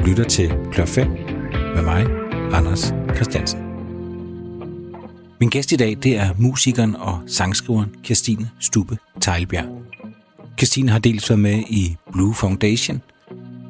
Du 0.00 0.04
lytter 0.04 0.24
til 0.24 0.52
Klør 0.72 0.84
5 0.84 1.08
med 1.74 1.82
mig, 1.82 2.06
Anders 2.52 2.94
Christiansen. 3.14 3.60
Min 5.40 5.48
gæst 5.48 5.72
i 5.72 5.76
dag, 5.76 5.96
det 6.02 6.16
er 6.16 6.30
musikeren 6.38 6.96
og 6.96 7.20
sangskriveren 7.26 7.94
Kirstine 8.02 8.50
Stube 8.60 8.98
Tejlbjerg. 9.20 9.64
Kirstine 10.56 10.90
har 10.90 10.98
dels 10.98 11.30
været 11.30 11.40
med 11.40 11.62
i 11.68 11.96
Blue 12.12 12.34
Foundation. 12.34 13.02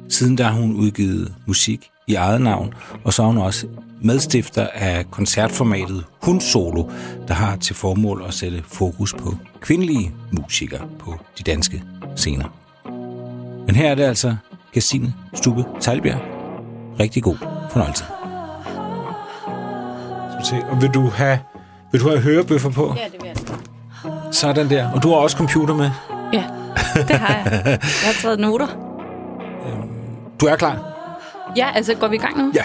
Siden 0.09 0.37
der 0.37 0.43
har 0.43 0.61
hun 0.61 0.75
udgivet 0.75 1.33
musik 1.47 1.89
i 2.07 2.15
eget 2.15 2.41
navn, 2.41 2.73
og 3.03 3.13
så 3.13 3.23
er 3.23 3.27
hun 3.27 3.37
også 3.37 3.67
medstifter 4.01 4.67
af 4.73 5.11
koncertformatet 5.11 6.03
Hun 6.21 6.41
Solo, 6.41 6.89
der 7.27 7.33
har 7.33 7.55
til 7.55 7.75
formål 7.75 8.23
at 8.27 8.33
sætte 8.33 8.63
fokus 8.65 9.13
på 9.13 9.35
kvindelige 9.61 10.13
musikere 10.31 10.87
på 10.99 11.19
de 11.37 11.43
danske 11.43 11.83
scener. 12.15 12.45
Men 13.65 13.75
her 13.75 13.91
er 13.91 13.95
det 13.95 14.03
altså 14.03 14.35
Christine 14.71 15.13
Stube 15.33 15.65
Teilbjerg. 15.81 16.21
Rigtig 16.99 17.23
god 17.23 17.37
fornøjelse. 17.71 18.03
Og 20.69 20.81
vil 20.81 20.89
du 20.89 21.09
have, 21.09 21.39
vil 21.91 22.01
du 22.01 22.09
have 22.09 22.21
hørebøffer 22.21 22.69
på? 22.69 22.95
Ja, 22.97 23.05
det 23.05 23.21
vil 23.21 23.27
jeg. 23.27 23.35
Sådan 24.33 24.69
der. 24.69 24.91
Og 24.91 25.03
du 25.03 25.09
har 25.09 25.15
også 25.15 25.37
computer 25.37 25.75
med. 25.75 25.91
Ja, 26.33 26.43
det 26.95 27.15
har 27.15 27.35
jeg. 27.35 27.65
Jeg 27.65 27.79
har 27.81 28.13
taget 28.21 28.39
noter. 28.39 28.67
Du 30.41 30.45
er 30.45 30.55
klar? 30.55 30.87
Ja, 31.57 31.71
altså 31.75 31.95
går 31.95 32.07
vi 32.07 32.15
i 32.15 32.19
gang 32.19 32.37
nu? 32.37 32.51
Ja. 32.55 32.63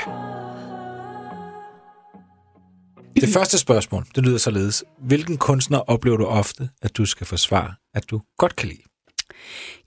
Det 3.21 3.29
første 3.35 3.59
spørgsmål, 3.59 4.07
det 4.15 4.25
lyder 4.25 4.39
således. 4.39 4.85
Hvilken 4.99 5.37
kunstner 5.37 5.79
oplever 5.79 6.17
du 6.17 6.27
ofte, 6.27 6.69
at 6.83 6.97
du 6.97 7.05
skal 7.05 7.27
forsvare, 7.27 7.75
at 7.95 8.11
du 8.11 8.21
godt 8.39 8.57
kan 8.57 8.69
lide? 8.69 8.83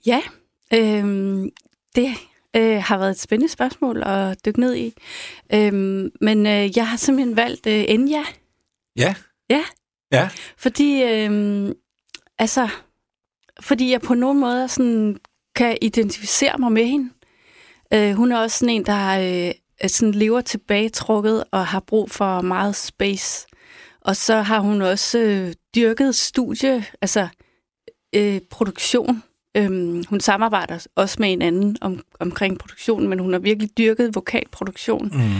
Ja, 0.06 0.20
øhm, 0.74 1.48
det 1.96 2.14
øh, 2.56 2.82
har 2.82 2.98
været 2.98 3.10
et 3.10 3.20
spændende 3.20 3.52
spørgsmål 3.52 4.02
at 4.06 4.44
dykke 4.44 4.60
ned 4.60 4.76
i. 4.76 4.94
Øhm, 5.54 6.10
men 6.20 6.46
øh, 6.46 6.76
jeg 6.76 6.88
har 6.88 6.96
simpelthen 6.96 7.36
valgt 7.36 7.66
øh, 7.66 7.84
Enya, 7.88 8.22
Ja. 8.96 9.14
Ja. 9.50 9.64
Ja. 10.12 10.28
fordi, 10.56 11.02
øh, 11.02 11.68
altså, 12.38 12.68
fordi 13.60 13.90
jeg 13.90 14.00
på 14.00 14.14
nogen 14.14 14.40
måde 14.40 14.68
sådan, 14.68 15.16
kan 15.54 15.78
identificere 15.82 16.58
mig 16.58 16.72
med 16.72 16.84
hende. 16.84 17.10
Øh, 17.94 18.12
hun 18.12 18.32
er 18.32 18.38
også 18.38 18.58
sådan 18.58 18.74
en, 18.74 18.86
der 18.86 19.48
øh, 19.48 19.88
sådan 19.90 20.12
lever 20.14 20.40
tilbagetrukket 20.40 21.44
og 21.52 21.66
har 21.66 21.80
brug 21.80 22.10
for 22.10 22.40
meget 22.40 22.76
space. 22.76 23.46
Og 24.00 24.16
så 24.16 24.36
har 24.42 24.60
hun 24.60 24.82
også 24.82 25.18
øh, 25.18 25.52
dyrket 25.74 26.14
studie, 26.14 26.84
altså 27.02 27.28
øh, 28.14 28.40
produktion. 28.50 29.22
Øhm, 29.56 30.04
hun 30.08 30.20
samarbejder 30.20 30.86
også 30.94 31.16
med 31.18 31.32
en 31.32 31.42
anden 31.42 31.76
om, 31.80 32.02
omkring 32.20 32.58
produktionen, 32.58 33.08
men 33.08 33.18
hun 33.18 33.32
har 33.32 33.40
virkelig 33.40 33.78
dyrket 33.78 34.14
vokalproduktion. 34.14 35.10
Mm. 35.12 35.30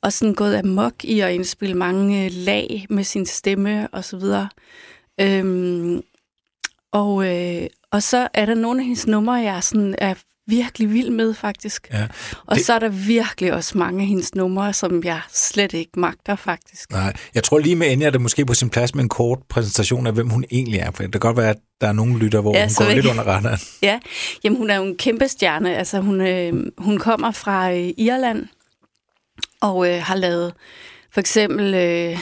Og 0.00 0.12
sådan 0.12 0.34
gået 0.34 0.56
amok 0.56 1.04
i 1.04 1.20
at 1.20 1.32
indspille 1.32 1.74
mange 1.74 2.24
øh, 2.24 2.30
lag 2.34 2.86
med 2.90 3.04
sin 3.04 3.26
stemme 3.26 3.88
og 3.92 4.04
så 4.04 4.16
videre. 4.16 4.48
Øhm, 5.20 6.02
og, 6.92 7.34
øh, 7.34 7.66
og 7.90 8.02
så 8.02 8.28
er 8.34 8.46
der 8.46 8.54
nogle 8.54 8.80
af 8.80 8.84
hendes 8.84 9.06
numre, 9.06 9.34
jeg 9.34 9.62
sådan 9.62 9.94
er 9.98 10.14
virkelig 10.46 10.92
vild 10.92 11.10
med, 11.10 11.34
faktisk. 11.34 11.88
Ja. 11.92 12.06
Og 12.46 12.56
Det- 12.56 12.66
så 12.66 12.72
er 12.74 12.78
der 12.78 12.88
virkelig 12.88 13.52
også 13.52 13.78
mange 13.78 14.00
af 14.00 14.06
hendes 14.06 14.34
numre, 14.34 14.72
som 14.72 15.04
jeg 15.04 15.20
slet 15.32 15.72
ikke 15.72 16.00
magter, 16.00 16.36
faktisk. 16.36 16.92
Nej, 16.92 17.12
jeg 17.34 17.44
tror 17.44 17.58
lige 17.58 17.76
med 17.76 17.92
Enya 17.92 18.06
er 18.06 18.10
det 18.10 18.20
måske 18.20 18.46
på 18.46 18.54
sin 18.54 18.70
plads 18.70 18.94
med 18.94 19.02
en 19.02 19.08
kort 19.08 19.38
præsentation 19.48 20.06
af, 20.06 20.12
hvem 20.12 20.28
hun 20.28 20.44
egentlig 20.50 20.80
er. 20.80 20.90
For 20.90 21.02
det 21.02 21.12
kan 21.12 21.20
godt 21.20 21.36
være, 21.36 21.50
at 21.50 21.56
der 21.80 21.88
er 21.88 21.92
nogle 21.92 22.18
lytter, 22.18 22.40
hvor 22.40 22.56
Ja, 22.56 22.66
hun 22.66 22.74
går 22.76 22.84
vil- 22.84 22.94
lidt 22.94 23.06
under 23.06 23.22
radaren. 23.24 23.58
Ja, 23.82 24.00
jamen 24.44 24.58
hun 24.58 24.70
er 24.70 24.76
jo 24.76 24.82
en 24.84 24.96
kæmpe 24.96 25.28
stjerne. 25.28 25.76
Altså 25.76 26.00
hun, 26.00 26.20
øh, 26.20 26.52
hun 26.78 26.98
kommer 26.98 27.30
fra 27.30 27.72
øh, 27.72 27.90
Irland 27.98 28.46
og 29.60 29.88
øh, 29.90 30.02
har 30.02 30.16
lavet 30.16 30.52
for 31.12 31.20
eksempel, 31.20 31.74
øh, 31.74 32.18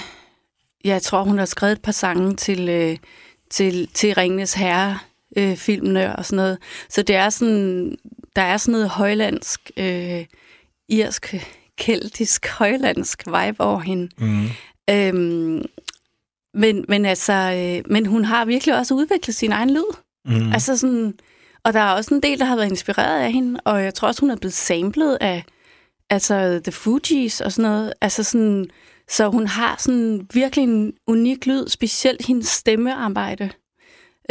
jeg 0.85 1.03
tror 1.03 1.23
hun 1.23 1.39
har 1.39 1.45
skrevet 1.45 1.73
et 1.73 1.83
par 1.83 1.93
sange 1.93 2.37
til, 2.37 2.69
øh, 2.69 2.97
til, 3.51 3.89
til 3.95 4.15
Ringenes 4.15 4.55
Herre 4.55 4.99
øh, 5.37 5.57
filmene 5.57 6.17
og 6.17 6.25
sådan 6.25 6.37
noget. 6.37 6.59
Så 6.91 7.03
det 7.03 7.17
er 7.17 7.31
sådan, 7.31 7.97
der 8.37 8.43
er 8.43 8.57
sådan 8.57 8.73
noget 8.73 8.89
højlandsk, 8.89 9.71
øh, 9.77 10.25
irsk, 10.89 11.35
keltisk, 11.79 12.49
højlandsk 12.49 13.27
vibe 13.27 13.61
over 13.61 13.81
hende. 13.81 14.09
Mm. 14.19 14.47
Øhm, 14.91 15.65
men, 16.55 16.85
men 16.89 17.05
altså, 17.05 17.33
øh, 17.33 17.93
men 17.93 18.07
hun 18.07 18.25
har 18.25 18.45
virkelig 18.45 18.77
også 18.77 18.95
udviklet 18.95 19.37
sin 19.37 19.53
egen 19.53 19.71
lyd. 19.71 19.97
Mm. 20.25 20.53
Altså 20.53 20.77
sådan, 20.77 21.15
og 21.65 21.73
der 21.73 21.81
er 21.81 21.93
også 21.93 22.15
en 22.15 22.23
del, 22.23 22.39
der 22.39 22.45
har 22.45 22.57
været 22.57 22.71
inspireret 22.71 23.21
af 23.21 23.33
hende, 23.33 23.61
og 23.65 23.85
jeg 23.85 23.95
tror 23.95 24.09
også, 24.09 24.21
hun 24.21 24.31
er 24.31 24.37
blevet 24.37 24.55
samlet 24.55 25.19
af 25.21 25.45
altså 26.11 26.61
The 26.65 26.73
Fugees 26.73 27.41
og 27.41 27.53
sådan 27.53 27.71
noget. 27.71 27.93
Altså 28.01 28.23
sådan, 28.23 28.67
så 29.09 29.29
hun 29.29 29.47
har 29.47 29.77
sådan 29.79 30.29
virkelig 30.35 30.63
en 30.63 30.93
unik 31.07 31.47
lyd, 31.47 31.69
specielt 31.69 32.27
hendes 32.27 32.49
stemmearbejde. 32.49 33.51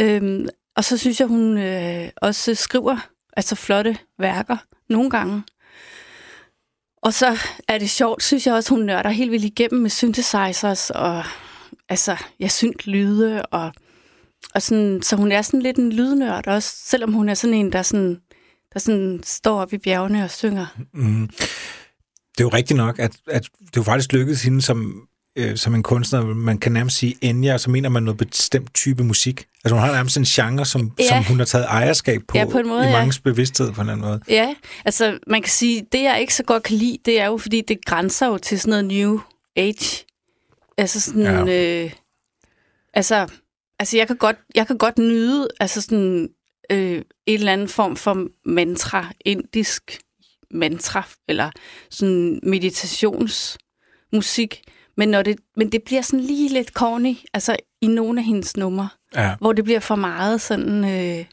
Øhm, 0.00 0.48
og 0.76 0.84
så 0.84 0.98
synes 0.98 1.20
jeg, 1.20 1.28
hun 1.28 1.58
øh, 1.58 2.08
også 2.16 2.54
skriver 2.54 3.08
altså 3.36 3.54
flotte 3.54 3.98
værker 4.18 4.56
nogle 4.88 5.10
gange. 5.10 5.42
Og 7.02 7.14
så 7.14 7.38
er 7.68 7.78
det 7.78 7.90
sjovt, 7.90 8.22
synes 8.22 8.46
jeg 8.46 8.54
også, 8.54 8.74
hun 8.74 8.84
nørder 8.84 9.10
helt 9.10 9.30
vildt 9.30 9.44
igennem 9.44 9.82
med 9.82 9.90
synthesizers 9.90 10.90
og 10.90 11.24
altså, 11.88 12.16
jeg 12.40 12.50
synes 12.50 12.86
lyde 12.86 13.42
og 13.42 13.72
og 14.54 14.62
sådan, 14.62 15.02
så 15.02 15.16
hun 15.16 15.32
er 15.32 15.42
sådan 15.42 15.62
lidt 15.62 15.76
en 15.76 15.92
lydnørd 15.92 16.46
også, 16.46 16.76
selvom 16.84 17.12
hun 17.12 17.28
er 17.28 17.34
sådan 17.34 17.54
en, 17.54 17.72
der, 17.72 17.82
sådan, 17.82 18.20
der 18.72 18.78
sådan 18.78 19.20
står 19.24 19.60
op 19.60 19.72
i 19.72 19.78
bjergene 19.78 20.24
og 20.24 20.30
synger. 20.30 20.66
Mm. 20.94 21.28
Det 21.28 22.40
er 22.40 22.44
jo 22.44 22.48
rigtigt 22.48 22.76
nok, 22.76 22.98
at, 22.98 23.16
at 23.26 23.42
det 23.60 23.66
er 23.66 23.70
jo 23.76 23.82
faktisk 23.82 24.12
lykkedes 24.12 24.42
hende 24.42 24.62
som, 24.62 25.08
øh, 25.36 25.56
som 25.56 25.74
en 25.74 25.82
kunstner. 25.82 26.24
Man 26.24 26.58
kan 26.58 26.72
nærmest 26.72 26.96
sige 26.96 27.14
Enya, 27.20 27.54
og 27.54 27.60
så 27.60 27.70
mener 27.70 27.88
man 27.88 28.02
noget 28.02 28.18
bestemt 28.18 28.74
type 28.74 29.04
musik. 29.04 29.46
Altså 29.64 29.74
hun 29.74 29.84
har 29.84 29.92
nærmest 29.92 30.16
en 30.16 30.24
genre, 30.24 30.66
som, 30.66 30.92
Ja. 30.98 31.08
som 31.08 31.24
hun 31.24 31.38
har 31.38 31.44
taget 31.44 31.66
ejerskab 31.68 32.22
på, 32.28 32.38
Ja, 32.38 32.44
på 32.44 32.58
en 32.58 32.68
måde, 32.68 32.82
i 32.82 32.86
ja. 32.86 32.92
mangens 32.92 33.18
bevidsthed 33.18 33.72
på 33.72 33.80
en 33.80 33.80
eller 33.80 33.92
anden 33.92 34.06
måde. 34.06 34.20
Ja, 34.28 34.54
altså 34.84 35.18
man 35.26 35.42
kan 35.42 35.50
sige, 35.50 35.86
det 35.92 36.02
jeg 36.02 36.20
ikke 36.20 36.34
så 36.34 36.42
godt 36.42 36.62
kan 36.62 36.76
lide, 36.76 36.98
det 37.04 37.20
er 37.20 37.26
jo, 37.26 37.36
fordi 37.38 37.60
det 37.60 37.84
grænser 37.84 38.26
jo 38.26 38.38
til 38.38 38.60
sådan 38.60 38.70
noget 38.70 38.84
new 38.84 39.20
age. 39.56 40.04
Altså 40.78 41.00
sådan, 41.00 41.46
ja. 41.48 41.82
øh, 41.84 41.90
altså, 42.94 43.26
altså 43.78 43.96
jeg 43.96 44.06
kan 44.06 44.16
godt, 44.16 44.36
jeg 44.54 44.66
kan 44.66 44.78
godt 44.78 44.98
nyde, 44.98 45.48
altså 45.60 45.80
sådan 45.80 46.28
øh, 46.70 47.02
en 47.26 47.38
eller 47.38 47.52
anden 47.52 47.68
form 47.68 47.96
for 47.96 48.26
mantra, 48.46 49.12
indisk 49.24 49.98
mantra, 50.50 51.02
eller 51.28 51.50
sådan 51.90 52.40
meditationsmusik. 52.42 54.62
Men, 54.96 55.08
når 55.08 55.22
det, 55.22 55.36
men 55.56 55.72
det 55.72 55.82
bliver 55.82 56.02
sådan 56.02 56.20
lige 56.20 56.48
lidt 56.48 56.68
corny, 56.68 57.16
altså 57.34 57.56
i 57.80 57.86
nogle 57.86 58.20
af 58.20 58.24
hendes 58.24 58.56
numre, 58.56 58.88
Ja, 59.14 59.34
hvor 59.40 59.52
det 59.52 59.64
bliver 59.64 59.80
for 59.80 59.94
meget 59.96 60.40
sådan, 60.40 60.84
øh, 60.84 61.24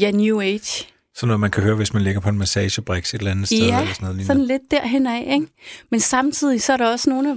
ja, 0.00 0.10
new 0.10 0.40
age. 0.40 0.86
sådan 1.14 1.28
noget, 1.28 1.40
man 1.40 1.50
kan 1.50 1.62
høre, 1.62 1.74
hvis 1.74 1.92
man 1.94 2.02
ligger 2.02 2.20
på 2.20 2.28
en 2.28 2.38
massagebriks 2.38 3.14
et 3.14 3.18
eller 3.18 3.30
andet 3.30 3.46
sted. 3.46 3.58
Ja, 3.58 3.80
eller 3.80 3.94
sådan 3.94 4.04
noget 4.04 4.16
lignende. 4.16 4.26
sådan 4.26 4.44
lidt 4.46 4.62
derhen 4.70 5.06
af, 5.06 5.20
ikke? 5.34 5.46
Men 5.90 6.00
samtidig 6.00 6.62
så 6.62 6.72
er 6.72 6.76
der 6.76 6.86
også 6.90 7.10
nogle 7.10 7.30
af 7.30 7.36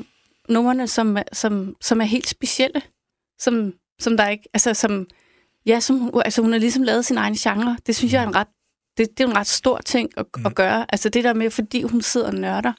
numrene, 0.49 0.87
som, 0.87 1.17
som, 1.33 1.75
som 1.81 2.01
er 2.01 2.05
helt 2.05 2.27
specielle, 2.27 2.81
som, 3.39 3.73
som 3.99 4.17
der 4.17 4.27
ikke, 4.29 4.43
altså 4.53 4.73
som, 4.73 5.05
ja, 5.65 5.79
som, 5.79 6.11
altså 6.25 6.41
hun 6.41 6.51
har 6.51 6.59
ligesom 6.59 6.83
lavet 6.83 7.05
sin 7.05 7.17
egen 7.17 7.35
genre. 7.35 7.77
Det 7.87 7.95
synes 7.95 8.13
jeg 8.13 8.23
er 8.23 8.27
en 8.27 8.35
ret, 8.35 8.47
det, 8.97 9.07
det 9.17 9.23
er 9.23 9.27
en 9.27 9.35
ret 9.37 9.47
stor 9.47 9.77
ting 9.85 10.09
at, 10.17 10.25
Mm. 10.37 10.45
at 10.45 10.55
gøre. 10.55 10.85
Altså 10.89 11.09
det 11.09 11.23
der 11.23 11.33
med, 11.33 11.49
fordi 11.51 11.81
hun 11.83 12.01
sidder 12.01 12.27
og 12.27 12.33
nørder 12.33 12.73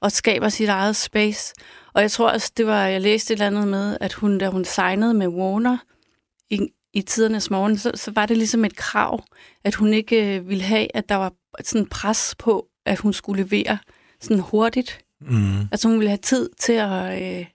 og 0.00 0.12
skaber 0.12 0.48
sit 0.48 0.68
eget 0.68 0.96
space. 0.96 1.54
Og 1.92 2.02
jeg 2.02 2.10
tror 2.10 2.30
også, 2.30 2.52
det 2.56 2.66
var, 2.66 2.86
jeg 2.86 3.00
læste 3.00 3.34
et 3.34 3.36
eller 3.36 3.46
andet 3.46 3.68
med, 3.68 3.96
at 4.00 4.12
hun, 4.12 4.38
da 4.38 4.48
hun 4.48 4.64
signede 4.64 5.14
med 5.14 5.28
Warner 5.28 5.78
i, 6.50 6.68
i 6.92 7.02
tidernes 7.02 7.50
morgen, 7.50 7.78
så, 7.78 7.92
så 7.94 8.10
var 8.10 8.26
det 8.26 8.36
ligesom 8.36 8.64
et 8.64 8.76
krav, 8.76 9.24
at 9.64 9.74
hun 9.74 9.94
ikke 9.94 10.36
øh, 10.36 10.48
ville 10.48 10.64
have, 10.64 10.96
at 10.96 11.08
der 11.08 11.14
var 11.14 11.32
sådan 11.64 11.86
pres 11.86 12.34
på, 12.38 12.66
at 12.86 12.98
hun 12.98 13.12
skulle 13.12 13.42
levere 13.42 13.78
sådan 14.20 14.40
hurtigt. 14.40 15.04
Mm. 15.20 15.60
Altså 15.60 15.88
hun 15.88 15.98
ville 15.98 16.10
have 16.10 16.18
tid 16.18 16.50
til 16.58 16.72
at... 16.72 17.22
Øh, 17.22 17.46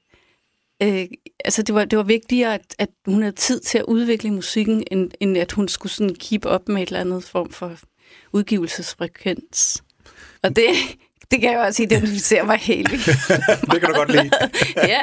øh, 0.84 1.08
altså 1.46 1.62
det 1.62 1.76
var, 1.76 1.86
det 1.86 1.98
var 1.98 2.04
vigtigere, 2.04 2.54
at, 2.54 2.76
at 2.80 2.90
hun 3.06 3.22
havde 3.22 3.36
tid 3.36 3.60
til 3.60 3.78
at 3.78 3.86
udvikle 3.86 4.32
musikken, 4.32 4.84
end, 4.92 5.12
end 5.20 5.38
at 5.38 5.52
hun 5.52 5.68
skulle 5.68 5.92
sådan 5.92 6.16
keep 6.16 6.46
up 6.46 6.68
med 6.68 6.82
et 6.82 6.88
eller 6.88 7.00
andet 7.00 7.24
form 7.24 7.50
for 7.50 7.78
udgivelsesfrekvens. 8.34 9.84
Og 10.44 10.56
det, 10.56 10.66
det 11.32 11.42
kan 11.42 11.52
jeg 11.52 11.60
også 11.60 11.84
identificere 11.84 12.44
mig 12.46 12.58
helt 12.58 12.90
det 13.72 13.80
kan 13.82 13.90
du 13.90 13.94
godt 13.96 14.12
lide. 14.12 14.30
ja, 14.94 15.00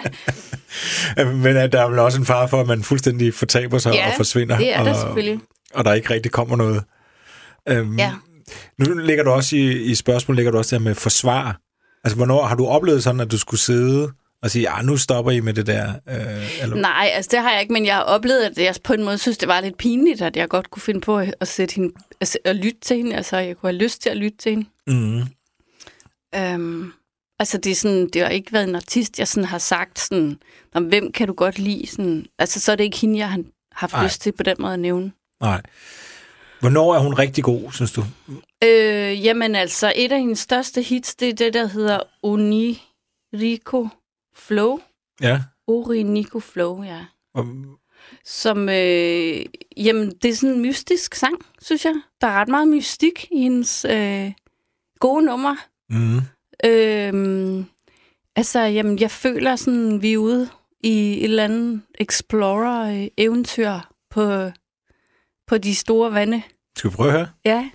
Men 1.25 1.57
at 1.57 1.73
der 1.73 1.83
er 1.83 1.89
vel 1.89 1.99
også 1.99 2.19
en 2.19 2.27
fare 2.27 2.49
for, 2.49 2.61
at 2.61 2.67
man 2.67 2.83
fuldstændig 2.83 3.35
fortaber 3.35 3.79
sig 3.79 3.95
Ja, 3.95 4.07
og 4.09 4.13
forsvinder. 4.17 4.57
det 4.59 4.75
er 4.75 4.83
der 4.83 4.91
og, 4.91 4.97
selvfølgelig. 4.97 5.41
Og 5.75 5.85
der 5.85 5.93
ikke 5.93 6.11
rigtig 6.11 6.33
kommer 6.33 6.57
noget. 6.57 6.83
Øhm, 7.69 7.99
Ja. 7.99 8.13
Nu 8.79 8.95
ligger 8.99 9.25
du 9.25 9.31
også 9.31 9.57
i, 9.57 9.83
i 9.83 9.95
spørgsmål, 9.95 10.37
ligger 10.37 10.53
du 10.53 10.59
også 10.59 10.77
der 10.77 10.83
med 10.83 10.95
forsvar. 10.95 11.59
Altså, 12.05 12.17
hvornår 12.17 12.45
har 12.47 12.57
du 12.57 12.67
oplevet 12.67 13.03
sådan, 13.03 13.21
at 13.21 13.31
du 13.31 13.39
skulle 13.39 13.61
sidde 13.61 14.11
og 14.43 14.51
sige, 14.51 14.77
ja, 14.77 14.83
nu 14.83 14.97
stopper 14.97 15.31
I 15.33 15.41
med 15.41 15.55
det 15.55 15.67
der? 15.67 15.93
Øh, 16.09 16.63
eller? 16.63 16.77
Nej, 16.77 17.11
altså 17.15 17.29
det 17.33 17.39
har 17.41 17.53
jeg 17.53 17.61
ikke, 17.61 17.73
men 17.73 17.87
jeg 17.87 17.95
har 17.95 18.03
oplevet, 18.03 18.45
at 18.45 18.59
jeg 18.59 18.75
på 18.85 18.93
en 18.93 19.05
måde 19.05 19.19
synes, 19.19 19.39
det 19.39 19.49
var 19.49 19.61
lidt 19.61 19.79
pinligt, 19.79 20.23
at 20.23 20.37
jeg 20.37 20.49
godt 20.49 20.71
kunne 20.71 20.83
finde 20.83 21.01
på 21.01 21.19
at, 21.41 21.49
sætte 21.49 21.75
hende, 21.75 21.95
at, 22.21 22.39
at 22.45 22.57
lytte 22.57 22.81
til 22.81 22.97
hende. 22.97 23.17
Altså, 23.17 23.37
jeg 23.37 23.57
kunne 23.57 23.73
have 23.73 23.83
lyst 23.83 24.03
til 24.03 24.11
at 24.11 24.17
lytte 24.17 24.39
til 24.39 24.51
hende. 24.51 24.67
Mm. 24.87 25.23
Øhm, 26.35 26.93
altså, 27.39 27.59
det, 27.59 27.73
er 27.73 27.77
sådan, 27.77 28.09
det 28.09 28.23
har 28.23 28.29
ikke 28.29 28.53
været 28.53 28.69
en 28.69 28.75
artist, 28.75 29.19
jeg 29.19 29.29
sådan 29.29 29.49
har 29.49 29.59
sagt, 29.59 29.99
sådan, 29.99 30.39
hvem 30.81 31.13
kan 31.13 31.27
du 31.27 31.33
godt 31.35 31.59
lide? 31.59 31.87
Sådan, 31.87 32.27
altså, 32.39 32.61
så 32.61 32.73
er 32.73 32.77
det 32.77 32.85
ikke 32.85 32.99
hende, 32.99 33.19
jeg 33.19 33.29
har 33.29 33.45
haft 33.73 33.93
Nej. 33.93 34.05
lyst 34.05 34.21
til 34.21 34.33
på 34.33 34.43
den 34.43 34.57
måde 34.59 34.73
at 34.73 34.81
nævne. 34.81 35.13
Nej. 35.41 35.63
Hvornår 36.61 36.95
er 36.95 36.99
hun 36.99 37.15
rigtig 37.15 37.45
god, 37.45 37.73
synes 37.73 37.93
du? 37.93 38.05
Øh, 38.65 39.25
jamen 39.25 39.55
altså, 39.55 39.93
et 39.97 40.13
af 40.13 40.19
hendes 40.19 40.39
største 40.39 40.83
hits, 40.83 41.15
det 41.15 41.29
er 41.29 41.33
det, 41.33 41.55
der 41.55 41.67
hedder 41.67 42.01
Onirico 42.23 43.89
Flow. 44.37 44.79
Ja. 45.21 45.41
Orinico 45.67 46.41
Flow, 46.41 46.83
ja. 46.83 47.05
Og, 47.35 47.47
Som, 48.25 48.69
øh, 48.69 49.45
jamen, 49.77 50.11
det 50.23 50.25
er 50.25 50.35
sådan 50.35 50.55
en 50.57 50.63
mystisk 50.63 51.15
sang, 51.15 51.35
synes 51.63 51.85
jeg. 51.85 51.95
Der 52.21 52.27
er 52.27 52.33
ret 52.41 52.49
meget 52.49 52.69
mystik 52.69 53.29
i 53.31 53.43
hendes 53.43 53.85
øh, 53.85 54.33
gode 55.01 55.25
numre. 55.25 55.57
Mm, 55.93 56.21
Øh, 56.65 57.65
altså, 58.37 58.61
jamen, 58.61 58.99
jeg 58.99 59.11
føler 59.11 59.57
sådan, 59.57 60.03
vi 60.03 60.13
er 60.13 60.19
ude 60.19 60.49
i 60.81 61.19
et 61.19 61.25
eller 61.25 61.45
andet 61.45 61.83
explorer-eventyr 61.95 63.79
på, 64.11 64.51
på 65.47 65.59
de 65.59 65.75
store 65.75 66.13
vande. 66.13 66.43
skal 66.77 66.91
vi 66.91 66.97
prøve 66.97 67.13
høre? 67.13 67.29
Ja. 67.45 67.71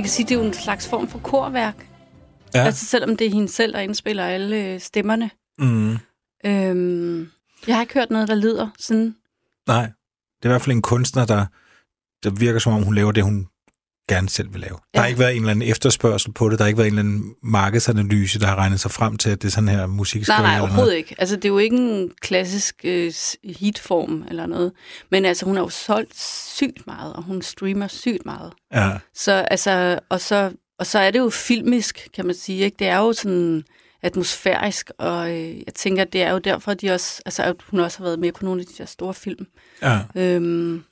Man 0.00 0.04
kan 0.04 0.10
sige, 0.10 0.26
det 0.26 0.34
er 0.34 0.38
jo 0.38 0.46
en 0.46 0.52
slags 0.52 0.88
form 0.88 1.08
for 1.08 1.18
korværk. 1.18 1.88
Ja. 2.54 2.64
Altså 2.64 2.86
selvom 2.86 3.16
det 3.16 3.26
er 3.26 3.30
hende 3.30 3.48
selv, 3.48 3.72
der 3.72 3.80
indspiller 3.80 4.24
alle 4.24 4.56
øh, 4.56 4.80
stemmerne. 4.80 5.30
Mm. 5.58 5.98
Øhm, 6.44 7.30
jeg 7.66 7.76
har 7.76 7.80
ikke 7.80 7.94
hørt 7.94 8.10
noget, 8.10 8.28
der 8.28 8.34
lyder 8.34 8.68
sådan. 8.78 9.16
Nej. 9.66 9.82
Det 9.82 10.44
er 10.44 10.48
i 10.48 10.48
hvert 10.48 10.62
fald 10.62 10.76
en 10.76 10.82
kunstner, 10.82 11.26
der, 11.26 11.46
der 12.24 12.30
virker 12.30 12.58
som 12.58 12.72
om, 12.72 12.82
hun 12.82 12.94
laver 12.94 13.12
det, 13.12 13.24
hun 13.24 13.48
gerne 14.14 14.28
selv 14.28 14.52
vil 14.52 14.60
lave. 14.60 14.76
Der 14.94 15.00
har 15.00 15.06
Ja. 15.06 15.08
ikke 15.08 15.18
været 15.20 15.30
en 15.36 15.36
eller 15.42 15.50
anden 15.50 15.68
efterspørgsel 15.68 16.32
på 16.32 16.48
det. 16.48 16.58
Der 16.58 16.64
har 16.64 16.68
ikke 16.68 16.78
været 16.78 16.86
en 16.92 16.98
eller 16.98 17.10
anden 17.12 17.34
markedsanalyse, 17.42 18.40
der 18.40 18.46
har 18.46 18.56
regnet 18.56 18.80
sig 18.80 18.90
frem 18.90 19.16
til, 19.16 19.30
at 19.30 19.42
det 19.42 19.48
er 19.48 19.52
sådan 19.52 19.68
her 19.68 19.86
musik 19.86 20.24
skal 20.24 20.32
Nej, 20.32 20.42
nej, 20.52 20.60
overhovedet 20.60 20.94
ikke. 20.96 21.14
Altså, 21.18 21.36
det 21.36 21.44
er 21.44 21.48
jo 21.48 21.58
ikke 21.58 21.76
en 21.76 22.10
klassisk 22.20 22.74
øh, 22.84 23.12
hitform 23.44 24.24
eller 24.28 24.46
noget. 24.46 24.72
Men 25.10 25.24
altså, 25.24 25.44
hun 25.46 25.56
har 25.56 25.62
jo 25.62 25.68
solgt 25.68 26.20
sygt 26.56 26.86
meget, 26.86 27.12
og 27.12 27.22
hun 27.22 27.42
streamer 27.42 27.86
sygt 27.88 28.24
meget. 28.26 28.52
noget. 28.72 28.92
Ja. 28.92 28.98
Så, 29.14 29.32
altså, 29.32 29.98
og, 30.08 30.20
så, 30.20 30.52
og 30.78 30.86
så 30.86 30.98
er 30.98 31.10
det 31.10 31.18
jo 31.18 31.30
filmisk, 31.30 32.08
kan 32.14 32.26
man 32.26 32.34
sige. 32.34 32.64
Ikke? 32.64 32.76
Det 32.78 32.86
er 32.86 32.96
jo 32.98 33.12
sådan 33.12 33.64
atmosfærisk, 34.02 34.90
og 34.98 35.30
øh, 35.30 35.56
jeg 35.56 35.74
tænker, 35.74 36.04
det 36.04 36.22
er 36.22 36.30
jo 36.32 36.38
derfor, 36.38 36.74
de 36.74 36.90
også, 36.90 37.22
altså, 37.26 37.42
at 37.42 37.54
hun 37.70 37.80
også 37.80 37.98
har 37.98 38.04
været 38.04 38.18
med 38.18 38.32
på 38.32 38.44
nogle 38.44 38.60
af 38.60 38.66
de 38.66 38.72
der 38.78 38.84
store 38.84 39.14
film. 39.14 39.46
ja. 39.82 39.98
Øhm, 40.16 40.84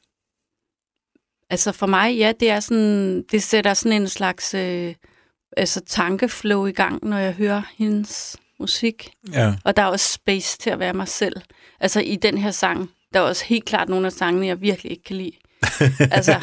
altså 1.51 1.73
for 1.73 1.87
mig, 1.87 2.17
ja, 2.17 2.33
det 2.41 2.51
er 2.51 2.61
sådan, 2.61 3.23
det 3.23 3.43
sætter 3.43 3.75
sådan 3.75 4.03
en 4.03 4.09
slags 4.09 4.55
øh, 4.55 4.95
altså 5.57 5.81
tankeflow 5.87 6.67
i 6.67 6.73
gang, 6.73 7.05
når 7.05 7.19
jeg 7.19 7.33
hører 7.33 7.63
hendes 7.79 8.37
musik. 8.61 9.11
ja. 9.33 9.55
Og 9.65 9.77
der 9.77 9.83
er 9.83 9.87
også 9.87 10.13
space 10.13 10.59
til 10.59 10.71
at 10.71 10.79
være 10.79 10.95
mig 10.95 11.09
selv. 11.09 11.37
Altså 11.81 12.01
i 12.01 12.17
den 12.17 12.39
her 12.39 12.51
sang, 12.51 12.91
der 13.15 13.21
er 13.21 13.25
også 13.25 13.45
helt 13.45 13.65
klart 13.65 13.89
nogle 13.89 14.07
af 14.07 14.13
sangene, 14.13 14.47
jeg 14.47 14.61
virkelig 14.61 14.93
ikke 14.93 15.05
kan 15.05 15.17
lide. 15.17 15.33
altså, 16.17 16.35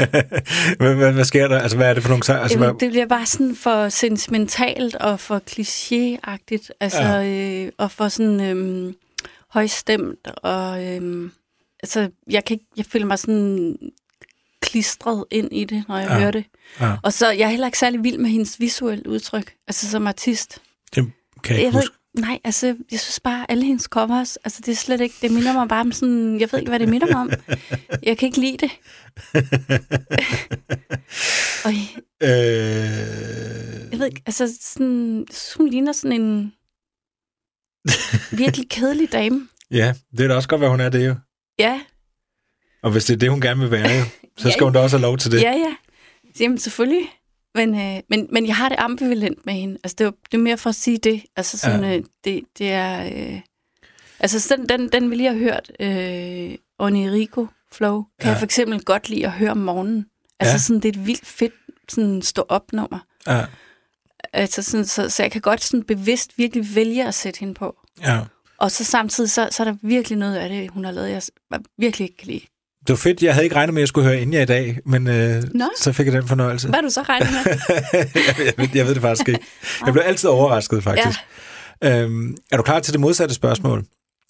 hvad, 0.78 0.96
hvad, 0.96 1.12
hvad, 1.14 1.24
sker 1.24 1.48
der? 1.48 1.60
Altså, 1.60 1.78
hvad 1.78 1.90
er 1.90 1.94
det 1.94 2.04
for 2.04 2.10
nogle 2.10 2.24
sange? 2.24 2.42
Altså, 2.42 2.58
Jamen, 2.58 2.70
hvad, 2.70 2.80
det 2.80 2.90
bliver 2.90 3.08
bare 3.08 3.26
sådan 3.26 3.56
for 3.56 3.90
sentimentalt 3.90 4.96
og 4.96 5.20
for 5.20 5.42
klichéagtigt, 5.50 6.70
altså, 6.80 7.04
ja. 7.04 7.64
øh, 7.66 7.72
og 7.78 7.92
for 7.92 8.08
sådan 8.08 8.42
øhm, 8.42 8.96
højstemt, 9.50 10.28
og 10.28 10.86
øhm, 10.86 11.32
altså, 11.84 12.10
jeg, 12.30 12.46
kan 12.46 12.54
ikke, 12.56 12.66
jeg 12.78 12.86
føler 12.86 13.06
mig 13.06 13.20
sådan 13.20 13.78
klistret 14.76 15.26
ind 15.32 15.50
i 15.52 15.64
det, 15.64 15.84
når 15.88 15.98
jeg 15.98 16.08
Ja. 16.10 16.20
hører 16.20 16.32
det. 16.32 16.46
Ja. 16.80 16.96
Og 17.04 17.14
så, 17.14 17.30
jeg 17.32 17.46
er 17.46 17.50
heller 17.50 17.68
ikke 17.68 17.80
særlig 17.80 18.04
vild 18.04 18.18
med 18.18 18.30
hendes 18.30 18.60
visuelle 18.60 19.10
udtryk, 19.10 19.54
altså 19.68 19.90
som 19.90 20.08
artist. 20.08 20.62
det 20.96 21.12
kan 21.44 21.56
jeg 21.56 21.58
ikke 21.58 21.66
Jeg 21.66 21.74
ved, 21.74 21.82
huske. 21.82 21.96
nej, 22.16 22.40
altså, 22.44 22.76
jeg 22.92 23.00
synes 23.00 23.20
bare, 23.20 23.52
alle 23.52 23.66
hendes 23.66 23.84
covers, 23.84 24.38
altså 24.38 24.62
det 24.66 24.72
er 24.72 24.76
slet 24.76 25.02
ikke, 25.02 25.16
det 25.22 25.32
minder 25.32 25.54
mig 25.54 25.68
bare 25.68 25.82
om 25.82 25.92
sådan, 25.92 26.40
jeg 26.40 26.50
ved 26.52 26.60
ikke, 26.60 26.70
hvad 26.72 26.80
det 26.80 26.90
minder 26.90 27.08
mig 27.08 27.16
om. 27.22 27.32
Jeg 28.04 28.18
kan 28.18 28.28
ikke 28.28 28.40
lide 28.40 28.58
det. 28.58 28.72
og 31.66 31.72
Øh, 32.24 32.30
Jeg 33.92 34.00
ved 34.00 34.06
ikke, 34.06 34.22
altså 34.26 34.58
sådan, 34.62 35.26
hun 35.58 35.70
ligner 35.70 35.92
sådan 35.92 36.22
en 36.22 36.54
virkelig 38.42 38.70
kedelig 38.70 39.12
dame. 39.12 39.48
ja, 39.72 39.94
det 40.18 40.24
er 40.24 40.28
da 40.28 40.36
også 40.36 40.50
godt, 40.50 40.62
hvad 40.62 40.70
hun 40.70 40.80
er 40.80 40.90
det 40.90 41.08
jo. 41.08 41.16
Ja, 41.60 41.82
Og 42.86 42.92
hvis 42.92 43.06
det 43.06 43.14
er 43.14 43.18
det, 43.18 43.30
hun 43.30 43.42
gerne 43.42 43.60
vil 43.60 43.72
være, 43.72 44.04
så 44.38 44.48
Ja, 44.48 44.54
skal 44.54 44.64
hun 44.64 44.74
da 44.74 44.80
også 44.80 44.98
have 44.98 45.02
lov 45.02 45.18
til 45.18 45.32
det. 45.32 45.42
ja, 45.42 45.52
ja. 45.52 45.76
Jamen 46.40 46.58
selvfølgelig. 46.58 47.08
Men, 47.56 47.76
øh, 47.76 48.02
men, 48.10 48.28
men 48.32 48.48
jeg 48.48 48.56
har 48.56 48.70
det 48.70 48.76
ambivalent 48.80 49.46
med 49.46 49.54
hende. 49.54 49.78
Altså, 49.84 49.96
det 50.00 50.08
er, 50.08 50.12
det 50.32 50.38
er 50.38 50.42
mere 50.42 50.58
for 50.58 50.70
at 50.70 50.76
sige 50.76 50.98
det. 50.98 51.24
Altså, 51.36 51.58
sådan, 51.58 51.84
Ja. 51.84 51.90
ja. 51.90 51.98
øh, 51.98 52.04
det, 52.24 52.44
det 52.58 52.72
er... 52.72 53.06
Øh, 53.06 53.40
altså, 54.20 54.56
den, 54.58 54.70
den, 54.70 54.90
den 54.90 55.10
ville 55.10 55.24
jeg 55.24 55.34
have 55.34 55.44
hørt. 55.44 55.72
Øh, 55.80 56.56
Onirico 56.80 57.48
Flow 57.72 58.04
kan 58.04 58.08
Ja. 58.22 58.28
ja. 58.28 58.30
jeg 58.32 58.38
for 58.40 58.46
eksempel 58.46 58.84
godt 58.84 59.10
lide 59.10 59.26
at 59.26 59.32
høre 59.32 59.52
om 59.52 59.58
morgenen. 59.58 60.06
Altså, 60.40 60.52
Ja. 60.52 60.56
ja. 60.56 60.58
sådan, 60.58 60.76
det 60.80 60.86
er 60.96 61.00
et 61.02 61.08
vildt 61.08 61.26
fedt 61.26 61.54
sådan, 61.90 62.22
stå-op-nummer. 62.22 63.00
Ja, 63.28 63.46
Altså, 64.34 64.62
sådan, 64.64 64.86
så, 64.86 65.10
så 65.10 65.24
jeg 65.24 65.32
kan 65.32 65.42
godt 65.42 65.64
sådan 65.64 65.84
bevidst 65.84 66.38
virkelig 66.38 66.76
vælge 66.76 67.08
at 67.08 67.14
sætte 67.14 67.40
hende 67.40 67.54
på. 67.54 67.76
ja. 68.02 68.20
Og 68.58 68.72
så 68.72 68.84
samtidig, 68.84 69.32
så, 69.32 69.48
så 69.52 69.64
er 69.64 69.66
der 69.72 69.76
virkelig 69.82 70.18
noget 70.18 70.36
af 70.36 70.50
det, 70.50 70.72
hun 70.72 70.86
har 70.86 70.92
lavet, 70.92 71.10
jeg 71.10 71.22
virkelig 71.78 72.06
ikke 72.06 72.18
kan 72.18 72.28
lide. 72.28 72.42
Det 72.88 72.90
var 72.94 72.96
fedt. 72.96 73.24
Jeg 73.24 73.34
havde 73.34 73.44
ikke 73.46 73.56
regnet 73.56 73.74
med, 73.74 73.82
at 73.82 73.84
jeg 73.84 73.88
skulle 73.88 74.08
høre 74.10 74.22
Inja 74.22 74.42
i 74.42 74.46
dag, 74.46 74.80
men 74.86 75.08
øh, 75.08 75.44
Nå. 75.54 75.66
så 75.78 75.94
fik 75.94 76.06
jeg 76.06 76.14
den 76.14 76.28
fornøjelse. 76.28 76.68
Hvad 76.70 76.82
du 76.82 76.90
så 76.90 77.02
regnet 77.02 77.30
med? 77.32 77.54
jeg, 78.28 78.54
ved, 78.58 78.68
jeg, 78.76 78.86
ved, 78.88 78.94
det 78.94 79.02
faktisk 79.02 79.28
ikke. 79.30 79.40
Jeg 79.86 79.94
blev 79.94 80.04
altid 80.06 80.30
overrasket, 80.30 80.84
faktisk. 80.84 81.20
Ja. 81.84 82.02
Øhm, 82.02 82.38
er 82.52 82.58
du 82.58 82.64
klar 82.64 82.80
til 82.80 82.94
det 82.94 83.02
modsatte 83.02 83.36
spørgsmål? 83.36 83.86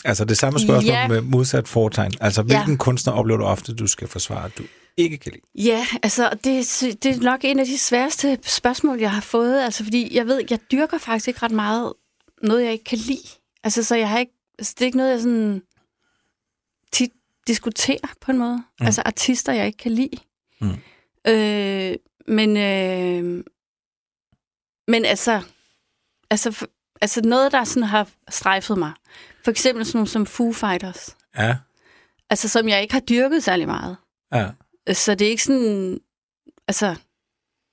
Altså 0.05 0.25
det 0.25 0.37
samme 0.37 0.59
spørgsmål 0.59 0.93
Ja. 0.93 1.07
med 1.07 1.21
modsat 1.21 1.67
foretegn. 1.67 2.11
Altså 2.21 2.41
hvilken 2.41 2.71
Ja. 2.71 2.77
kunstner 2.77 3.13
oplever 3.13 3.37
du 3.37 3.45
ofte, 3.45 3.73
du 3.75 3.87
skal 3.87 4.07
forsvare, 4.07 4.45
at 4.45 4.51
du 4.57 4.63
ikke 4.97 5.17
kan 5.17 5.31
lide? 5.31 5.67
Ja, 5.69 5.85
altså 6.03 6.29
det, 6.43 6.83
det 7.03 7.15
er 7.15 7.21
nok 7.21 7.39
en 7.43 7.59
af 7.59 7.65
de 7.65 7.77
sværeste 7.77 8.37
spørgsmål, 8.45 8.99
jeg 8.99 9.11
har 9.11 9.21
fået. 9.21 9.61
Altså 9.61 9.83
fordi 9.83 10.15
jeg 10.17 10.25
ved, 10.27 10.41
jeg 10.49 10.59
dyrker 10.71 10.97
faktisk 10.97 11.27
ikke 11.27 11.39
ret 11.43 11.51
meget 11.51 11.93
noget, 12.43 12.63
jeg 12.63 12.71
ikke 12.71 12.83
kan 12.83 12.97
lide. 12.97 13.27
Altså 13.63 13.83
så 13.83 13.95
jeg 13.95 14.09
har 14.09 14.19
ikke, 14.19 14.31
altså, 14.59 14.73
det 14.75 14.81
er 14.81 14.85
ikke 14.85 14.97
noget, 14.97 15.11
jeg 15.11 15.19
sådan 15.19 15.61
tit 17.47 17.55
diskuterer 17.55 18.13
på 18.21 18.31
en 18.31 18.37
måde. 18.37 18.63
Mm. 18.79 18.85
Altså 18.85 19.01
artister, 19.05 19.53
jeg 19.53 19.65
ikke 19.65 19.77
kan 19.77 19.91
lide. 19.91 20.17
Mm. 20.61 20.77
Øh, 21.27 21.95
men, 22.27 22.57
øh, 22.57 23.43
men 24.87 25.05
altså, 25.05 25.41
altså, 26.29 26.67
altså 27.01 27.21
noget, 27.21 27.51
der 27.51 27.63
sådan 27.63 27.83
har 27.83 28.09
strejfet 28.29 28.77
mig. 28.77 28.91
For 29.43 29.51
eksempel 29.51 29.85
sådan 29.85 29.97
nogle 29.97 30.07
som 30.07 30.25
Foo 30.25 30.51
Fighters. 30.53 31.17
Ja, 31.37 31.55
Altså 32.29 32.49
som 32.49 32.67
jeg 32.69 32.81
ikke 32.81 32.93
har 32.93 33.01
dyrket 33.01 33.43
særlig 33.43 33.67
meget. 33.67 33.97
ja, 34.33 34.49
Så 34.93 35.15
det 35.15 35.25
er 35.25 35.29
ikke 35.29 35.43
sådan, 35.43 35.99
altså, 36.67 36.95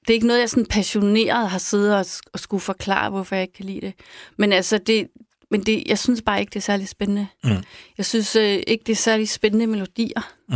det 0.00 0.10
er 0.10 0.14
ikke 0.14 0.26
noget, 0.26 0.40
jeg 0.40 0.50
sådan 0.50 0.66
passioneret 0.66 1.50
har 1.50 1.58
siddet 1.58 1.96
og, 1.96 2.06
og 2.32 2.40
skulle 2.40 2.60
forklare, 2.60 3.10
hvorfor 3.10 3.34
jeg 3.34 3.42
ikke 3.42 3.54
kan 3.54 3.64
lide 3.64 3.80
det. 3.80 3.94
Men 4.36 4.52
altså, 4.52 4.78
det, 4.78 5.08
men 5.52 5.62
det, 5.62 5.82
jeg 5.86 5.98
synes 5.98 6.22
bare 6.22 6.40
ikke, 6.40 6.50
det 6.50 6.56
er 6.56 6.60
særlig 6.60 6.88
spændende. 6.88 7.26
Mm. 7.44 7.50
Jeg 7.98 8.06
synes 8.06 8.36
øh, 8.36 8.62
ikke, 8.66 8.84
det 8.86 8.92
er 8.92 8.96
særlig 8.96 9.28
spændende 9.28 9.66
melodier. 9.66 10.32
mm, 10.48 10.54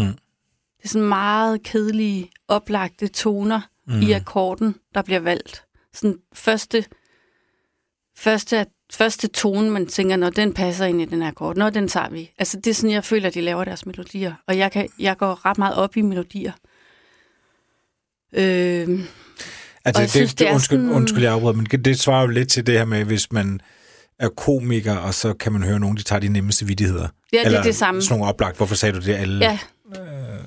Det 0.76 0.84
er 0.84 0.88
sådan 0.88 1.08
meget 1.08 1.62
kedelige, 1.62 2.30
oplagte 2.48 3.08
toner 3.08 3.60
mm. 3.86 4.02
i 4.02 4.12
akkorden, 4.12 4.74
der 4.94 5.02
bliver 5.02 5.20
valgt. 5.20 5.62
Sådan 5.94 6.16
første, 6.34 6.84
første, 8.18 8.66
første 8.92 9.28
tone, 9.28 9.70
man 9.70 9.86
tænker, 9.86 10.16
når 10.16 10.30
den 10.30 10.54
passer 10.54 10.84
ind 10.86 11.02
i 11.02 11.04
den 11.04 11.22
her 11.22 11.28
akkord, 11.28 11.56
når 11.56 11.70
den 11.70 11.88
tager 11.88 12.08
vi. 12.10 12.30
Altså, 12.38 12.56
det 12.56 12.66
er 12.70 12.74
sådan, 12.74 12.90
jeg 12.90 13.04
føler, 13.04 13.30
de 13.30 13.40
laver 13.40 13.64
deres 13.64 13.86
melodier. 13.86 14.34
Og 14.46 14.58
jeg, 14.58 14.72
kan, 14.72 14.88
jeg 14.98 15.16
går 15.16 15.46
ret 15.46 15.58
meget 15.58 15.74
op 15.74 15.96
i 15.96 16.00
melodier. 16.02 16.52
Øh, 18.32 19.00
Altså, 19.84 20.02
det, 20.02 20.10
synes, 20.10 20.34
det, 20.34 20.38
det 20.46 20.54
undskyld, 20.54 20.78
sådan- 20.78 20.90
undskyld, 20.94 21.22
jeg 21.22 21.32
afbryder, 21.32 21.54
men 21.56 21.66
det 21.66 21.98
svarer 22.00 22.20
jo 22.20 22.26
lidt 22.26 22.48
til 22.48 22.66
det 22.66 22.74
her 22.78 22.84
med, 22.84 23.04
hvis 23.04 23.32
man 23.32 23.60
er 24.18 24.28
komiker, 24.28 24.96
og 24.96 25.14
så 25.14 25.32
kan 25.34 25.52
man 25.52 25.62
høre 25.62 25.80
nogen, 25.80 25.96
de 25.96 26.02
tager 26.02 26.20
de 26.20 26.28
nemmeste 26.28 26.66
vidtigheder. 26.66 27.08
ja, 27.32 27.38
det 27.38 27.46
Eller 27.46 27.58
er 27.58 27.62
det 27.62 27.76
samme. 27.76 28.02
sådan 28.02 28.18
nogle 28.18 28.32
oplagt. 28.32 28.56
Hvorfor 28.56 28.74
sagde 28.74 29.00
du 29.00 29.04
det? 29.06 29.14
Alle, 29.14 29.44
Ja, 29.44 29.58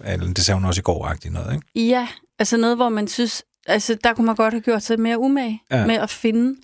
alle, 0.03 0.27
det 0.33 0.45
sagde 0.45 0.55
hun 0.59 0.65
også 0.65 0.79
i 0.79 0.83
går-agtigt 0.83 1.33
noget, 1.33 1.53
ikke? 1.53 1.87
ja, 1.89 2.07
altså 2.39 2.57
noget, 2.57 2.75
hvor 2.77 2.89
man 2.89 3.07
synes, 3.07 3.43
altså 3.67 3.97
der 4.03 4.13
kunne 4.13 4.25
man 4.25 4.35
godt 4.35 4.53
have 4.53 4.61
gjort 4.61 4.83
sig 4.83 4.99
mere 4.99 5.19
umage 5.19 5.61
Ja. 5.71 5.85
med 5.85 5.95
at 5.95 6.09
finde. 6.09 6.55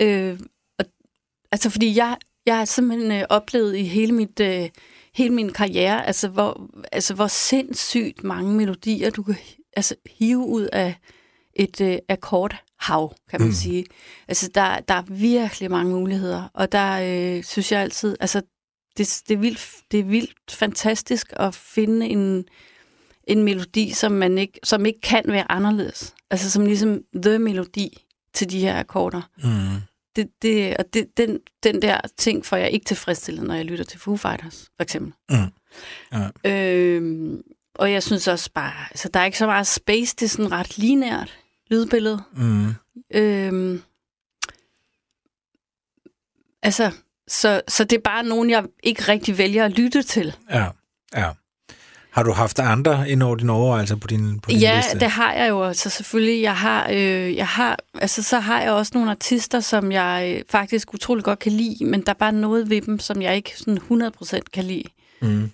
Øh, 0.00 0.38
og, 0.78 0.84
altså 1.52 1.70
fordi 1.70 1.96
jeg, 1.96 2.16
jeg 2.46 2.56
har 2.56 2.64
simpelthen 2.64 3.12
øh, 3.12 3.22
oplevet 3.28 3.76
i 3.76 3.82
hele 3.84 4.12
mit... 4.12 4.40
Øh, 4.40 4.68
hele 5.14 5.34
min 5.34 5.52
karriere, 5.52 6.06
altså 6.06 6.28
hvor, 6.28 6.70
altså 6.92 7.14
hvor 7.14 7.26
sindssygt 7.26 8.24
mange 8.24 8.54
melodier, 8.54 9.10
du 9.10 9.22
kan 9.22 9.36
altså, 9.76 9.94
hive 10.18 10.38
ud 10.46 10.68
af 10.72 10.94
et 11.54 11.80
øh, 11.80 11.98
akkordhav, 12.80 13.14
kan 13.30 13.40
man 13.40 13.48
Mm. 13.48 13.54
sige. 13.54 13.84
Altså, 14.28 14.50
der, 14.54 14.80
der 14.80 14.94
er 14.94 15.02
virkelig 15.08 15.70
mange 15.70 15.92
muligheder, 15.92 16.48
og 16.54 16.72
der 16.72 17.00
øh, 17.38 17.44
synes 17.44 17.72
jeg 17.72 17.80
altid, 17.80 18.16
altså, 18.20 18.42
det, 18.96 19.22
det, 19.28 19.34
er 19.34 19.38
vildt, 19.38 19.70
det 19.90 20.00
er 20.00 20.04
vildt 20.04 20.50
fantastisk 20.50 21.32
at 21.36 21.54
finde 21.54 22.06
en, 22.06 22.44
en 23.24 23.42
melodi, 23.42 23.92
som, 23.92 24.12
man 24.12 24.38
ikke, 24.38 24.60
som 24.64 24.86
ikke 24.86 25.00
kan 25.00 25.22
være 25.26 25.52
anderledes. 25.52 26.14
Altså, 26.30 26.50
som 26.50 26.66
ligesom 26.66 27.02
the 27.22 27.38
melodi 27.38 28.04
til 28.34 28.50
de 28.50 28.60
her 28.60 28.78
akkorder. 28.78 29.22
Mm. 29.44 29.80
Det, 30.16 30.28
det, 30.42 30.76
og 30.76 30.84
det, 30.94 31.06
den, 31.16 31.38
den 31.62 31.82
der 31.82 32.00
ting 32.18 32.46
får 32.46 32.56
jeg 32.56 32.70
ikke 32.70 32.84
tilfredsstillet, 32.84 33.44
når 33.44 33.54
jeg 33.54 33.64
lytter 33.64 33.84
til 33.84 34.00
Foo 34.00 34.16
Fighters, 34.16 34.68
for 34.76 34.82
eksempel. 34.82 35.12
Mm. 35.30 35.36
Ja. 36.12 36.50
Øhm, 36.50 37.42
og 37.74 37.92
jeg 37.92 38.02
synes 38.02 38.28
også 38.28 38.50
bare, 38.54 38.72
altså 38.90 39.08
der 39.14 39.20
er 39.20 39.24
ikke 39.24 39.38
så 39.38 39.46
meget 39.46 39.66
space, 39.66 40.16
det 40.16 40.22
er 40.26 40.28
sådan 40.28 40.52
ret 40.52 40.78
lineært 40.78 41.38
lydbillede. 41.70 42.22
Mm. 42.36 42.74
Øhm, 43.14 43.82
altså, 46.62 46.90
så, 47.28 47.60
så 47.68 47.84
det 47.84 47.96
er 47.96 48.02
bare 48.04 48.22
nogen, 48.22 48.50
jeg 48.50 48.64
ikke 48.82 49.02
rigtig 49.02 49.38
vælger 49.38 49.64
at 49.64 49.72
lytte 49.78 50.02
til. 50.02 50.36
Ja, 50.50 50.66
ja. 51.16 51.30
Har 52.10 52.22
du 52.22 52.32
haft 52.32 52.58
andre 52.58 53.10
ind 53.10 53.22
over 53.22 53.36
dine 53.36 53.52
overvejelser 53.52 53.96
på 53.96 54.06
din, 54.06 54.40
på 54.40 54.50
din 54.50 54.58
Ja, 54.58 54.76
liste? 54.76 54.98
det 55.00 55.10
har 55.10 55.32
jeg 55.32 55.48
jo. 55.48 55.64
Altså 55.64 55.90
selvfølgelig, 55.90 56.42
jeg 56.42 56.56
har, 56.56 56.88
øh, 56.90 57.36
jeg 57.36 57.48
har, 57.48 57.78
altså 57.94 58.22
så 58.22 58.38
har 58.38 58.62
jeg 58.62 58.72
også 58.72 58.92
nogle 58.94 59.10
artister, 59.10 59.60
som 59.60 59.92
jeg 59.92 60.34
øh, 60.36 60.42
faktisk 60.50 60.94
utrolig 60.94 61.24
godt 61.24 61.38
kan 61.38 61.52
lide, 61.52 61.84
men 61.84 62.00
der 62.02 62.10
er 62.10 62.14
bare 62.14 62.32
noget 62.32 62.70
ved 62.70 62.80
dem, 62.80 62.98
som 62.98 63.22
jeg 63.22 63.36
ikke 63.36 63.58
sådan 63.58 63.78
100% 63.78 64.40
kan 64.52 64.64
lide. 64.64 64.84
Mm. 65.22 65.50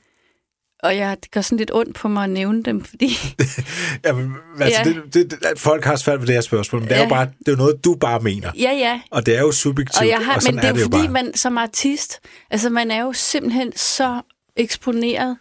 Og 0.82 0.96
jeg, 0.96 1.16
det 1.22 1.30
gør 1.30 1.40
sådan 1.40 1.58
lidt 1.58 1.70
ondt 1.74 1.94
på 1.96 2.08
mig 2.08 2.24
at 2.24 2.30
nævne 2.30 2.62
dem, 2.62 2.84
fordi 2.84 3.16
Jamen, 4.04 4.32
altså, 4.60 4.80
Ja. 4.84 4.84
det, 4.90 5.14
det, 5.14 5.30
det, 5.30 5.38
folk 5.58 5.84
har 5.84 5.96
svært 5.96 6.20
ved 6.20 6.26
det 6.26 6.34
her 6.34 6.40
spørgsmål, 6.42 6.80
men 6.82 6.88
det 6.88 6.94
er 6.96 7.00
jo 7.00 7.04
Ja. 7.04 7.08
bare, 7.08 7.24
det 7.38 7.48
er 7.48 7.52
jo 7.52 7.56
noget, 7.56 7.84
du 7.84 7.94
bare 7.94 8.20
mener. 8.20 8.50
ja, 8.58 8.70
ja, 8.72 9.00
Og 9.10 9.26
det 9.26 9.36
er 9.36 9.40
jo 9.40 9.52
subjektivt, 9.52 10.00
Og 10.02 10.08
jeg 10.08 10.18
har, 10.24 10.34
og 10.34 10.42
sådan 10.42 10.54
men 10.54 10.62
det 10.62 10.68
er, 10.68 10.72
er 10.72 10.76
jo 10.78 10.84
det 10.84 10.92
jo 10.92 10.96
fordi, 10.96 11.06
bare. 11.12 11.24
man 11.24 11.34
som 11.34 11.58
artist, 11.58 12.20
altså 12.50 12.70
man 12.70 12.90
er 12.90 13.02
jo 13.02 13.12
simpelthen 13.12 13.72
så 13.76 14.20
eksponeret, 14.56 15.36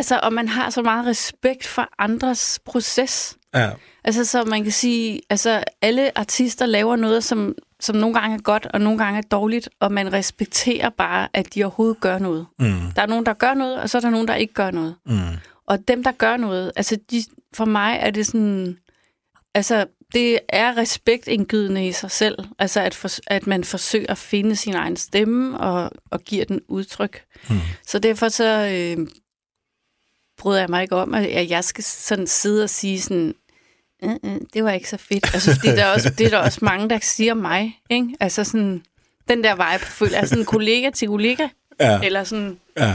altså, 0.00 0.20
og 0.22 0.32
man 0.32 0.48
har 0.48 0.70
så 0.70 0.82
meget 0.82 1.06
respekt 1.06 1.66
for 1.66 1.88
andres 1.98 2.60
proces. 2.64 3.36
Ja, 3.54 3.70
Altså, 4.04 4.24
så 4.24 4.44
man 4.44 4.62
kan 4.62 4.72
sige, 4.72 5.20
altså 5.30 5.64
alle 5.82 6.18
artister 6.18 6.66
laver 6.66 6.96
noget, 6.96 7.24
som, 7.24 7.54
som 7.80 7.96
nogle 7.96 8.20
gange 8.20 8.36
er 8.36 8.40
godt, 8.40 8.66
og 8.66 8.80
nogle 8.80 8.98
gange 9.04 9.18
er 9.18 9.22
dårligt, 9.22 9.68
og 9.80 9.92
man 9.92 10.12
respekterer 10.12 10.88
bare, 10.90 11.28
at 11.34 11.54
de 11.54 11.64
overhovedet 11.64 12.00
gør 12.00 12.18
noget. 12.18 12.46
mm, 12.58 12.66
Der 12.96 13.02
er 13.02 13.06
nogen, 13.06 13.26
der 13.26 13.32
gør 13.32 13.54
noget, 13.54 13.80
og 13.80 13.90
så 13.90 13.98
er 13.98 14.00
der 14.00 14.10
nogen, 14.10 14.28
der 14.28 14.34
ikke 14.34 14.54
gør 14.54 14.70
noget. 14.70 14.94
mm, 15.06 15.18
Og 15.66 15.88
dem, 15.88 16.04
der 16.04 16.12
gør 16.12 16.36
noget, 16.36 16.72
altså 16.76 16.98
de, 17.10 17.22
for 17.54 17.64
mig 17.64 17.98
er 18.00 18.10
det 18.10 18.26
sådan, 18.26 18.76
altså 19.54 19.86
det 20.14 20.38
er 20.48 20.76
respektindgydende 20.76 21.88
i 21.88 21.92
sig 21.92 22.10
selv, 22.10 22.38
altså 22.58 22.80
at, 22.80 22.94
for, 22.94 23.08
at 23.26 23.46
man 23.46 23.64
forsøger 23.64 24.10
at 24.10 24.18
finde 24.18 24.56
sin 24.56 24.74
egen 24.74 24.96
stemme 24.96 25.60
og, 25.60 25.90
og 26.10 26.20
giver 26.20 26.44
den 26.44 26.60
udtryk. 26.68 27.22
mm. 27.50 27.56
Så 27.86 27.98
derfor 27.98 28.28
så 28.28 28.44
øh, 28.98 29.06
bryder 30.40 30.60
jeg 30.60 30.68
mig 30.70 30.82
ikke 30.82 30.96
om, 30.96 31.14
at 31.14 31.50
jeg 31.50 31.64
skal 31.64 31.84
sådan 31.84 32.26
sidde 32.26 32.62
og 32.64 32.70
sige 32.70 33.00
sådan, 33.00 33.34
øh, 34.04 34.10
øh, 34.24 34.36
det 34.54 34.64
var 34.64 34.70
ikke 34.70 34.88
så 34.88 34.96
fedt. 34.96 35.30
Altså, 35.34 35.54
fordi 35.54 35.68
der 35.68 35.84
er 35.84 35.92
også, 35.92 36.10
det 36.18 36.26
er 36.26 36.30
der 36.30 36.38
også 36.38 36.58
mange, 36.62 36.90
der 36.90 36.98
siger 37.02 37.34
mig. 37.34 37.80
Ikke? 37.90 38.08
Altså 38.20 38.44
sådan, 38.44 38.82
den 39.28 39.44
der 39.44 39.54
vibe 39.54 39.84
føler 39.84 40.18
jeg 40.18 40.28
sådan 40.28 40.44
kollega 40.44 40.90
til 40.90 41.08
kollega, 41.08 41.48
Ja, 41.80 42.00
eller 42.02 42.24
sådan, 42.24 42.58
ja. 42.76 42.94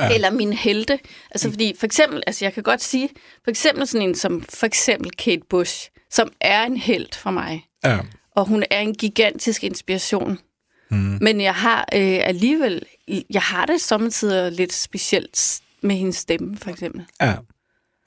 Ja. 0.00 0.14
eller 0.14 0.30
min 0.30 0.52
helte. 0.52 0.98
Altså 1.30 1.50
fordi, 1.50 1.74
for 1.78 1.86
eksempel, 1.86 2.22
altså 2.26 2.44
jeg 2.44 2.54
kan 2.54 2.62
godt 2.62 2.82
sige, 2.82 3.08
for 3.44 3.50
eksempel 3.50 3.86
sådan 3.86 4.08
en 4.08 4.14
som, 4.14 4.42
for 4.48 4.66
eksempel 4.66 5.10
Kate 5.10 5.42
Bush, 5.50 5.90
som 6.10 6.32
er 6.40 6.64
en 6.64 6.76
held 6.76 7.08
for 7.14 7.30
mig, 7.30 7.66
ja. 7.84 7.98
og 8.36 8.46
hun 8.46 8.64
er 8.70 8.80
en 8.80 8.94
gigantisk 8.94 9.64
inspiration. 9.64 10.38
Mm. 10.90 11.18
Men 11.20 11.40
jeg 11.40 11.54
har 11.54 11.80
øh, 11.94 12.18
alligevel, 12.22 12.82
jeg 13.30 13.42
har 13.42 13.66
det 13.66 13.80
samtidig 13.80 14.52
lidt 14.52 14.72
specielt 14.72 15.60
med 15.82 15.96
hendes 15.96 16.16
stemme, 16.16 16.56
for 16.56 16.70
eksempel. 16.70 17.04
ja. 17.20 17.34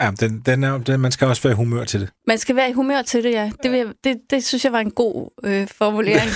ja 0.02 0.12
den, 0.20 0.40
den 0.40 0.64
er, 0.64 0.78
den, 0.78 1.00
man 1.00 1.12
skal 1.12 1.28
også 1.28 1.42
være 1.44 1.54
i 1.54 1.56
humør 1.56 1.84
til 1.86 2.02
det. 2.02 2.10
Man 2.28 2.38
skal 2.38 2.56
være 2.56 2.70
i 2.70 2.74
humør 2.74 3.02
til 3.02 3.24
det, 3.24 3.32
ja. 3.32 3.52
Det, 3.64 3.72
vil 3.72 3.78
jeg, 3.80 3.88
det, 4.04 4.22
det 4.30 4.44
synes 4.46 4.64
jeg 4.66 4.72
var 4.72 4.80
en 4.80 4.92
god 4.92 5.30
øh, 5.44 5.68
formulering. 5.68 6.30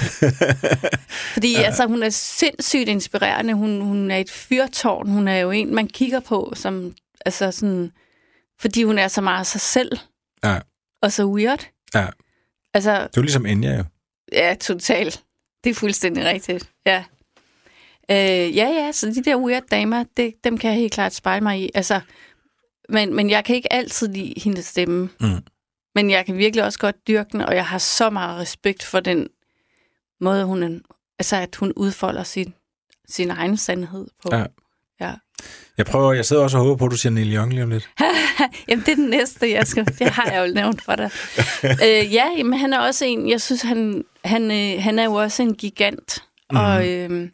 Fordi 1.34 1.52
ja. 1.52 1.62
altså, 1.62 1.88
hun 1.88 2.04
er 2.04 2.10
sindssygt 2.10 2.90
inspirerende. 2.90 3.54
Hun, 3.54 3.82
hun 3.82 4.12
er 4.12 4.18
et 4.18 4.32
fyrtårn. 4.32 5.10
Hun 5.10 5.28
er 5.28 5.38
jo 5.38 5.52
en, 5.52 5.76
man 5.76 5.88
kigger 5.88 6.20
på, 6.20 6.54
som, 6.56 6.94
altså 7.26 7.52
sådan, 7.52 7.92
fordi 8.60 8.84
hun 8.84 8.98
er 8.98 9.08
så 9.08 9.22
meget 9.22 9.48
sig 9.48 9.62
selv. 9.62 9.98
Ja. 10.44 10.60
Og 11.02 11.12
så 11.12 11.26
weird. 11.26 11.68
Ja. 11.96 12.08
Altså, 12.74 12.92
Det 12.92 13.00
er 13.02 13.10
jo 13.18 13.22
ligesom 13.22 13.46
Enya 13.46 13.78
jo. 13.78 13.84
ja, 14.32 14.56
totalt. 14.60 15.24
Det 15.64 15.70
er 15.70 15.74
fuldstændig 15.74 16.26
rigtigt. 16.26 16.70
Ja. 16.86 17.04
Øh, 18.12 18.58
ja, 18.58 18.68
ja, 18.68 18.92
så 18.92 19.08
de 19.08 19.24
der 19.24 19.36
weird 19.36 19.64
damer, 19.72 20.04
det, 20.18 20.34
dem 20.44 20.58
kan 20.58 20.70
jeg 20.70 20.80
helt 20.80 20.94
klart 20.94 21.14
spejle 21.14 21.44
mig 21.44 21.60
i. 21.62 21.70
Altså, 21.76 22.02
men, 22.90 23.14
men 23.16 23.30
jeg 23.30 23.46
kan 23.46 23.56
ikke 23.56 23.74
altid 23.74 24.08
lide 24.08 24.34
hendes 24.38 24.66
stemme. 24.66 25.10
Mm. 25.20 25.44
Men 25.96 26.10
jeg 26.10 26.26
kan 26.26 26.38
virkelig 26.38 26.64
også 26.64 26.80
godt 26.80 27.08
dyrke 27.08 27.30
den, 27.32 27.42
og 27.42 27.56
jeg 27.56 27.66
har 27.66 27.78
så 27.78 28.10
meget 28.10 28.40
respekt 28.40 28.84
for 28.84 29.00
den 29.00 29.28
måde, 30.22 30.46
hun, 30.46 30.82
altså 31.20 31.36
at 31.36 31.56
hun 31.56 31.74
udfolder 31.76 32.24
sin, 32.24 32.54
sin 33.10 33.32
egen 33.32 33.58
sandhed 33.58 34.08
på. 34.24 34.36
Ja. 34.36 34.46
ja. 35.00 35.14
Jeg 35.78 35.86
prøver, 35.86 36.14
jeg 36.14 36.26
sidder 36.26 36.44
også 36.44 36.58
og 36.58 36.64
håber 36.64 36.76
på, 36.76 36.86
at 36.86 36.92
du 36.92 36.98
siger 36.98 37.14
Neil 37.14 37.36
Young 37.36 37.54
lige 37.54 37.64
om 37.64 37.70
lidt. 37.70 37.90
Jamen, 38.68 38.86
det 38.86 38.92
er 38.92 38.96
den 38.96 39.10
næste, 39.10 39.52
jeg 39.52 39.68
skal. 39.68 39.86
Det 39.86 40.10
har 40.10 40.32
jeg 40.32 40.48
jo 40.48 40.54
nævnt 40.54 40.82
for 40.82 40.96
dig. 40.96 41.10
øh, 41.64 42.14
ja, 42.14 42.26
jamen, 42.38 42.60
han 42.60 42.74
er 42.74 42.80
også 42.80 43.06
en, 43.06 43.30
jeg 43.30 43.42
synes, 43.42 43.62
han, 43.62 44.04
han, 44.26 44.52
øh, 44.52 44.84
han 44.84 45.00
er 45.00 45.04
jo 45.04 45.14
også 45.14 45.44
en 45.44 45.56
gigant. 45.56 46.24
Mm. 46.52 46.58
Og, 46.58 46.88
øh, 46.90 47.30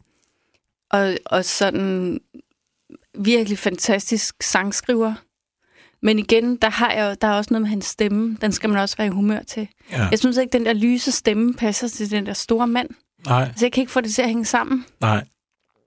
og, 0.94 1.16
og 1.26 1.44
sådan 1.44 2.20
virkelig 3.18 3.58
fantastisk 3.58 4.42
sangskriver. 4.42 5.14
Men 6.02 6.18
igen, 6.18 6.56
der, 6.56 6.70
har 6.70 6.92
jeg, 6.92 7.22
der 7.22 7.28
er 7.28 7.32
også 7.32 7.48
noget 7.50 7.62
med 7.62 7.70
hans 7.70 7.84
stemme. 7.84 8.36
Den 8.40 8.52
skal 8.52 8.70
man 8.70 8.78
også 8.78 8.96
være 8.96 9.06
i 9.06 9.10
humør 9.10 9.42
til. 9.42 9.68
Ja. 9.90 10.08
Jeg 10.10 10.18
synes 10.18 10.36
ikke, 10.36 10.52
den 10.52 10.66
der 10.66 10.72
lyse 10.72 11.12
stemme 11.12 11.54
passer 11.54 11.88
til 11.88 12.10
den 12.10 12.26
der 12.26 12.32
store 12.32 12.66
mand. 12.66 12.88
Nej, 13.26 13.52
Så 13.56 13.64
jeg 13.64 13.72
kan 13.72 13.80
ikke 13.80 13.92
få 13.92 14.00
det 14.00 14.14
til 14.14 14.22
at 14.22 14.28
hænge 14.28 14.44
sammen. 14.44 14.84
nej, 15.00 15.24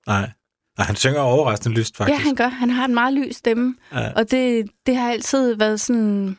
nej. 0.08 0.32
Nej, 0.78 0.86
han 0.86 0.96
synger 0.96 1.20
overraskende 1.20 1.76
lyst, 1.76 1.98
faktisk. 1.98 2.20
Ja, 2.20 2.24
han 2.24 2.36
gør. 2.36 2.48
Han 2.48 2.70
har 2.70 2.86
en 2.86 2.94
meget 2.94 3.14
lys 3.14 3.36
stemme. 3.36 3.76
Ja. 3.94 4.12
Og 4.14 4.32
det, 4.32 4.70
det 4.86 4.96
har 4.96 5.12
altid 5.12 5.56
været 5.56 5.82
sådan... 5.82 6.38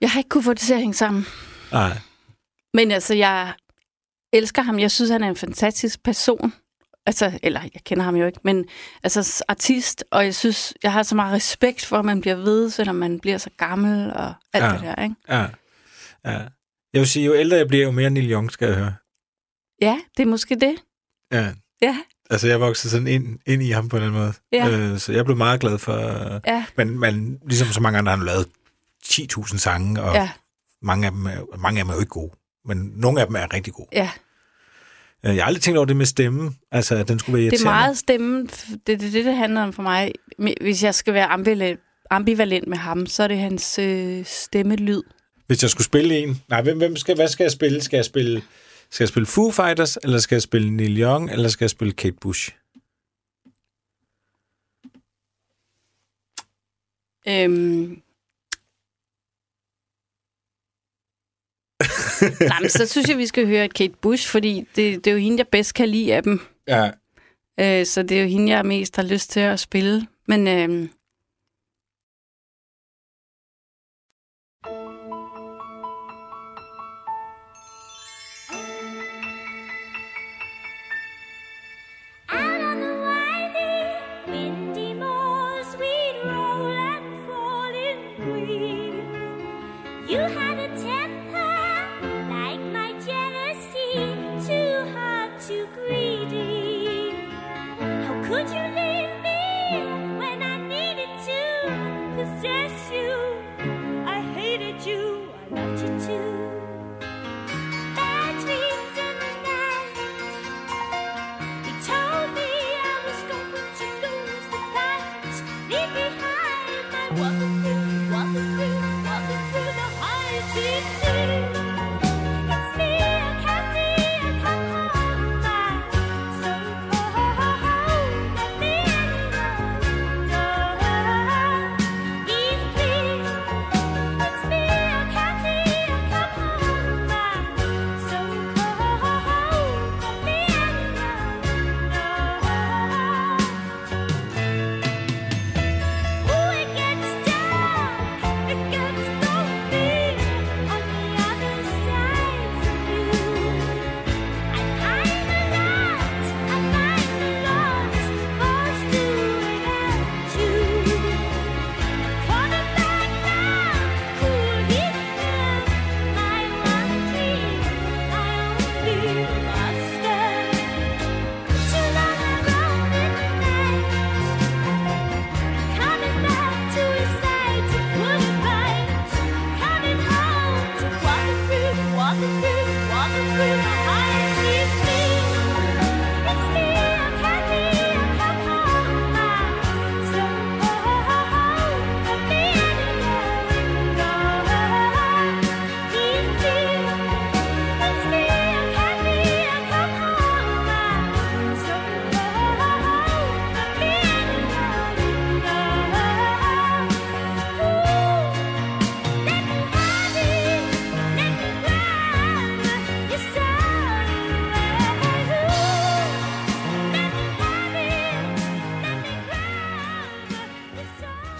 Jeg 0.00 0.10
har 0.10 0.20
ikke 0.20 0.28
kunne 0.28 0.42
få 0.42 0.52
det 0.52 0.60
til 0.60 0.74
at 0.74 0.80
hænge 0.80 0.94
sammen. 0.94 1.26
Nej. 1.72 1.98
Men 2.74 2.90
altså, 2.90 3.14
jeg 3.14 3.54
elsker 4.32 4.62
ham. 4.62 4.78
Jeg 4.78 4.90
synes, 4.90 5.10
han 5.10 5.22
er 5.22 5.28
en 5.28 5.36
fantastisk 5.36 6.02
person. 6.02 6.52
Altså, 7.06 7.38
eller 7.42 7.60
jeg 7.74 7.82
kender 7.84 8.04
ham 8.04 8.16
jo 8.16 8.26
ikke, 8.26 8.40
men 8.44 8.64
altså 9.02 9.44
artist, 9.48 10.04
og 10.10 10.24
jeg 10.24 10.34
synes, 10.34 10.74
jeg 10.82 10.92
har 10.92 11.02
så 11.02 11.14
meget 11.14 11.32
respekt 11.34 11.84
for, 11.84 11.98
at 11.98 12.04
man 12.04 12.20
bliver 12.20 12.36
ved, 12.36 12.70
selvom 12.70 12.96
man 12.96 13.20
bliver 13.20 13.38
så 13.38 13.50
gammel 13.56 14.12
og 14.12 14.34
alt 14.52 14.64
Ja. 14.64 14.72
det 14.72 14.80
der, 14.80 15.02
ikke? 15.02 15.14
Ja. 15.28 15.40
ja. 16.24 16.38
Jeg 16.92 17.00
vil 17.00 17.06
sige, 17.08 17.24
jo 17.26 17.34
ældre 17.34 17.56
jeg 17.56 17.68
bliver, 17.68 17.84
jo 17.84 17.90
mere 17.90 18.10
Neil 18.10 18.32
Young 18.32 18.52
skal 18.52 18.68
jeg 18.68 18.76
høre. 18.76 18.94
Ja, 19.82 19.98
det 20.16 20.22
er 20.22 20.26
måske 20.26 20.54
det. 20.54 20.74
Ja. 21.32 21.52
Ja, 21.82 21.98
Altså, 22.30 22.48
jeg 22.48 22.60
voksede 22.60 22.90
sådan 22.90 23.06
ind, 23.06 23.38
ind 23.46 23.62
i 23.62 23.70
ham 23.70 23.88
på 23.88 23.98
den 23.98 24.10
måde. 24.12 24.32
Ja. 24.52 24.68
Øh, 24.70 24.98
så 24.98 25.12
jeg 25.12 25.24
blev 25.24 25.36
meget 25.36 25.60
glad 25.60 25.78
for... 25.78 25.92
ja, 26.46 26.64
Men, 26.76 26.98
men 26.98 27.38
ligesom 27.46 27.68
så 27.68 27.80
mange 27.80 27.98
andre 27.98 28.10
har 28.10 28.16
han 28.16 28.26
lavet 28.26 28.48
10.000 29.04 29.58
sange, 29.58 30.02
og 30.02 30.14
ja, 30.14 30.30
mange, 30.82 31.06
af 31.06 31.12
dem 31.12 31.26
er, 31.26 31.56
mange 31.58 31.78
af 31.80 31.84
dem 31.84 31.90
er 31.90 31.94
jo 31.94 32.00
ikke 32.00 32.10
gode. 32.10 32.32
Men 32.66 32.92
nogle 32.96 33.20
af 33.20 33.26
dem 33.26 33.36
er 33.36 33.54
rigtig 33.54 33.72
gode. 33.72 33.88
ja. 33.92 34.10
Øh, 35.26 35.36
Jeg 35.36 35.42
har 35.44 35.46
aldrig 35.46 35.62
tænkt 35.62 35.76
over 35.78 35.86
det 35.86 35.96
med 35.96 36.06
stemme. 36.06 36.50
Altså, 36.72 36.94
at 36.96 37.08
den 37.08 37.18
skulle 37.18 37.32
være 37.34 37.40
Det 37.40 37.46
er 37.46 37.52
irriterende. 37.52 37.80
meget 37.80 37.98
stemme. 37.98 38.42
Det 38.86 38.92
er 38.92 38.96
det, 38.98 39.12
det, 39.12 39.24
det 39.24 39.36
handler 39.36 39.62
om 39.62 39.72
for 39.72 39.82
mig. 39.82 40.12
Hvis 40.60 40.82
jeg 40.84 40.94
skal 40.94 41.14
være 41.14 41.26
ambivalent, 41.26 41.80
ambivalent 42.10 42.68
med 42.68 42.76
ham, 42.78 43.06
så 43.06 43.22
er 43.22 43.28
det 43.28 43.38
hans 43.38 43.78
øh, 43.78 44.24
stemmelyd. 44.24 45.02
Hvis 45.46 45.62
jeg 45.62 45.70
skulle 45.70 45.84
spille 45.84 46.18
en... 46.18 46.42
Nej, 46.48 46.62
hvem, 46.62 46.78
hvem 46.78 46.96
skal, 46.96 47.14
hvad 47.14 47.28
skal 47.28 47.44
jeg 47.44 47.52
spille? 47.52 47.80
Skal 47.80 47.96
jeg 47.96 48.04
spille, 48.04 48.42
skal 48.90 49.04
jeg 49.04 49.08
spille 49.08 49.26
Foo 49.26 49.50
Fighters, 49.50 49.96
eller 50.02 50.18
skal 50.18 50.36
jeg 50.36 50.42
spille 50.42 50.70
Neil 50.70 51.00
Young, 51.02 51.30
eller 51.30 51.48
skal 51.48 51.64
jeg 51.64 51.70
spille 51.70 51.92
Kate 51.92 52.16
Bush? 52.20 52.50
Øhm. 57.28 58.02
Nej, 62.50 62.60
men 62.60 62.70
så 62.70 62.86
synes 62.86 63.08
jeg, 63.08 63.18
vi 63.18 63.26
skal 63.26 63.46
høre 63.46 63.64
et 63.64 63.74
Kate 63.74 63.94
Bush, 64.00 64.28
fordi 64.28 64.68
det, 64.76 65.04
det 65.04 65.06
er 65.06 65.12
jo 65.12 65.18
hende, 65.18 65.38
jeg 65.38 65.48
bedst 65.48 65.74
kan 65.74 65.88
lide 65.88 66.14
af 66.14 66.22
dem. 66.22 66.40
Ja. 66.68 66.90
Øh, 67.60 67.86
så 67.86 68.02
det 68.02 68.18
er 68.18 68.22
jo 68.22 68.28
hende, 68.28 68.52
jeg 68.52 68.66
mest 68.66 68.96
har 68.96 69.02
lyst 69.02 69.30
til 69.30 69.40
at 69.40 69.60
spille. 69.60 70.06
Men 70.28 70.48
øhm, 70.48 70.90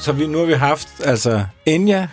Så 0.06 0.12
vi, 0.12 0.26
nu 0.26 0.38
har 0.38 0.44
vi 0.44 0.52
haft 0.52 0.88
altså 1.04 1.44
Enya, 1.66 2.08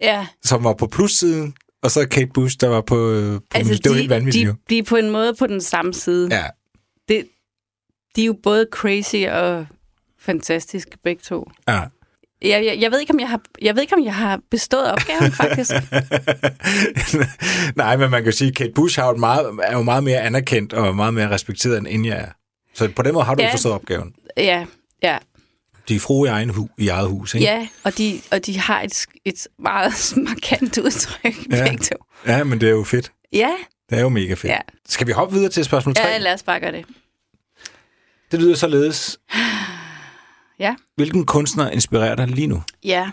ja, 0.00 0.26
som 0.44 0.64
var 0.64 0.72
på 0.72 0.86
plussiden, 0.86 1.54
og 1.82 1.90
så 1.90 2.08
Kate 2.08 2.30
Bush, 2.34 2.56
der 2.60 2.68
var 2.68 2.80
på, 2.80 3.10
øh, 3.10 3.34
på 3.34 3.46
altså, 3.54 3.74
det 3.74 3.90
var 3.90 3.96
helt 3.96 4.10
vanvittigt 4.10 4.46
jo. 4.46 4.52
de, 4.52 4.58
de 4.70 4.78
er 4.78 4.82
på 4.82 4.96
en 4.96 5.10
måde 5.10 5.34
på 5.38 5.46
den 5.46 5.60
samme 5.60 5.94
side. 5.94 6.28
Ja, 6.36 6.44
Det, 7.08 7.26
de 8.16 8.22
er 8.22 8.26
jo 8.26 8.36
både 8.42 8.66
crazy 8.72 9.16
og 9.16 9.66
fantastiske 10.20 10.98
begge 11.04 11.22
to. 11.22 11.50
ja. 11.68 11.80
Jeg, 12.42 12.64
jeg, 12.64 12.78
jeg, 12.80 12.90
ved 12.90 13.00
ikke, 13.00 13.12
om 13.12 13.20
jeg, 13.20 13.28
har, 13.28 13.40
jeg 13.62 13.74
ved 13.74 13.82
ikke, 13.82 13.94
om 13.96 14.04
jeg 14.04 14.14
har 14.14 14.40
bestået 14.50 14.92
opgaven, 14.92 15.32
faktisk. 15.42 15.72
Nej, 17.76 17.96
men 17.96 18.10
man 18.10 18.22
kan 18.22 18.32
jo 18.32 18.36
sige, 18.36 18.48
at 18.48 18.54
Kate 18.54 18.72
Bush 18.74 18.98
har 19.00 19.06
jo 19.06 19.12
et 19.12 19.20
meget, 19.20 19.46
er 19.62 19.76
jo 19.76 19.82
meget 19.82 20.04
mere 20.04 20.20
anerkendt 20.20 20.72
og 20.72 20.96
meget 20.96 21.14
mere 21.14 21.30
respekteret 21.30 21.78
end 21.78 21.86
Enya 21.90 22.14
er. 22.14 22.28
Så 22.74 22.90
på 22.96 23.02
den 23.02 23.14
måde 23.14 23.24
har 23.24 23.34
du. 23.34 23.42
Ja. 23.42 23.52
forstået 23.52 23.74
opgaven. 23.74 24.14
Ja, 24.36 24.66
ja. 25.02 25.18
De 25.88 25.94
er 25.96 26.00
fru 26.00 26.24
i, 26.24 26.28
egen 26.28 26.50
hu, 26.50 26.68
i 26.78 26.88
eget 26.88 27.08
hus, 27.08 27.34
ikke? 27.34 27.46
Ja, 27.46 27.68
og 27.84 27.98
de, 27.98 28.20
og 28.30 28.46
de 28.46 28.58
har 28.58 28.82
et, 28.82 29.06
et 29.24 29.48
meget 29.58 29.92
markant 30.28 30.78
udtryk, 30.78 31.36
Ja. 31.50 31.56
ja. 31.56 31.68
begge 31.68 31.84
to. 31.84 31.96
ja, 32.26 32.44
men 32.44 32.60
det 32.60 32.66
er 32.66 32.72
jo 32.72 32.84
fedt. 32.84 33.12
Ja, 33.32 33.50
Det 33.90 33.98
er 33.98 34.02
jo 34.02 34.08
mega 34.08 34.34
fedt. 34.34 34.44
Ja. 34.52 34.58
Skal 34.88 35.06
vi 35.06 35.12
hoppe 35.12 35.34
videre 35.34 35.50
til 35.50 35.64
spørgsmål 35.64 35.94
3? 35.94 36.02
ja, 36.08 36.18
lad 36.18 36.34
os 36.34 36.42
bare 36.42 36.60
gøre 36.60 36.72
det. 36.72 36.84
Det 38.32 38.40
lyder 38.42 38.54
således. 38.54 39.20
Ja. 40.58 40.74
Hvilken 40.96 41.26
kunstner 41.26 41.70
inspirerer 41.70 42.14
dig 42.14 42.28
lige 42.28 42.46
nu? 42.46 42.62
Ja. 42.84 43.10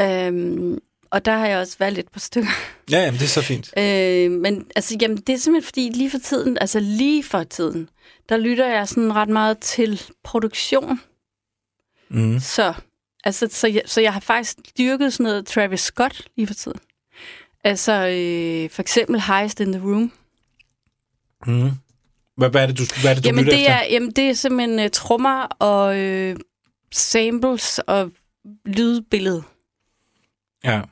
Øhm, 0.00 0.78
og 1.10 1.24
der 1.24 1.36
har 1.38 1.46
jeg 1.46 1.58
også 1.58 1.76
været 1.78 1.92
lidt 1.92 2.12
på 2.12 2.18
stykker. 2.18 2.50
Ja, 2.90 2.98
jamen, 3.04 3.18
det 3.20 3.24
er 3.24 3.28
så 3.28 3.42
fint. 3.42 3.70
Øh, 3.78 4.30
men 4.30 4.66
altså, 4.76 4.96
jamen, 5.00 5.16
det 5.16 5.32
er 5.32 5.38
simpelthen 5.38 5.66
fordi, 5.68 5.90
lige 5.94 6.10
for 6.10 6.18
tiden, 6.18 6.58
altså 6.60 6.80
lige 6.80 7.24
for 7.24 7.42
tiden, 7.44 7.88
der 8.28 8.36
lytter 8.36 8.66
jeg 8.66 8.88
sådan 8.88 9.14
ret 9.14 9.28
meget 9.28 9.58
til 9.58 10.02
produktion. 10.24 11.00
Mm. 12.08 12.38
Så, 12.40 12.74
altså, 13.24 13.48
så, 13.50 13.68
jeg, 13.68 13.82
så 13.86 14.00
jeg 14.00 14.12
har 14.12 14.20
faktisk 14.20 14.56
dyrket 14.78 15.12
sådan 15.12 15.24
noget 15.24 15.46
Travis 15.46 15.80
Scott 15.80 16.28
lige 16.36 16.46
for 16.46 16.54
tiden. 16.54 16.78
Altså, 17.64 17.92
øh, 17.92 18.70
for 18.70 18.82
eksempel 18.82 19.20
Highest 19.20 19.60
in 19.60 19.72
the 19.72 19.82
Room. 19.82 20.12
Mm. 21.46 21.70
Hvad, 22.36 22.50
hvad 22.50 22.62
er 22.62 22.66
det, 22.66 22.78
du, 22.78 22.84
hvad 23.00 23.10
er 23.10 23.14
det, 23.14 23.24
du 23.24 23.28
Jamen 23.28 23.44
det, 23.44 23.54
efter? 23.54 23.72
er, 23.72 23.84
jamen, 23.84 24.10
det 24.10 24.30
er 24.30 24.32
simpelthen 24.32 24.78
uh, 24.78 24.90
trommer 24.92 25.42
og 25.42 25.98
øh, 25.98 26.36
samples 26.92 27.78
og 27.78 28.10
lydbillede, 28.64 29.42
Ja. 30.64 30.82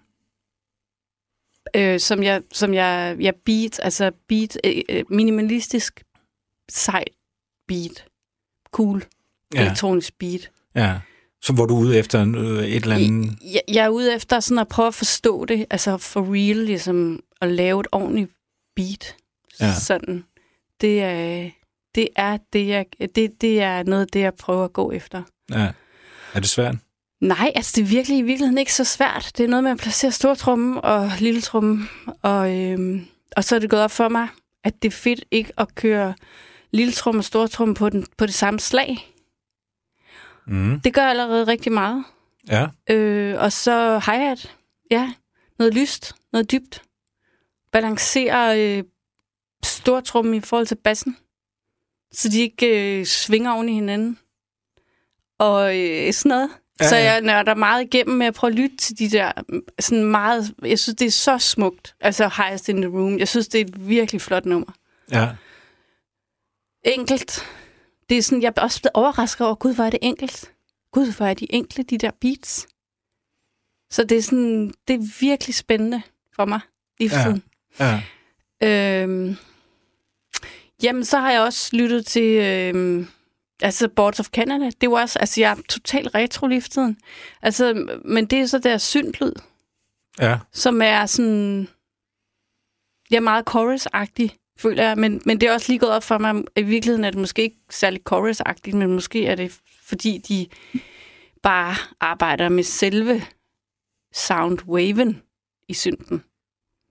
øh, 1.74 2.00
som 2.00 2.22
jeg, 2.22 2.42
som 2.52 2.74
jeg, 2.74 3.16
jeg 3.20 3.34
beat, 3.44 3.80
altså 3.82 4.12
beat, 4.28 4.58
øh, 4.64 4.82
øh, 4.88 5.04
minimalistisk, 5.10 6.04
sejt 6.68 7.08
beat, 7.68 8.04
cool, 8.70 9.04
ja. 9.54 9.60
elektronisk 9.60 10.18
beat. 10.18 10.50
ja. 10.74 10.98
Så 11.42 11.52
hvor 11.52 11.66
du 11.66 11.76
er 11.76 11.80
ude 11.80 11.98
efter 11.98 12.20
øh, 12.36 12.64
et 12.64 12.82
eller 12.82 12.96
andet... 12.96 13.38
Jeg, 13.52 13.60
jeg 13.68 13.84
er 13.84 13.88
ude 13.88 14.14
efter 14.14 14.40
sådan 14.40 14.58
at 14.58 14.68
prøve 14.68 14.88
at 14.88 14.94
forstå 14.94 15.44
det, 15.44 15.66
altså 15.70 15.96
for 15.96 16.34
real, 16.34 16.56
ligesom 16.56 17.20
at 17.40 17.48
lave 17.48 17.80
et 17.80 17.86
ordentligt 17.92 18.30
beat. 18.76 19.16
Ja. 19.60 19.74
Sådan. 19.74 20.24
Det 20.80 21.02
er, 21.02 21.50
det 21.94 22.08
er 22.16 22.38
det, 22.52 22.68
jeg, 22.68 22.86
det, 23.14 23.40
det 23.40 23.62
er 23.62 23.82
noget 23.82 24.02
af 24.02 24.08
det, 24.08 24.20
jeg 24.20 24.34
prøver 24.34 24.64
at 24.64 24.72
gå 24.72 24.92
efter. 24.92 25.22
Ja. 25.50 25.68
Er 26.34 26.40
det 26.40 26.48
svært? 26.48 26.74
Nej, 27.20 27.52
altså 27.54 27.72
det 27.76 27.82
er 27.82 27.86
virkelig 27.86 28.18
i 28.18 28.22
virkeligheden 28.22 28.58
ikke 28.58 28.74
så 28.74 28.84
svært. 28.84 29.32
Det 29.36 29.44
er 29.44 29.48
noget 29.48 29.64
med 29.64 29.70
at 29.70 29.78
placere 29.78 30.12
stortrummen 30.12 30.78
og 30.82 31.10
lille 31.18 31.40
trummen. 31.40 31.88
Og, 32.22 32.56
øhm, 32.56 33.06
og 33.36 33.44
så 33.44 33.54
er 33.54 33.58
det 33.58 33.70
gået 33.70 33.82
op 33.82 33.90
for 33.90 34.08
mig, 34.08 34.28
at 34.64 34.82
det 34.82 34.88
er 34.88 34.96
fedt 34.96 35.24
ikke 35.30 35.52
at 35.58 35.74
køre 35.74 36.14
lille 36.76 36.92
trum 36.92 37.18
og 37.18 37.24
stortrum 37.24 37.74
på, 37.74 37.88
den, 37.88 38.06
på 38.18 38.26
det 38.26 38.34
samme 38.34 38.60
slag. 38.60 39.12
Mm. 40.46 40.80
Det 40.80 40.94
gør 40.94 41.02
allerede 41.02 41.44
rigtig 41.44 41.72
meget. 41.72 42.04
Ja. 42.48 42.66
Øh, 42.90 43.40
og 43.40 43.52
så 43.52 43.98
hi-hat. 43.98 44.54
Ja, 44.90 45.12
noget 45.58 45.74
lyst, 45.74 46.14
noget 46.32 46.50
dybt. 46.50 46.82
Balancere 47.72 48.60
øh, 48.60 48.84
stortrummen 49.64 50.34
i 50.34 50.40
forhold 50.40 50.66
til 50.66 50.74
bassen, 50.74 51.16
så 52.12 52.28
de 52.28 52.40
ikke 52.40 52.98
øh, 52.98 53.06
svinger 53.06 53.52
oven 53.52 53.68
i 53.68 53.72
hinanden. 53.72 54.18
Og 55.38 55.78
øh, 55.78 56.12
sådan 56.12 56.28
noget. 56.28 56.50
Ja, 56.80 56.88
så 56.88 56.96
ja. 56.96 57.12
jeg 57.12 57.20
nørder 57.20 57.54
meget 57.54 57.84
igennem 57.84 58.16
med 58.16 58.26
at 58.26 58.34
prøve 58.34 58.50
at 58.50 58.58
lytte 58.58 58.76
til 58.76 58.98
de 58.98 59.10
der 59.10 59.32
mm, 59.48 59.62
sådan 59.78 60.04
meget... 60.04 60.54
Jeg 60.62 60.78
synes, 60.78 60.96
det 60.96 61.06
er 61.06 61.10
så 61.10 61.38
smukt. 61.38 61.94
Altså 62.00 62.30
Highest 62.36 62.68
in 62.68 62.82
the 62.82 62.90
Room. 62.90 63.18
Jeg 63.18 63.28
synes, 63.28 63.48
det 63.48 63.60
er 63.60 63.64
et 63.64 63.88
virkelig 63.88 64.20
flot 64.20 64.46
nummer. 64.46 64.72
Ja. 65.10 65.28
Enkelt. 66.86 67.46
Det 68.08 68.18
er 68.18 68.22
sådan, 68.22 68.42
jeg 68.42 68.52
er 68.56 68.62
også 68.62 68.80
blevet 68.80 68.92
overrasket 68.94 69.46
over, 69.46 69.54
gud, 69.54 69.74
hvor 69.74 69.84
er 69.84 69.90
det 69.90 69.98
enkelt. 70.02 70.52
Gud, 70.92 71.16
hvor 71.16 71.26
er 71.26 71.34
de 71.34 71.52
enkle, 71.54 71.84
de 71.84 71.98
der 71.98 72.10
beats. 72.20 72.66
Så 73.90 74.04
det 74.04 74.18
er 74.18 74.22
sådan, 74.22 74.74
det 74.88 74.94
er 74.94 75.18
virkelig 75.20 75.54
spændende 75.54 76.02
for 76.36 76.44
mig 76.44 76.60
lige 76.98 77.10
for 77.10 77.16
Ja. 77.16 77.22
tiden. 77.24 77.42
Ja. 77.80 78.02
Øhm, 79.02 79.36
jamen, 80.82 81.04
så 81.04 81.18
har 81.18 81.32
jeg 81.32 81.40
også 81.40 81.76
lyttet 81.76 82.06
til, 82.06 82.42
øhm, 82.42 83.08
altså 83.62 83.88
Boards 83.88 84.20
of 84.20 84.26
Canada. 84.28 84.70
Det 84.80 84.90
var 84.90 85.00
også, 85.00 85.18
altså 85.18 85.40
jeg 85.40 85.50
er 85.50 85.62
totalt 85.68 86.14
retro 86.14 86.46
lige 86.46 86.62
for 86.62 86.68
tiden. 86.68 86.98
Altså, 87.42 87.88
men 88.04 88.26
det 88.26 88.38
er 88.40 88.46
så 88.46 88.58
der 88.58 88.78
syntlyd, 88.78 89.32
Ja. 90.20 90.38
som 90.52 90.82
er 90.82 91.06
sådan, 91.06 91.68
jeg 93.10 93.16
er 93.16 93.20
meget 93.20 93.44
chorus-agtig, 93.50 94.30
føler 94.58 94.82
jeg. 94.88 94.98
Men, 94.98 95.22
men 95.24 95.40
det 95.40 95.48
er 95.48 95.52
også 95.52 95.72
lige 95.72 95.78
gået 95.78 95.92
op 95.92 96.02
for 96.02 96.18
mig, 96.18 96.30
at 96.30 96.44
i 96.56 96.62
virkeligheden 96.62 97.04
er 97.04 97.10
det 97.10 97.18
måske 97.20 97.42
ikke 97.42 97.56
særlig 97.70 98.00
chorus-agtigt, 98.08 98.76
men 98.76 98.92
måske 98.92 99.26
er 99.26 99.34
det, 99.34 99.58
fordi 99.86 100.18
de 100.28 100.46
bare 101.42 101.74
arbejder 102.00 102.48
med 102.48 102.62
selve 102.64 103.22
soundwaven 104.14 105.22
i 105.68 105.74
synten. 105.74 106.22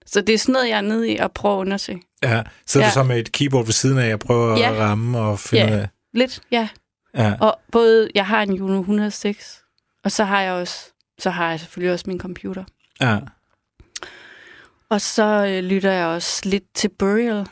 Så 0.05 0.21
det 0.21 0.33
er 0.35 0.39
sådan 0.39 0.53
noget, 0.53 0.69
jeg 0.69 0.77
er 0.77 0.81
nede 0.81 1.09
i 1.11 1.17
at 1.17 1.31
prøve 1.31 1.55
at 1.55 1.59
undersøge. 1.59 2.01
ja. 2.23 2.43
Sidder 2.67 2.85
Ja. 2.85 2.89
du 2.89 2.93
så 2.93 3.03
med 3.03 3.19
et 3.19 3.31
keyboard 3.31 3.65
ved 3.65 3.73
siden 3.73 3.97
af 3.97 4.13
og 4.13 4.19
prøver 4.19 4.57
Ja. 4.57 4.73
at 4.73 4.79
ramme 4.79 5.19
og 5.19 5.39
finde 5.39 5.65
Ja. 5.65 5.77
af... 5.79 5.87
Lidt, 6.13 6.41
ja. 6.51 6.67
Ja. 7.17 7.33
Og 7.41 7.59
både, 7.71 8.09
jeg 8.15 8.27
har 8.27 8.41
en 8.41 8.53
Juno 8.53 8.79
106, 8.79 9.63
og 10.03 10.11
så 10.11 10.23
har 10.23 10.41
jeg 10.41 10.53
også, 10.53 10.91
så 11.19 11.29
har 11.29 11.49
jeg 11.49 11.59
selvfølgelig 11.59 11.93
også 11.93 12.05
min 12.07 12.19
computer. 12.19 12.63
Ja. 13.01 13.19
Og 14.89 15.01
så 15.01 15.45
øh, 15.47 15.63
lytter 15.63 15.91
jeg 15.91 16.05
også 16.07 16.41
lidt 16.49 16.63
til 16.73 16.89
Burial. 16.89 17.47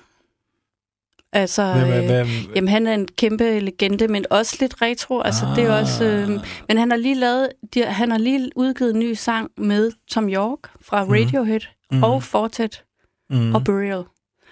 Altså, 1.33 1.73
Hvem, 1.73 1.89
øh, 1.93 2.05
hvem, 2.05 2.27
jamen 2.55 2.67
han 2.67 2.87
er 2.87 2.93
en 2.93 3.07
kæmpe 3.17 3.59
legende, 3.59 4.07
men 4.07 4.25
også 4.29 4.57
lidt 4.59 4.81
retro. 4.81 5.21
Altså, 5.21 5.45
det 5.55 5.63
er 5.63 5.71
også, 5.79 6.05
øh, 6.05 6.29
men 6.67 6.77
han 6.77 6.89
har 6.91 6.97
lige 6.97 7.15
lavet, 7.15 7.49
de, 7.73 7.85
han 7.85 8.11
har 8.11 8.17
lige 8.17 8.49
udgivet 8.55 8.93
en 8.93 8.99
ny 8.99 9.13
sang 9.13 9.51
med 9.57 9.91
Tom 10.11 10.29
York 10.29 10.59
fra 10.81 11.03
Radiohead 11.03 11.59
Mhm. 11.91 11.97
mm. 11.97 12.03
og 12.03 12.23
Fortet 12.23 12.83
mm. 13.29 13.55
og 13.55 13.63
Burial, 13.63 14.03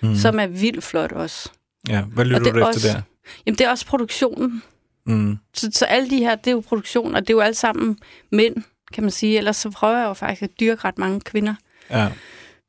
mm. 0.01 0.09
mm. 0.09 0.15
som 0.15 0.39
er 0.39 0.47
vildt 0.47 0.83
flot 0.83 1.11
også. 1.11 1.49
Ja, 1.89 2.01
hvad 2.01 2.25
lytter 2.25 2.39
Og 2.39 2.45
det 2.45 2.53
du 2.53 2.59
er 2.59 2.69
efter 2.69 2.75
også- 2.79 2.87
der? 2.87 3.01
Jamen, 3.45 3.57
det 3.57 3.65
er 3.65 3.69
også 3.69 3.85
produktionen. 3.85 4.63
Mm. 5.05 5.37
Så, 5.53 5.69
så 5.73 5.85
alle 5.85 6.09
de 6.09 6.17
her, 6.17 6.35
det 6.35 6.47
er 6.47 6.51
jo 6.51 6.59
produktion, 6.59 7.15
og 7.15 7.21
det 7.21 7.29
er 7.29 7.33
jo 7.33 7.39
alle 7.39 7.55
sammen 7.55 7.97
mænd, 8.31 8.55
kan 8.93 9.03
man 9.03 9.11
sige. 9.11 9.37
Ellers 9.37 9.57
så 9.57 9.69
prøver 9.69 9.97
jeg 9.97 10.05
jo 10.07 10.13
faktisk 10.13 10.41
at 10.41 10.49
dyrke 10.59 10.81
ret 10.85 10.97
mange 10.97 11.21
kvinder. 11.21 11.55
Ja. 11.91 12.07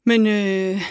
Men 0.07 0.27
øh, 0.27 0.83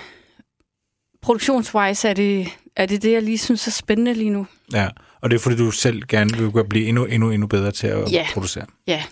produktionswise 1.22 2.10
er 2.10 2.14
det, 2.14 2.48
er 2.82 2.86
det 2.86 3.02
det, 3.04 3.12
jeg 3.12 3.22
lige 3.24 3.38
synes 3.38 3.68
er 3.68 3.72
spændende 3.72 4.14
lige 4.14 4.30
nu. 4.30 4.48
ja. 4.74 4.88
Og 5.22 5.30
det 5.30 5.36
er 5.36 5.40
fordi, 5.40 5.56
du 5.58 5.72
selv 5.72 6.04
gerne 6.08 6.38
vil 6.38 6.64
blive 6.70 6.86
endnu, 6.86 7.06
endnu, 7.06 7.32
endnu 7.32 7.48
bedre 7.48 7.72
til 7.72 7.88
at 7.88 8.12
Ja. 8.12 8.28
producere. 8.34 8.66
Ja, 8.88 9.04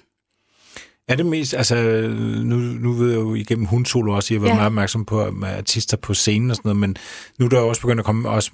Er 1.08 1.16
det 1.16 1.26
mest, 1.26 1.54
altså, 1.54 1.76
nu, 2.44 2.56
nu 2.58 2.92
ved 2.94 3.10
jeg 3.12 3.20
jo 3.20 3.36
igennem 3.36 3.66
hundsolo 3.66 4.14
også, 4.14 4.28
at 4.28 4.32
jeg 4.32 4.40
har 4.40 4.42
været 4.46 4.52
Ja. 4.52 4.56
meget 4.56 4.66
opmærksom 4.66 5.06
på 5.06 5.32
med 5.32 5.48
artister 5.50 5.98
på 5.98 6.14
scenen 6.14 6.50
og 6.50 6.56
sådan 6.56 6.70
noget, 6.70 6.80
men 6.80 6.96
nu 7.40 7.46
er 7.46 7.50
der 7.50 7.60
jo 7.60 7.68
også 7.68 7.82
begyndt 7.82 8.00
at 8.00 8.06
komme, 8.06 8.30
også 8.30 8.52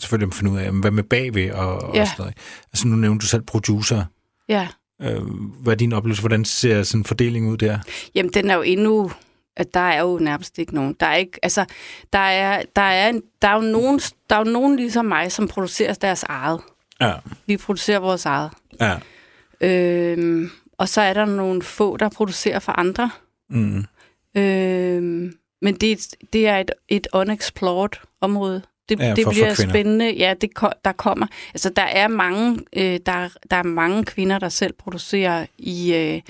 selvfølgelig 0.00 0.26
at 0.28 0.34
finde 0.34 0.50
ud 0.50 0.58
af, 0.58 0.70
hvad 0.72 0.90
med 0.90 1.02
bagved 1.02 1.50
og, 1.50 1.82
og 1.82 1.94
Ja. 1.96 2.04
sådan 2.04 2.14
noget. 2.18 2.34
Altså 2.72 2.88
nu 2.88 2.96
nævnte 2.96 3.22
du 3.22 3.26
selv 3.26 3.42
producer. 3.42 4.04
ja. 4.48 4.68
Øh, 5.02 5.22
hvad 5.62 5.72
er 5.72 5.76
din 5.76 5.92
oplevelse? 5.92 6.22
Hvordan 6.22 6.44
ser 6.44 6.82
sådan 6.82 7.00
en 7.00 7.04
fordeling 7.04 7.48
ud 7.48 7.56
der? 7.56 7.78
Jamen, 8.14 8.32
den 8.34 8.50
er 8.50 8.54
jo 8.54 8.62
endnu... 8.62 9.10
At 9.56 9.74
der 9.74 9.80
er 9.80 10.00
jo 10.02 10.18
nærmest 10.18 10.58
ikke 10.58 10.74
nogen. 10.74 10.96
Der 11.00 11.06
er 11.06 11.14
ikke, 11.16 11.38
altså, 11.42 11.64
der 12.12 12.18
er, 12.18 12.62
der 12.76 12.82
er, 12.82 13.08
en, 13.08 13.22
der 13.42 13.48
er 13.48 13.54
jo 13.54 13.60
nogen, 13.60 14.00
der 14.30 14.36
er 14.36 14.40
jo 14.46 14.50
nogen 14.52 14.76
ligesom 14.76 15.04
mig, 15.04 15.32
som 15.32 15.48
producerer 15.48 15.94
deres 15.94 16.22
eget. 16.22 16.60
Ja. 17.00 17.12
Vi 17.46 17.56
producerer 17.56 17.98
vores 17.98 18.26
eget. 18.26 18.50
Ja. 18.80 18.94
Øhm, 19.60 20.50
og 20.78 20.88
så 20.88 21.00
er 21.00 21.12
der 21.12 21.24
nogle 21.24 21.62
få, 21.62 21.96
der 21.96 22.08
producerer 22.08 22.58
for 22.58 22.72
andre. 22.72 23.10
Mm. 23.50 23.84
Øhm, 24.36 25.32
men 25.62 25.74
det, 25.74 25.92
et- 25.92 26.14
det 26.32 26.46
er 26.48 26.56
et, 26.58 26.70
et 26.88 27.06
unexplored 27.12 27.90
område. 28.20 28.62
Det, 28.88 29.00
Ja, 29.00 29.14
det 29.14 29.24
for- 29.24 29.30
for 29.30 29.30
bliver 29.32 29.54
kvinder. 29.54 29.72
spændende. 29.72 30.14
Ja, 30.16 30.34
det, 30.40 30.50
der 30.84 30.92
kommer. 30.92 31.26
Altså, 31.54 31.70
der 31.70 31.82
er 31.82 32.08
mange, 32.08 32.58
øh, 32.76 33.00
der, 33.06 33.28
der 33.50 33.56
er 33.56 33.62
mange 33.62 34.04
kvinder, 34.04 34.38
der 34.38 34.48
selv 34.48 34.72
producerer 34.72 35.46
i, 35.58 35.94
øh, 35.94 36.20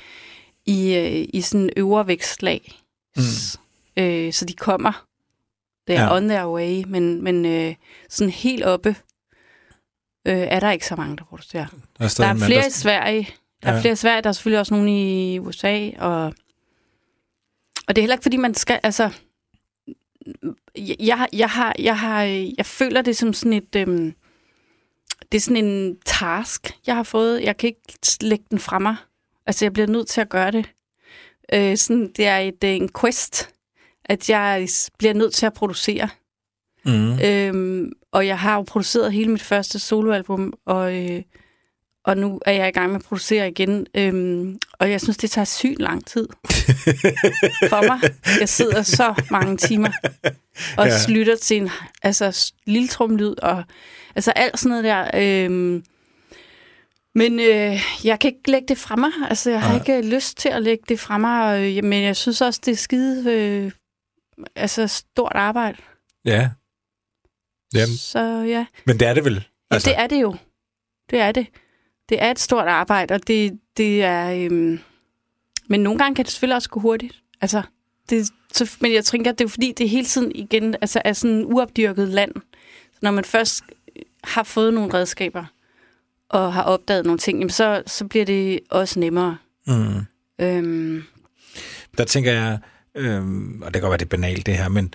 i, 0.66 0.94
øh, 0.96 1.28
i 1.34 1.40
sådan 1.40 1.70
øvre 1.76 2.06
vækstlag. 2.06 2.72
Mm. 3.16 4.02
Øh, 4.02 4.32
så 4.32 4.44
de 4.44 4.52
kommer. 4.54 5.06
Det 5.86 5.96
er 5.96 6.02
Ja. 6.02 6.16
on 6.16 6.28
their 6.28 6.46
way, 6.54 6.84
men, 6.86 7.22
men 7.24 7.44
øh, 7.46 7.74
sådan 8.08 8.30
helt 8.30 8.64
oppe 8.64 8.88
øh, 10.26 10.34
er 10.38 10.60
der 10.60 10.70
ikke 10.70 10.86
så 10.86 10.96
mange, 10.96 11.16
der 11.16 11.24
producerer. 11.24 11.66
Der 11.98 12.04
er, 12.04 12.14
Der 12.18 12.26
er 12.26 12.46
flere 12.46 12.66
i 12.66 12.70
Sverige. 12.70 13.28
Der 13.62 13.68
er 13.68 13.74
Ja. 13.74 13.80
flere 13.80 13.92
i 13.92 13.96
Sverige. 13.96 14.22
Der 14.22 14.28
er 14.28 14.32
selvfølgelig 14.32 14.58
også 14.60 14.74
nogle 14.74 14.90
i 15.34 15.38
USA. 15.38 15.90
Og, 15.98 16.24
og 17.88 17.96
det 17.96 17.98
er 17.98 18.02
heller 18.02 18.14
ikke, 18.14 18.22
fordi 18.22 18.36
man 18.36 18.54
skal... 18.54 18.80
Altså, 18.82 19.10
jeg, 20.76 20.96
jeg, 21.00 21.18
har- 21.18 21.28
jeg, 21.32 21.50
har, 21.50 21.74
jeg, 21.78 21.98
har, 21.98 22.22
jeg 22.58 22.66
føler 22.66 23.02
det 23.02 23.16
som 23.16 23.32
sådan 23.32 23.52
et... 23.52 23.76
Øhm, 23.76 24.14
det 25.32 25.38
er 25.38 25.42
sådan 25.42 25.64
en 25.64 25.96
task, 26.04 26.70
jeg 26.86 26.96
har 26.96 27.02
fået. 27.02 27.42
Jeg 27.42 27.56
kan 27.56 27.66
ikke 27.66 27.80
lægge 28.20 28.44
den 28.50 28.58
fra 28.58 28.78
mig. 28.78 28.96
Altså, 29.46 29.64
jeg 29.64 29.72
bliver 29.72 29.86
nødt 29.86 30.08
til 30.08 30.20
at 30.20 30.28
gøre 30.28 30.50
det. 30.50 30.70
Øh, 31.54 31.76
sådan, 31.76 32.12
det 32.16 32.26
er 32.26 32.36
et, 32.38 32.64
øh, 32.64 32.70
en 32.70 32.88
quest, 33.00 33.48
at 34.04 34.30
jeg 34.30 34.68
bliver 34.98 35.14
nødt 35.14 35.34
til 35.34 35.46
at 35.46 35.52
producere. 35.52 36.08
Mm. 36.84 37.18
Øhm, 37.24 37.92
og 38.12 38.26
jeg 38.26 38.38
har 38.38 38.54
jo 38.54 38.62
produceret 38.62 39.12
hele 39.12 39.30
mit 39.30 39.42
første 39.42 39.78
soloalbum, 39.78 40.52
og, 40.66 40.94
øh, 41.04 41.22
og 42.04 42.16
nu 42.16 42.40
er 42.46 42.52
jeg 42.52 42.68
i 42.68 42.70
gang 42.70 42.88
med 42.92 42.96
at 43.00 43.04
producere 43.04 43.48
igen. 43.48 43.86
Øhm, 43.94 44.58
og 44.72 44.90
jeg 44.90 45.00
synes, 45.00 45.16
det 45.16 45.30
tager 45.30 45.44
sygt 45.44 45.80
lang 45.80 46.06
tid 46.06 46.28
for 47.72 47.86
mig. 47.86 48.00
Jeg 48.40 48.48
sidder 48.48 48.82
så 48.82 49.22
mange 49.30 49.56
timer 49.56 49.90
og 50.78 50.86
Ja. 50.86 50.92
lytter 51.08 51.36
til 51.36 51.56
en 51.56 51.70
altså, 52.02 52.52
lille 52.66 52.88
trumlyd 52.88 53.34
og 53.42 53.64
altså 54.16 54.30
alt 54.30 54.58
sådan 54.58 54.68
noget 54.70 54.84
der. 54.84 55.10
Øhm, 55.44 55.84
men 57.16 57.40
øh, 57.40 57.80
jeg 58.04 58.20
kan 58.20 58.28
ikke 58.30 58.50
lægge 58.50 58.68
det 58.68 58.78
fra 58.78 58.96
mig. 58.96 59.10
Altså, 59.28 59.50
jeg 59.50 59.62
har 59.62 59.68
Nej. 59.68 59.78
ikke 59.78 60.08
lyst 60.16 60.36
til 60.36 60.48
at 60.48 60.62
lægge 60.62 60.84
det 60.88 61.00
fra 61.00 61.18
mig. 61.18 61.76
Øh, 61.76 61.84
men 61.84 62.02
jeg 62.02 62.16
synes 62.16 62.40
også, 62.40 62.60
det 62.64 62.72
er 62.72 62.76
skide 62.76 63.32
øh, 63.32 63.72
altså, 64.56 64.86
stort 64.86 65.32
arbejde. 65.34 65.78
Ja. 66.24 66.50
Jamen, 67.74 67.96
Så 67.96 68.18
ja. 68.48 68.66
men 68.86 69.00
det 69.00 69.08
er 69.08 69.14
det 69.14 69.24
vel? 69.24 69.44
Altså. 69.70 69.90
Det 69.90 69.98
er 69.98 70.06
det 70.06 70.22
jo. 70.22 70.36
Det 71.10 71.20
er 71.20 71.32
det. 71.32 71.46
Det 72.08 72.22
er 72.22 72.30
et 72.30 72.38
stort 72.38 72.68
arbejde, 72.68 73.14
og 73.14 73.26
det, 73.26 73.58
det 73.76 74.02
er... 74.02 74.32
Øhm... 74.32 74.78
Men 75.68 75.80
nogle 75.80 75.98
gange 75.98 76.14
kan 76.14 76.24
det 76.24 76.32
selvfølgelig 76.32 76.56
også 76.56 76.70
gå 76.70 76.80
hurtigt. 76.80 77.22
Altså, 77.40 77.62
det, 78.10 78.28
så, 78.52 78.76
men 78.80 78.92
jeg 78.92 79.04
tænker, 79.04 79.32
det 79.32 79.40
er 79.40 79.44
jo 79.44 79.48
fordi, 79.48 79.72
det 79.72 79.88
hele 79.88 80.06
tiden 80.06 80.32
igen 80.34 80.74
altså, 80.80 81.02
er 81.04 81.12
sådan 81.12 81.36
en 81.36 81.44
uopdyrket 81.44 82.08
land. 82.08 82.32
Så 82.92 82.98
når 83.02 83.10
man 83.10 83.24
først 83.24 83.62
har 84.24 84.42
fået 84.42 84.74
nogle 84.74 84.94
redskaber, 84.94 85.44
og 86.30 86.52
har 86.54 86.62
opdaget 86.62 87.04
nogle 87.06 87.18
ting, 87.18 87.38
jamen 87.38 87.50
så, 87.50 87.82
så 87.86 88.04
bliver 88.04 88.24
det 88.24 88.60
også 88.70 89.00
nemmere. 89.00 89.36
Mm. 89.66 90.00
Øhm, 90.40 91.02
Der 91.98 92.04
tænker 92.04 92.32
jeg, 92.32 92.58
øhm, 92.94 93.62
og 93.62 93.66
det 93.66 93.72
kan 93.72 93.80
godt 93.82 93.90
være, 93.90 93.98
det 93.98 94.04
er 94.04 94.08
banalt 94.16 94.46
det 94.46 94.56
her, 94.56 94.68
men 94.68 94.94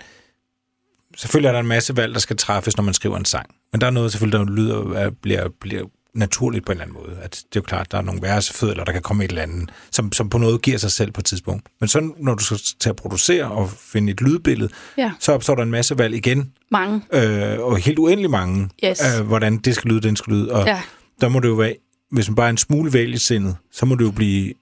selvfølgelig 1.16 1.48
er 1.48 1.52
der 1.52 1.60
en 1.60 1.66
masse 1.66 1.96
valg, 1.96 2.14
der 2.14 2.20
skal 2.20 2.36
træffes, 2.36 2.76
når 2.76 2.84
man 2.84 2.94
skriver 2.94 3.16
en 3.16 3.24
sang. 3.24 3.46
Men 3.72 3.80
der 3.80 3.86
er 3.86 3.90
noget 3.90 4.12
selvfølgelig, 4.12 4.38
der 4.46 4.52
lyder, 4.52 4.90
at 4.94 5.16
bliver, 5.18 5.48
bliver 5.60 5.84
naturligt 6.14 6.66
på 6.66 6.72
en 6.72 6.78
eller 6.80 6.84
anden 6.84 7.06
måde. 7.06 7.18
At 7.22 7.30
det 7.30 7.38
er 7.44 7.46
jo 7.56 7.62
klart, 7.62 7.92
der 7.92 7.98
er 7.98 8.02
nogle 8.02 8.22
versefødler, 8.22 8.84
der 8.84 8.92
kan 8.92 9.02
komme 9.02 9.24
et 9.24 9.28
eller 9.28 9.42
andet, 9.42 9.70
som, 9.90 10.12
som 10.12 10.28
på 10.28 10.38
noget 10.38 10.62
giver 10.62 10.78
sig 10.78 10.90
selv 10.90 11.10
på 11.12 11.20
et 11.20 11.24
tidspunkt. 11.24 11.66
Men 11.80 11.88
så 11.88 12.12
når 12.18 12.34
du 12.34 12.44
skal 12.44 12.58
til 12.80 12.88
at 12.90 12.96
producere 12.96 13.44
og 13.50 13.70
finde 13.70 14.12
et 14.12 14.20
lydbillede, 14.20 14.72
ja, 14.98 15.12
så 15.18 15.32
opstår 15.32 15.54
der 15.54 15.62
en 15.62 15.70
masse 15.70 15.98
valg 15.98 16.14
igen, 16.14 16.52
mange. 16.70 17.02
øh, 17.12 17.60
og 17.60 17.76
helt 17.76 17.98
uendelig 17.98 18.30
mange, 18.30 18.68
Yes. 18.84 19.00
øh, 19.20 19.26
hvordan 19.26 19.56
det 19.58 19.74
skal 19.74 19.90
lyde, 19.90 20.00
den 20.00 20.16
skal 20.16 20.32
lyde. 20.32 20.52
Og 20.52 20.66
Ja, 20.66 20.82
der 21.22 21.28
må 21.28 21.40
det 21.40 21.48
jo 21.48 21.54
være, 21.54 21.74
hvis 22.10 22.28
man 22.28 22.36
bare 22.36 22.46
er 22.46 22.50
en 22.50 22.58
smule 22.58 22.92
vælgesindet, 22.92 23.56
så 23.70 23.86
må 23.86 23.94
det 23.94 24.04
jo 24.04 24.10
blive 24.10 24.54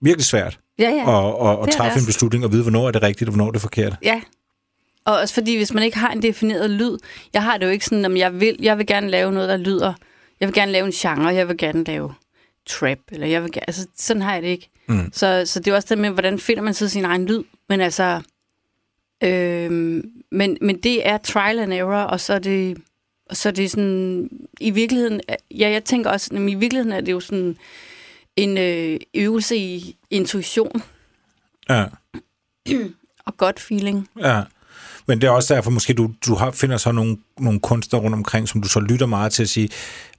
virkelig 0.00 0.24
svært 0.24 0.58
ja, 0.78 0.90
ja. 0.90 1.28
at, 1.28 1.48
at, 1.48 1.68
at 1.68 1.74
træffe 1.74 1.98
en 1.98 2.06
beslutning 2.06 2.44
og 2.44 2.52
vide, 2.52 2.62
hvornår 2.62 2.88
er 2.88 2.90
det 2.90 3.02
rigtigt 3.02 3.28
og 3.28 3.34
hvornår 3.34 3.48
er 3.48 3.52
det 3.52 3.60
forkert. 3.60 3.96
Ja. 4.02 4.20
Og 5.04 5.18
også 5.18 5.34
fordi, 5.34 5.56
hvis 5.56 5.74
man 5.74 5.82
ikke 5.82 5.98
har 5.98 6.10
en 6.10 6.22
defineret 6.22 6.70
lyd, 6.70 6.98
jeg 7.34 7.42
har 7.42 7.58
det 7.58 7.66
jo 7.66 7.70
ikke 7.70 7.84
sådan, 7.84 8.04
om 8.04 8.16
jeg 8.16 8.40
vil, 8.40 8.56
jeg 8.60 8.78
vil 8.78 8.86
gerne 8.86 9.10
lave 9.10 9.32
noget, 9.32 9.48
der 9.48 9.56
lyder, 9.56 9.94
jeg 10.40 10.48
vil 10.48 10.54
gerne 10.54 10.72
lave 10.72 10.86
en 10.86 10.92
genre, 10.92 11.26
jeg 11.26 11.48
vil 11.48 11.56
gerne 11.56 11.84
lave 11.84 12.14
trap, 12.66 12.98
eller 13.10 13.26
jeg 13.26 13.42
vil 13.42 13.52
gerne, 13.52 13.68
altså 13.68 13.86
sådan 13.96 14.22
har 14.22 14.34
jeg 14.34 14.42
det 14.42 14.48
ikke. 14.48 14.70
Mm. 14.88 15.10
Så, 15.12 15.42
så 15.46 15.60
det 15.60 15.70
er 15.70 15.74
også 15.74 15.88
det 15.90 15.98
med, 15.98 16.10
hvordan 16.10 16.38
finder 16.38 16.62
man 16.62 16.74
så 16.74 16.88
sin 16.88 17.04
egen 17.04 17.26
lyd, 17.26 17.42
men 17.68 17.80
altså, 17.80 18.20
øhm, 19.22 20.02
men, 20.32 20.58
men 20.60 20.78
det 20.78 21.08
er 21.08 21.18
trial 21.18 21.58
and 21.58 21.72
error, 21.72 22.02
og 22.02 22.20
så 22.20 22.34
er 22.34 22.38
det, 22.38 22.76
så 23.32 23.48
er 23.48 23.52
det 23.52 23.70
sådan, 23.70 24.28
i 24.60 24.70
virkeligheden, 24.70 25.20
ja, 25.50 25.70
jeg 25.70 25.84
tænker 25.84 26.10
også, 26.10 26.28
jamen, 26.32 26.48
i 26.48 26.54
virkeligheden 26.54 26.92
er 26.92 27.00
det 27.00 27.12
jo 27.12 27.20
sådan 27.20 27.56
en 28.36 28.58
øh, 28.58 29.00
øvelse 29.14 29.56
i 29.56 29.96
intuition 30.10 30.82
Ja, 31.68 31.84
og 33.26 33.36
godt 33.36 33.60
feeling. 33.60 34.08
ja. 34.20 34.42
Men 35.08 35.20
det 35.20 35.26
er 35.26 35.30
også 35.30 35.54
derfor, 35.54 35.70
måske 35.70 35.92
du, 35.94 36.10
du 36.26 36.34
har, 36.34 36.50
finder 36.50 36.76
så 36.76 36.92
nogle, 36.92 37.16
nogle 37.38 37.60
kunstnere 37.60 38.02
rundt 38.02 38.14
omkring, 38.14 38.48
som 38.48 38.62
du 38.62 38.68
så 38.68 38.80
lytter 38.80 39.06
meget 39.06 39.32
til 39.32 39.42
at 39.42 39.48
sige, 39.48 39.68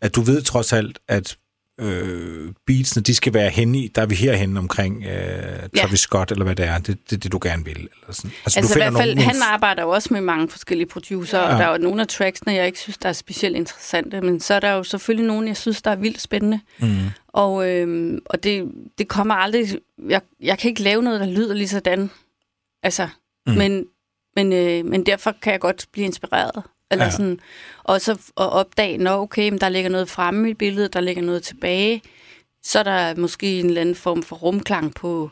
at 0.02 0.16
du 0.16 0.22
ved 0.22 0.42
trods 0.42 0.74
alt, 0.74 1.00
at 1.08 1.38
øh, 1.80 2.54
beatsene, 2.68 3.04
de 3.04 3.16
skal 3.16 3.34
være 3.34 3.50
henne 3.50 3.78
i, 3.78 3.88
der 3.88 4.02
er 4.02 4.06
vi 4.06 4.16
herhenne 4.16 4.60
omkring 4.60 5.06
øh, 5.06 5.70
Travis 5.78 6.00
Scott, 6.00 6.32
eller 6.32 6.44
hvad 6.46 6.56
det 6.56 6.66
er. 6.66 6.78
Det 6.78 7.10
det, 7.10 7.24
det, 7.24 7.32
du 7.32 7.40
gerne 7.44 7.66
vil. 7.66 7.78
Eller 7.78 8.12
sådan. 8.12 8.32
Altså, 8.46 8.60
altså 8.60 8.80
i 8.80 8.82
hvert 8.82 8.94
fald, 8.94 9.18
han 9.18 9.36
arbejder 9.42 9.84
jo 9.84 9.90
også 9.90 10.10
med 10.12 10.22
mange 10.22 10.50
forskellige 10.50 10.88
producer, 10.88 11.38
ja. 11.40 11.46
Ja. 11.46 11.54
og 11.54 11.60
der 11.60 11.66
er 11.66 11.72
jo 11.72 11.78
nogle 11.78 12.02
af 12.02 12.08
tracksene, 12.08 12.54
jeg 12.54 12.66
ikke 12.66 12.80
synes, 12.80 12.98
der 12.98 13.10
er 13.10 13.14
specielt 13.14 13.56
interessante, 13.56 14.22
men 14.22 14.40
så 14.40 14.54
er 14.54 14.60
der 14.60 14.72
jo 14.72 14.84
selvfølgelig 14.84 15.28
nogle, 15.28 15.48
jeg 15.48 15.58
synes, 15.58 15.82
der 15.82 15.92
er 15.92 15.96
vildt 15.96 16.22
spændende. 16.22 16.60
Mm. 16.80 16.98
Og, 17.28 17.70
øhm, 17.70 18.20
og 18.26 18.44
det, 18.44 18.72
det 18.98 19.08
kommer 19.08 19.36
aldrig... 19.36 19.68
Jeg, 20.10 20.22
jeg 20.42 20.60
kan 20.60 20.70
ikke 20.70 20.82
lave 20.82 21.04
noget, 21.04 21.20
der 21.20 21.26
lyder 21.26 21.54
lige 21.54 21.68
sådan. 21.68 22.10
Altså, 22.84 23.08
mm. 23.48 23.54
men, 23.54 23.86
men, 24.36 24.54
øh, 24.54 24.86
men 24.86 25.06
derfor 25.06 25.36
kan 25.42 25.52
jeg 25.52 25.60
godt 25.60 25.86
blive 25.92 26.06
inspireret. 26.06 26.64
Eller 26.92 27.06
Ja. 27.06 27.12
sådan, 27.12 27.40
og 27.84 28.02
så 28.02 28.12
at 28.12 28.20
opdage, 28.38 28.98
når 28.98 29.22
okay, 29.22 29.50
men 29.50 29.62
der 29.62 29.70
ligger 29.70 29.90
noget 29.90 30.10
fremme 30.10 30.50
i 30.50 30.54
billedet, 30.54 30.94
der 30.94 31.00
ligger 31.02 31.22
noget 31.22 31.44
tilbage. 31.44 32.02
Så 32.64 32.80
er 32.80 32.84
der 32.84 33.16
måske 33.16 33.60
en 33.60 33.66
eller 33.66 33.82
anden 33.82 33.96
form 33.96 34.24
for 34.24 34.36
rumklang 34.36 34.94
på 34.94 35.30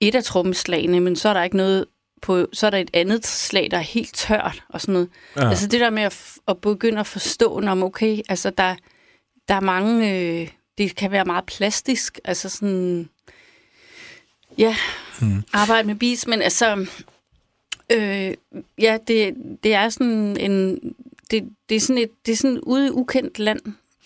et 0.00 0.14
af 0.14 0.24
trommeslagene, 0.24 1.00
men 1.00 1.16
så 1.16 1.28
er 1.28 1.32
der 1.32 1.42
ikke 1.42 1.56
noget 1.56 1.84
på, 2.22 2.46
så 2.52 2.66
er 2.66 2.70
der 2.70 2.78
et 2.78 2.90
andet 2.94 3.26
slag, 3.26 3.68
der 3.70 3.76
er 3.76 3.80
helt 3.82 4.14
tørt 4.14 4.62
og 4.68 4.80
sådan 4.80 4.92
noget. 4.92 5.08
Ja. 5.36 5.48
Altså 5.48 5.66
det 5.66 5.80
der 5.80 5.90
med 5.90 6.02
at, 6.02 6.32
at 6.48 6.60
begynde 6.60 7.00
at 7.00 7.06
forstå, 7.06 7.60
om 7.68 7.82
okay, 7.82 8.20
altså 8.28 8.50
der, 8.50 8.74
der 9.48 9.54
er 9.54 9.60
mange, 9.60 10.12
øh, 10.12 10.48
det 10.78 10.96
kan 10.96 11.10
være 11.10 11.24
meget 11.24 11.44
plastisk, 11.46 12.18
altså 12.24 12.48
sådan, 12.48 13.08
ja, 14.58 14.76
Mm. 15.20 15.42
arbejde 15.52 15.86
med 15.86 15.94
beats, 15.94 16.26
men 16.26 16.42
altså, 16.42 16.86
øh, 17.92 18.34
ja, 18.78 18.98
det, 19.08 19.34
det 19.62 19.74
er 19.74 19.88
sådan 19.88 20.36
en, 20.36 20.78
det, 21.30 21.44
det 21.68 21.74
er 21.76 21.80
sådan 21.80 22.02
et, 22.02 22.10
det 22.26 22.32
er 22.32 22.36
sådan 22.36 22.60
ude 22.60 22.86
i 22.86 22.90
ukendt 22.90 23.38
land, 23.38 23.60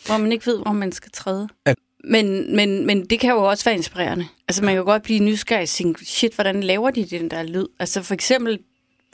hvor 0.07 0.17
man 0.17 0.33
ikke 0.33 0.47
ved, 0.47 0.59
hvor 0.59 0.73
man 0.73 0.93
skal 0.93 1.11
træde. 1.13 1.49
At- 1.65 1.77
Men, 2.05 2.57
men, 2.57 2.87
men 2.87 3.07
det 3.07 3.21
kan 3.21 3.31
jo 3.31 3.43
også 3.43 3.65
være 3.65 3.75
inspirerende. 3.75 4.27
Altså 4.49 4.65
man 4.65 4.75
kan 4.75 4.85
godt 4.85 5.03
blive 5.03 5.21
nysgerrig 5.21 5.63
og 5.63 5.69
sige, 5.69 5.95
shit, 6.03 6.35
hvordan 6.35 6.63
laver 6.63 6.91
de 6.91 7.05
den 7.05 7.31
der 7.31 7.43
lyd? 7.43 7.67
Altså 7.79 8.03
for 8.03 8.15
eksempel 8.15 8.59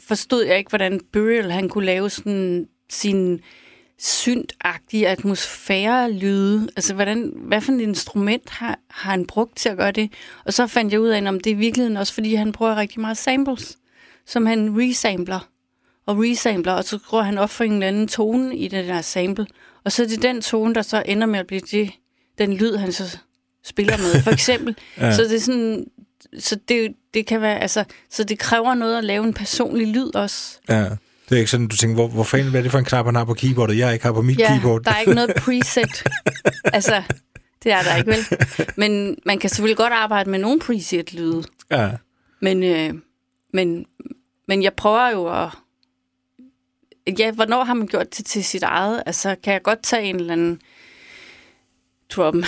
forstod 0.00 0.44
jeg 0.44 0.58
ikke, 0.58 0.68
hvordan 0.68 1.00
Burial 1.12 1.50
han 1.50 1.68
kunne 1.68 1.84
lave 1.86 2.10
sådan 2.10 2.68
sin 2.90 3.40
syntagtige 3.98 5.08
atmosfære-lyde. 5.08 6.68
Altså, 6.76 6.94
hvordan, 6.94 7.32
hvad 7.36 7.60
for 7.60 7.72
et 7.72 7.80
instrument 7.80 8.50
har, 8.50 8.78
har 8.90 9.10
han 9.10 9.26
brugt 9.26 9.56
til 9.56 9.68
at 9.68 9.76
gøre 9.76 9.92
det? 9.92 10.12
Og 10.44 10.52
så 10.52 10.66
fandt 10.66 10.92
jeg 10.92 11.00
ud 11.00 11.08
af, 11.08 11.28
om 11.28 11.40
det 11.40 11.50
er 11.50 11.54
i 11.54 11.58
virkeligheden 11.58 11.96
også, 11.96 12.14
fordi 12.14 12.34
han 12.34 12.52
bruger 12.52 12.76
rigtig 12.76 13.00
meget 13.00 13.16
samples, 13.18 13.78
som 14.26 14.46
han 14.46 14.74
resampler 14.78 15.48
og 16.06 16.18
resampler, 16.18 16.72
og 16.72 16.84
så 16.84 16.98
skruer 17.04 17.22
han 17.22 17.38
op 17.38 17.50
for 17.50 17.64
en 17.64 17.72
eller 17.72 17.88
anden 17.88 18.08
tone 18.08 18.56
i 18.56 18.68
den 18.68 18.88
der 18.88 19.00
sample. 19.00 19.46
Og 19.84 19.92
så 19.92 20.02
er 20.02 20.06
det 20.06 20.22
den 20.22 20.42
tone, 20.42 20.74
der 20.74 20.82
så 20.82 21.02
ender 21.06 21.26
med 21.26 21.38
at 21.38 21.46
blive 21.46 21.60
det, 21.70 21.90
den 22.38 22.52
lyd, 22.52 22.76
han 22.76 22.92
så 22.92 23.18
spiller 23.64 23.96
med, 23.96 24.22
for 24.22 24.30
eksempel. 24.30 24.76
Ja. 24.98 25.14
Så 25.14 25.22
det 25.22 25.32
er 25.34 25.40
sådan, 25.40 25.84
så 26.38 26.56
det, 26.68 26.92
det 27.14 27.26
kan 27.26 27.40
være, 27.40 27.58
altså, 27.60 27.84
så 28.10 28.24
det 28.24 28.38
kræver 28.38 28.74
noget 28.74 28.98
at 28.98 29.04
lave 29.04 29.24
en 29.24 29.34
personlig 29.34 29.88
lyd 29.88 30.14
også. 30.14 30.58
Ja. 30.68 30.84
Det 31.28 31.34
er 31.34 31.36
ikke 31.38 31.50
sådan, 31.50 31.68
du 31.68 31.76
tænker, 31.76 31.94
hvor, 31.94 32.08
hvor 32.08 32.24
fanden 32.24 32.50
hvad 32.50 32.60
er 32.60 32.62
det 32.62 32.70
for 32.72 32.78
en 32.78 32.84
knap, 32.84 33.04
han 33.04 33.14
har 33.14 33.24
på 33.24 33.34
keyboardet, 33.34 33.78
jeg 33.78 33.92
ikke 33.92 34.04
har 34.04 34.12
på 34.12 34.22
mit 34.22 34.38
Ja, 34.38 34.54
keyboard. 34.54 34.82
der 34.82 34.90
er 34.90 35.00
ikke 35.00 35.14
noget 35.14 35.32
preset. 35.36 36.04
altså, 36.72 37.02
det 37.64 37.72
er 37.72 37.82
der 37.82 37.96
ikke, 37.96 38.10
vel? 38.10 38.38
Men 38.76 39.16
man 39.26 39.38
kan 39.38 39.50
selvfølgelig 39.50 39.76
godt 39.76 39.92
arbejde 39.92 40.30
med 40.30 40.38
nogle 40.38 40.60
preset-lyde. 40.60 41.42
Ja. 41.70 41.90
Men, 42.40 42.62
øh, 42.62 42.94
men, 43.52 43.86
men 44.46 44.62
jeg 44.62 44.74
prøver 44.74 45.08
jo 45.08 45.26
at... 45.26 45.48
Ja, 47.18 47.30
hvornår 47.30 47.64
har 47.64 47.74
man 47.74 47.86
gjort 47.86 48.16
det 48.16 48.26
til 48.26 48.44
sit 48.44 48.62
eget? 48.62 49.02
Altså, 49.06 49.36
kan 49.42 49.52
jeg 49.52 49.62
godt 49.62 49.82
tage 49.82 50.02
en 50.02 50.16
eller 50.16 50.32
anden 50.32 50.60
drum 52.10 52.44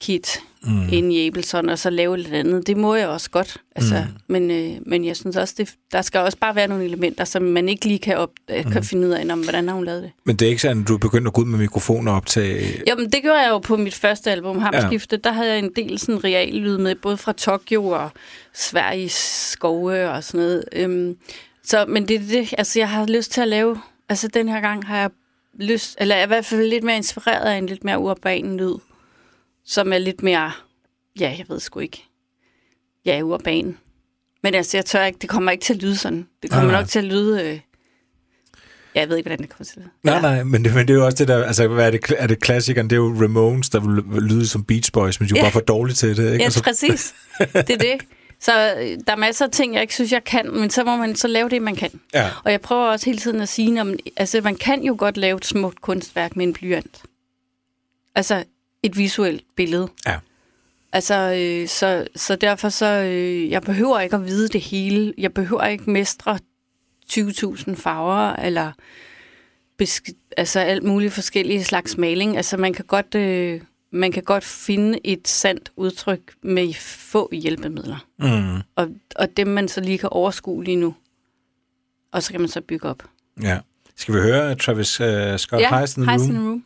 kit 0.00 0.42
mm. 0.64 0.88
ind 0.92 1.12
i 1.12 1.26
Ableton, 1.26 1.68
og 1.68 1.78
så 1.78 1.90
lave 1.90 2.16
lidt 2.16 2.34
andet? 2.34 2.66
Det 2.66 2.76
må 2.76 2.94
jeg 2.94 3.08
også 3.08 3.30
godt. 3.30 3.56
Altså, 3.76 4.04
mm. 4.08 4.20
men, 4.26 4.50
øh, 4.50 4.76
men 4.86 5.04
jeg 5.04 5.16
synes 5.16 5.36
også, 5.36 5.54
det, 5.58 5.74
der 5.92 6.02
skal 6.02 6.20
også 6.20 6.38
bare 6.38 6.56
være 6.56 6.68
nogle 6.68 6.84
elementer, 6.84 7.24
som 7.24 7.42
man 7.42 7.68
ikke 7.68 7.84
lige 7.84 7.98
kan, 7.98 8.16
op, 8.16 8.30
mm. 8.48 8.70
kan 8.70 8.84
finde 8.84 9.08
ud 9.08 9.12
af, 9.12 9.32
om, 9.32 9.40
hvordan 9.40 9.68
har 9.68 9.74
hun 9.74 9.84
lavet 9.84 10.02
det. 10.02 10.10
Men 10.24 10.36
det 10.36 10.46
er 10.46 10.50
ikke 10.50 10.62
sådan, 10.62 10.82
at 10.82 10.88
du 10.88 10.94
er 10.94 10.98
begyndt 10.98 11.26
at 11.26 11.32
gå 11.32 11.40
ud 11.40 11.46
med 11.46 11.58
mikrofoner 11.58 12.12
op 12.12 12.26
til... 12.26 12.60
Jamen, 12.86 13.12
det 13.12 13.22
gjorde 13.22 13.40
jeg 13.40 13.50
jo 13.50 13.58
på 13.58 13.76
mit 13.76 13.94
første 13.94 14.30
album, 14.30 14.58
Hammerskifte. 14.58 15.16
Ja. 15.16 15.28
Der 15.28 15.34
havde 15.34 15.50
jeg 15.50 15.58
en 15.58 15.70
del 15.76 15.98
sådan 15.98 16.24
real 16.24 16.54
lyd 16.54 16.78
med, 16.78 16.94
både 16.94 17.16
fra 17.16 17.32
Tokyo 17.32 17.86
og 17.88 18.10
Sveriges 18.54 19.12
skove 19.52 20.10
og 20.10 20.24
sådan 20.24 20.40
noget. 20.40 20.64
Øhm, 20.72 21.16
så, 21.64 21.84
men 21.88 22.08
det 22.08 22.16
er 22.16 22.20
det, 22.20 22.54
altså 22.58 22.78
jeg 22.78 22.88
har 22.88 23.06
lyst 23.06 23.32
til 23.32 23.40
at 23.40 23.48
lave, 23.48 23.80
altså 24.08 24.28
den 24.28 24.48
her 24.48 24.60
gang 24.60 24.86
har 24.86 24.96
jeg 24.96 25.10
lyst, 25.58 25.96
eller 26.00 26.14
jeg 26.14 26.20
er 26.20 26.26
i 26.26 26.28
hvert 26.28 26.44
fald 26.44 26.68
lidt 26.68 26.84
mere 26.84 26.96
inspireret 26.96 27.52
af 27.52 27.58
en 27.58 27.66
lidt 27.66 27.84
mere 27.84 27.98
urban 27.98 28.56
lyd, 28.56 28.74
som 29.64 29.92
er 29.92 29.98
lidt 29.98 30.22
mere, 30.22 30.52
ja, 31.20 31.34
jeg 31.38 31.44
ved 31.48 31.60
sgu 31.60 31.80
ikke, 31.80 32.04
ja, 33.06 33.20
urban. 33.22 33.78
Men 34.42 34.54
altså, 34.54 34.76
jeg 34.76 34.84
tør 34.84 35.04
ikke, 35.04 35.18
det 35.18 35.28
kommer 35.30 35.50
ikke 35.52 35.64
til 35.64 35.74
at 35.74 35.82
lyde 35.82 35.96
sådan. 35.96 36.26
Det 36.42 36.50
kommer 36.50 36.70
Nej, 36.70 36.80
nok 36.80 36.88
til 36.88 36.98
at 36.98 37.04
lyde, 37.04 37.42
øh, 37.44 37.60
jeg 38.94 39.08
ved 39.08 39.16
ikke, 39.16 39.28
hvordan 39.28 39.42
det 39.46 39.48
kommer 39.50 39.64
til 39.64 39.72
at 39.76 39.82
lyde. 39.82 39.90
Nej, 40.02 40.20
nej, 40.20 40.42
men 40.44 40.64
det, 40.64 40.74
men 40.74 40.88
det 40.88 40.94
er 40.94 40.98
jo 40.98 41.04
også 41.04 41.18
det 41.18 41.28
der, 41.28 41.44
altså 41.44 41.68
hvad 41.68 41.86
er 41.86 41.90
det, 41.90 42.00
er 42.18 42.26
det 42.26 42.40
klassikeren, 42.40 42.90
det 42.90 42.96
er 42.96 43.00
jo 43.00 43.14
Ramones, 43.22 43.70
der 43.70 43.80
vil 43.80 44.22
lyde 44.22 44.46
som 44.48 44.64
Beach 44.64 44.92
Boys, 44.92 45.20
men 45.20 45.28
de 45.28 45.34
er 45.34 45.36
Ja. 45.38 45.42
bare 45.44 45.52
for 45.52 45.60
dårlige 45.60 45.94
til 45.94 46.08
det, 46.16 46.24
ikke? 46.24 46.36
Ja, 46.38 46.44
Altså, 46.44 46.62
præcis. 46.62 47.14
Det 47.38 47.70
er 47.70 47.76
det. 47.78 48.00
Så 48.42 48.74
øh, 48.80 48.98
der 49.06 49.12
er 49.12 49.16
masser 49.16 49.44
af 49.44 49.50
ting, 49.50 49.74
jeg 49.74 49.82
ikke 49.82 49.94
synes, 49.94 50.12
jeg 50.12 50.24
kan, 50.24 50.50
men 50.54 50.70
så 50.70 50.84
må 50.84 50.96
man 50.96 51.16
så 51.16 51.28
lave 51.28 51.48
det, 51.48 51.62
man 51.62 51.76
kan. 51.76 52.00
ja. 52.14 52.30
Og 52.44 52.52
jeg 52.52 52.60
prøver 52.60 52.86
også 52.86 53.06
hele 53.06 53.18
tiden 53.18 53.40
at 53.40 53.48
sige, 53.48 53.80
om, 53.80 53.94
altså 54.16 54.40
man 54.40 54.56
kan 54.56 54.82
jo 54.82 54.94
godt 54.98 55.16
lave 55.16 55.36
et 55.36 55.44
smukt 55.44 55.80
kunstværk 55.80 56.36
med 56.36 56.46
en 56.46 56.52
blyant. 56.52 57.02
Altså, 58.14 58.44
et 58.82 58.96
visuelt 58.96 59.42
billede. 59.56 59.88
Ja. 60.06 60.18
Altså, 60.92 61.14
øh, 61.38 61.68
så, 61.68 62.06
så 62.16 62.36
derfor 62.36 62.68
så, 62.68 62.86
øh, 62.86 63.50
jeg 63.50 63.62
behøver 63.62 64.00
ikke 64.00 64.16
at 64.16 64.26
vide 64.26 64.48
det 64.48 64.60
hele. 64.60 65.14
Jeg 65.18 65.34
behøver 65.34 65.64
ikke 65.64 65.90
mestre 65.90 66.38
20.000 67.12 67.74
farver, 67.74 68.36
eller 68.36 68.72
besk- 69.82 70.12
altså 70.36 70.60
alt 70.60 70.82
muligt 70.82 71.12
forskellige 71.12 71.64
slags 71.64 71.96
maling. 71.96 72.36
Altså, 72.36 72.56
man 72.56 72.72
kan 72.72 72.84
godt, 72.84 73.14
øh, 73.14 73.60
man 73.92 74.12
kan 74.12 74.22
godt 74.22 74.44
finde 74.44 74.98
et 75.04 75.28
sandt 75.28 75.72
udtryk 75.76 76.20
med 76.42 76.74
få 76.74 77.28
hjælpemidler. 77.32 78.06
Mm. 78.18 78.62
Og, 78.76 78.88
og 79.16 79.36
dem, 79.36 79.46
man 79.46 79.68
så 79.68 79.80
lige 79.80 79.98
kan 79.98 80.08
overskue 80.12 80.64
lige 80.64 80.76
nu. 80.76 80.94
Og 82.12 82.22
så 82.22 82.30
kan 82.30 82.40
man 82.40 82.48
så 82.48 82.60
bygge 82.60 82.88
op. 82.88 83.02
Ja. 83.42 83.58
Skal 83.96 84.14
vi 84.14 84.20
høre 84.20 84.54
Travis 84.54 85.00
uh, 85.00 85.06
Scott 85.36 85.62
ja, 85.62 85.76
Highs 85.76 85.98
Room? 85.98 86.08
Room. 86.46 86.64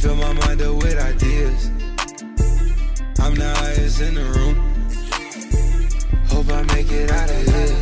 Fill 0.00 0.16
my 0.16 0.32
mind 0.32 0.62
up 0.62 0.76
with 0.76 0.98
ideas. 0.98 1.70
I'm 3.18 3.34
the 3.34 3.54
highest 3.56 4.00
in 4.00 4.14
the 4.14 4.24
room. 4.24 4.56
Hope 6.28 6.50
I 6.50 6.62
make 6.74 6.90
it 6.90 7.10
out 7.10 7.28
of 7.28 7.46
here. 7.46 7.79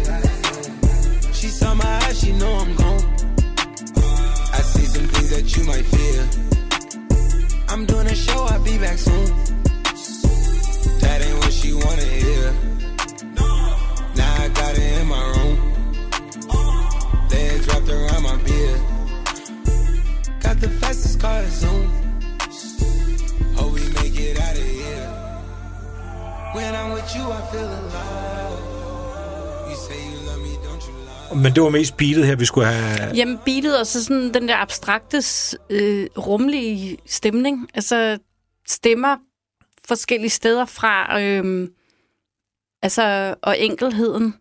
Men 31.43 31.55
det 31.55 31.63
var 31.63 31.69
mest 31.69 31.97
beatet 31.97 32.27
her, 32.27 32.37
vi 32.37 32.45
skulle 32.45 32.67
have... 32.67 33.15
Jamen, 33.15 33.39
beatet 33.45 33.81
og 33.81 33.87
så 33.87 34.05
sådan 34.05 34.35
den 34.35 34.49
der 34.49 34.57
abstrakte, 34.57 35.23
øh, 35.71 36.07
rumlige 36.19 36.99
stemning. 37.07 37.71
Altså, 37.75 38.19
stemmer 38.69 39.17
forskellige 39.85 40.31
steder 40.31 40.65
fra. 40.65 41.21
Øh, 41.23 41.69
altså, 42.83 43.35
og 43.43 43.59
enkelheden. 43.59 44.35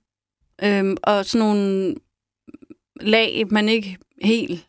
Øh, 0.64 0.98
og 1.04 1.26
sådan 1.26 1.48
nogle 1.48 1.96
lag, 3.02 3.44
man 3.52 3.70
ikke 3.70 3.98
helt... 4.22 4.66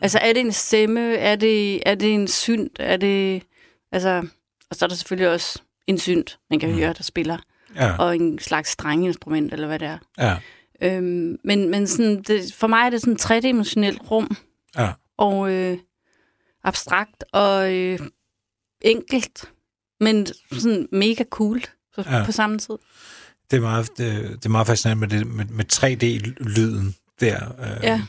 Altså, 0.00 0.18
er 0.18 0.32
det 0.32 0.40
en 0.40 0.52
stemme? 0.52 1.14
Er 1.14 1.36
det, 1.36 1.88
er 1.88 1.94
det 1.94 2.14
en 2.14 2.28
synt? 2.28 2.76
Er 2.80 2.96
det... 2.96 3.42
Altså, 3.92 4.26
og 4.70 4.76
så 4.76 4.84
er 4.84 4.88
der 4.88 4.96
selvfølgelig 4.96 5.28
også 5.28 5.62
en 5.86 5.98
synt, 5.98 6.38
man 6.50 6.60
kan 6.60 6.72
høre, 6.72 6.92
der 6.92 7.02
spiller. 7.02 7.38
Ja, 7.76 7.96
Og 7.98 8.16
en 8.16 8.38
slags 8.38 8.70
strengeinstrument, 8.70 9.52
eller 9.52 9.66
hvad 9.66 9.78
det 9.78 9.88
er. 9.88 9.98
ja, 10.18 10.36
Øhm, 10.82 11.36
men 11.44 11.70
men 11.70 11.86
sådan, 11.86 12.22
det, 12.22 12.54
for 12.54 12.66
mig 12.66 12.86
er 12.86 12.90
det 12.90 13.00
sådan 13.00 13.12
et 13.12 13.18
tredimensionelt 13.20 14.00
rum, 14.10 14.36
ja. 14.78 14.92
og 15.16 15.52
øh, 15.52 15.78
abstrakt 16.64 17.24
og 17.32 17.74
øh, 17.74 17.98
enkelt, 18.80 19.44
men 20.00 20.26
sådan 20.52 20.88
mega 20.92 21.24
cool 21.30 21.62
på, 21.94 22.02
ja. 22.06 22.24
på 22.24 22.32
samme 22.32 22.58
tid. 22.58 22.74
Det 23.50 23.56
er 23.56 23.60
meget, 23.60 23.88
det, 23.98 24.28
det 24.28 24.44
er 24.44 24.48
meget 24.48 24.66
fascinerende 24.66 25.00
med, 25.00 25.08
det, 25.18 25.26
med, 25.26 25.44
med 25.44 25.64
3D-lyden 25.72 26.94
der. 27.20 27.52
Øh, 27.60 27.78
Ja. 27.82 28.02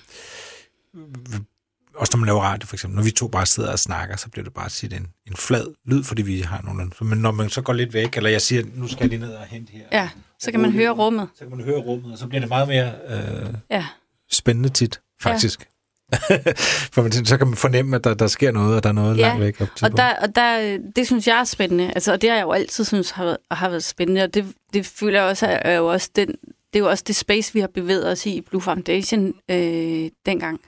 Også 1.96 2.12
når 2.14 2.20
man 2.20 2.26
laver 2.28 2.42
radio, 2.42 2.68
for 2.68 2.76
eksempel. 2.76 2.96
Når 2.96 3.04
vi 3.04 3.12
to 3.12 3.28
bare 3.28 3.46
sidder 3.46 3.72
og 3.72 3.80
snakker, 3.80 4.16
så 4.18 4.30
bliver 4.30 4.44
det 4.44 4.54
bare 4.54 4.70
tit 4.70 4.94
en, 4.94 5.08
en 5.28 5.36
flad 5.36 5.66
lyd, 5.86 6.04
fordi 6.04 6.22
vi 6.22 6.40
har 6.40 6.62
nogle... 6.64 6.92
Men 7.02 7.18
når 7.18 7.32
man 7.32 7.50
så 7.50 7.62
går 7.62 7.74
lidt 7.74 7.94
væk, 7.94 8.18
eller 8.18 8.30
jeg 8.30 8.42
siger, 8.42 8.64
nu 8.76 8.88
skal 8.88 8.98
jeg 9.00 9.10
lige 9.10 9.20
ned 9.20 9.34
og 9.34 9.46
hente 9.46 9.72
her. 9.72 9.84
Ja, 9.92 10.10
så 10.40 10.52
kan 10.52 10.60
man 10.60 10.72
høre 10.72 10.90
rummet. 10.90 11.30
Så 11.36 11.46
kan 11.46 11.58
man 11.58 11.66
høre 11.66 11.78
rummet, 11.80 12.12
og 12.12 12.18
så 12.18 12.28
bliver 12.28 12.40
det 12.40 12.50
meget 12.50 12.68
mere 12.68 12.92
øh, 13.10 13.54
Ja, 13.72 13.86
spændende 14.32 14.70
tit, 14.70 15.02
faktisk. 15.22 15.68
For 16.94 17.02
man, 17.02 17.12
så 17.12 17.38
kan 17.38 17.48
man 17.48 17.56
fornemme, 17.56 17.96
at 17.96 18.04
der, 18.04 18.14
der 18.14 18.28
sker 18.28 18.52
noget, 18.52 18.76
og 18.76 18.84
der 18.84 18.90
er 18.90 18.94
noget 18.94 19.18
Ja, 19.18 19.22
langt 19.28 19.42
væk 19.42 19.62
op 19.62 19.68
til 19.76 19.86
og, 19.86 19.98
der, 19.98 20.16
og 20.16 20.36
der, 20.36 20.78
det 20.96 21.08
synes 21.08 21.28
jeg 21.28 21.40
er 21.40 21.44
spændende. 21.44 21.88
Altså, 21.96 22.12
og 22.12 22.22
det 22.22 22.30
har 22.30 22.38
jeg 22.38 22.44
jo 22.44 22.52
altid 22.52 22.84
synes 22.86 23.12
har 23.12 23.24
været, 23.24 23.38
har 23.52 23.70
været 23.70 23.84
spændende, 23.84 24.24
og 24.24 24.34
det, 24.34 24.46
det 24.74 24.86
føler 24.86 25.20
jeg 25.22 25.30
også 25.30 25.48
er, 25.48 25.60
er 25.72 25.76
jo 25.78 25.88
også 25.88 26.10
den, 26.16 26.28
det 26.74 26.80
er 26.80 26.80
jo 26.80 26.90
også 26.90 27.04
det 27.08 27.16
space, 27.16 27.54
vi 27.54 27.60
har 27.60 27.68
bevæget 27.68 28.12
os 28.12 28.26
i 28.26 28.36
i 28.36 28.42
Blue 28.42 28.62
Foundation 28.62 29.34
øh, 29.52 30.10
dengang. 30.26 30.62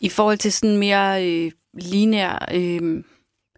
I 0.00 0.08
forhold 0.08 0.38
til 0.38 0.52
sådan 0.52 0.76
mere 0.76 1.26
øh, 1.28 1.52
lineær 1.74 2.48
øh, 2.54 3.04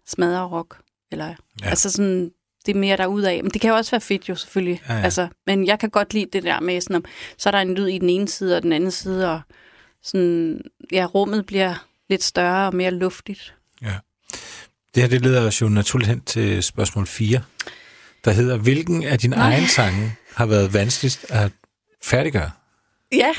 smadret 0.07 0.51
rock. 0.51 0.77
Eller, 1.11 1.33
Ja. 1.61 1.69
Altså 1.69 1.89
sådan, 1.89 2.31
det 2.65 2.75
er 2.75 2.79
mere 2.79 2.97
derudad. 2.97 3.41
Men 3.41 3.51
det 3.51 3.61
kan 3.61 3.69
jo 3.69 3.75
også 3.75 3.91
være 3.91 4.01
fedt 4.01 4.29
jo, 4.29 4.35
selvfølgelig. 4.35 4.81
Ja, 4.89 4.93
ja. 4.93 5.01
Altså, 5.01 5.27
men 5.47 5.67
jeg 5.67 5.79
kan 5.79 5.89
godt 5.89 6.13
lide 6.13 6.25
det 6.33 6.43
der 6.43 6.59
med, 6.59 6.81
sådan, 6.81 6.95
om, 6.95 7.05
så 7.37 7.49
er 7.49 7.51
der 7.51 7.59
en 7.59 7.75
lyd 7.75 7.87
i 7.87 7.97
den 7.97 8.09
ene 8.09 8.27
side 8.27 8.57
og 8.57 8.63
den 8.63 8.73
anden 8.73 8.91
side, 8.91 9.31
og 9.31 9.41
sådan, 10.03 10.61
ja, 10.91 11.05
rummet 11.05 11.45
bliver 11.45 11.85
lidt 12.09 12.23
større 12.23 12.67
og 12.67 12.75
mere 12.75 12.91
luftigt. 12.91 13.55
Ja. 13.81 13.95
Det 14.95 15.03
her, 15.03 15.07
det 15.09 15.21
leder 15.21 15.47
os 15.47 15.61
jo 15.61 15.69
naturligt 15.69 16.09
hen 16.09 16.21
til 16.21 16.63
spørgsmål 16.63 17.07
4, 17.07 17.41
der 18.25 18.31
hedder, 18.31 18.57
hvilken 18.57 19.03
af 19.03 19.19
dine 19.19 19.35
Nej. 19.35 19.53
egne 19.53 19.67
sange 19.67 20.15
har 20.35 20.45
været 20.45 20.73
vanskeligst 20.73 21.25
at 21.29 21.51
færdiggøre? 22.01 22.51
Ja, 23.11 23.31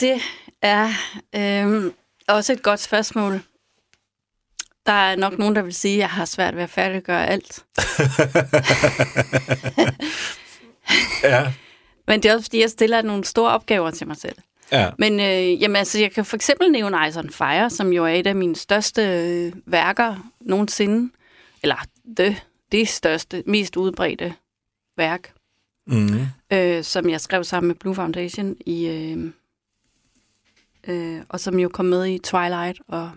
det 0.00 0.20
er 0.62 0.88
øhm, 1.34 1.92
også 2.28 2.52
et 2.52 2.62
godt 2.62 2.80
spørgsmål. 2.80 3.40
Der 4.86 4.92
er 4.92 5.16
nok 5.16 5.38
nogen, 5.38 5.56
der 5.56 5.62
vil 5.62 5.74
sige, 5.74 5.94
at 5.94 5.98
jeg 6.00 6.10
har 6.10 6.24
svært 6.24 6.56
ved 6.56 6.62
at 6.62 6.70
færdiggøre 6.70 7.26
alt. 7.26 7.64
Ja. 11.22 11.52
Men 12.06 12.22
det 12.22 12.28
er 12.30 12.34
også, 12.34 12.44
fordi 12.44 12.60
jeg 12.60 12.70
stiller 12.70 13.02
nogle 13.02 13.24
store 13.24 13.52
opgaver 13.52 13.90
til 13.90 14.06
mig 14.06 14.16
selv. 14.16 14.36
Ja. 14.72 14.90
Men 14.98 15.20
øh, 15.20 15.62
jamen, 15.62 15.76
altså, 15.76 16.00
jeg 16.00 16.12
kan 16.12 16.24
for 16.24 16.36
eksempel 16.36 16.70
nævne 16.70 17.08
Ice 17.08 17.18
on 17.18 17.30
Fire, 17.30 17.70
som 17.70 17.92
jo 17.92 18.04
er 18.04 18.08
et 18.08 18.26
af 18.26 18.34
mine 18.34 18.56
største 18.56 19.02
øh, 19.02 19.52
værker 19.66 20.30
nogensinde. 20.40 21.12
Eller 21.62 21.76
det, 22.16 22.42
det 22.72 22.88
største, 22.88 23.42
mest 23.46 23.76
udbredte 23.76 24.34
værk, 24.96 25.32
Mm. 25.86 26.26
øh, 26.52 26.84
som 26.84 27.10
jeg 27.10 27.20
skrev 27.20 27.44
sammen 27.44 27.68
med 27.68 27.74
Blue 27.76 27.94
Foundation, 27.94 28.56
i, 28.66 28.86
øh, 28.86 29.30
øh, 30.88 31.20
og 31.28 31.40
som 31.40 31.58
jo 31.58 31.68
kom 31.68 31.84
med 31.84 32.06
i 32.06 32.18
Twilight, 32.18 32.78
og, 32.88 33.10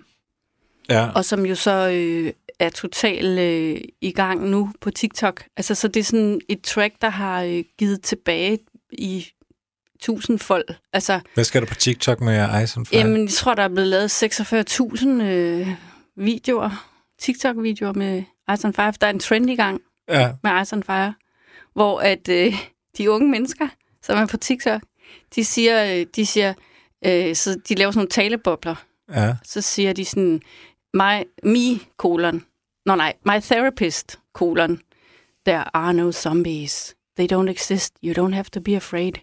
Ja. 0.90 1.10
og 1.16 1.26
som 1.26 1.46
jo 1.46 1.56
så 1.56 1.90
øh, 1.94 2.34
er 2.60 2.70
totalt 2.70 3.40
øh, 3.40 3.82
i 4.02 4.12
gang 4.12 4.50
nu 4.50 4.72
på 4.82 4.92
TikTok. 4.92 5.44
Altså, 5.58 5.76
så 5.76 5.88
det 5.88 6.00
er 6.00 6.04
sådan 6.04 6.42
et 6.50 6.62
track, 6.62 6.94
der 7.02 7.10
har 7.10 7.42
øh, 7.44 7.64
givet 7.78 8.02
tilbage 8.02 8.60
i 8.92 9.28
tusindfold. 10.00 10.66
Altså, 10.94 11.20
Hvad 11.34 11.44
skal 11.44 11.62
du 11.62 11.68
på 11.68 11.76
TikTok 11.76 12.22
med 12.22 12.68
Fire? 12.68 12.86
Jamen, 12.94 13.22
jeg 13.22 13.30
tror, 13.30 13.54
der 13.54 13.64
er 13.64 13.68
blevet 13.68 13.88
lavet 13.88 14.24
46.000 14.24 15.08
øh, 15.24 15.68
videoer, 16.16 16.88
TikTok-videoer 17.20 17.94
med 17.94 18.24
Ice 18.54 18.68
on 18.68 18.74
Fire. 18.74 18.94
Der 19.02 19.08
er 19.08 19.12
en 19.12 19.20
trend 19.20 19.50
i 19.50 19.56
gang 19.56 19.82
Ja. 20.10 20.32
med 20.44 20.62
Ice 20.62 20.76
on 20.76 20.84
Fire, 20.84 21.14
hvor 21.74 22.00
at 22.00 22.30
øh, 22.30 22.54
de 22.98 23.12
unge 23.12 23.30
mennesker, 23.32 23.68
som 24.04 24.18
er 24.18 24.26
på 24.26 24.38
TikTok, 24.38 24.82
de 25.36 25.46
siger, 25.46 25.96
øh, 26.00 26.06
de 26.16 26.26
siger, 26.26 26.54
øh, 27.06 27.36
så 27.36 27.60
de 27.70 27.76
laver 27.76 27.92
sådan 27.92 28.00
nogle 28.00 28.10
talebobler. 28.10 28.76
Ja. 29.14 29.36
Så 29.44 29.62
siger 29.62 29.94
de 29.94 30.06
sådan, 30.06 30.42
my, 30.94 31.24
me, 31.44 31.80
kolon. 31.98 32.44
Nå 32.86 32.96
nej, 32.96 33.14
my 33.26 33.40
therapist, 33.42 34.20
kolon. 34.34 34.82
There 35.46 35.76
are 35.76 35.94
no 35.94 36.12
zombies. 36.12 36.96
They 37.18 37.28
don't 37.34 37.50
exist. 37.50 37.94
You 38.04 38.14
don't 38.14 38.34
have 38.34 38.44
to 38.44 38.60
be 38.60 38.76
afraid. 38.76 39.14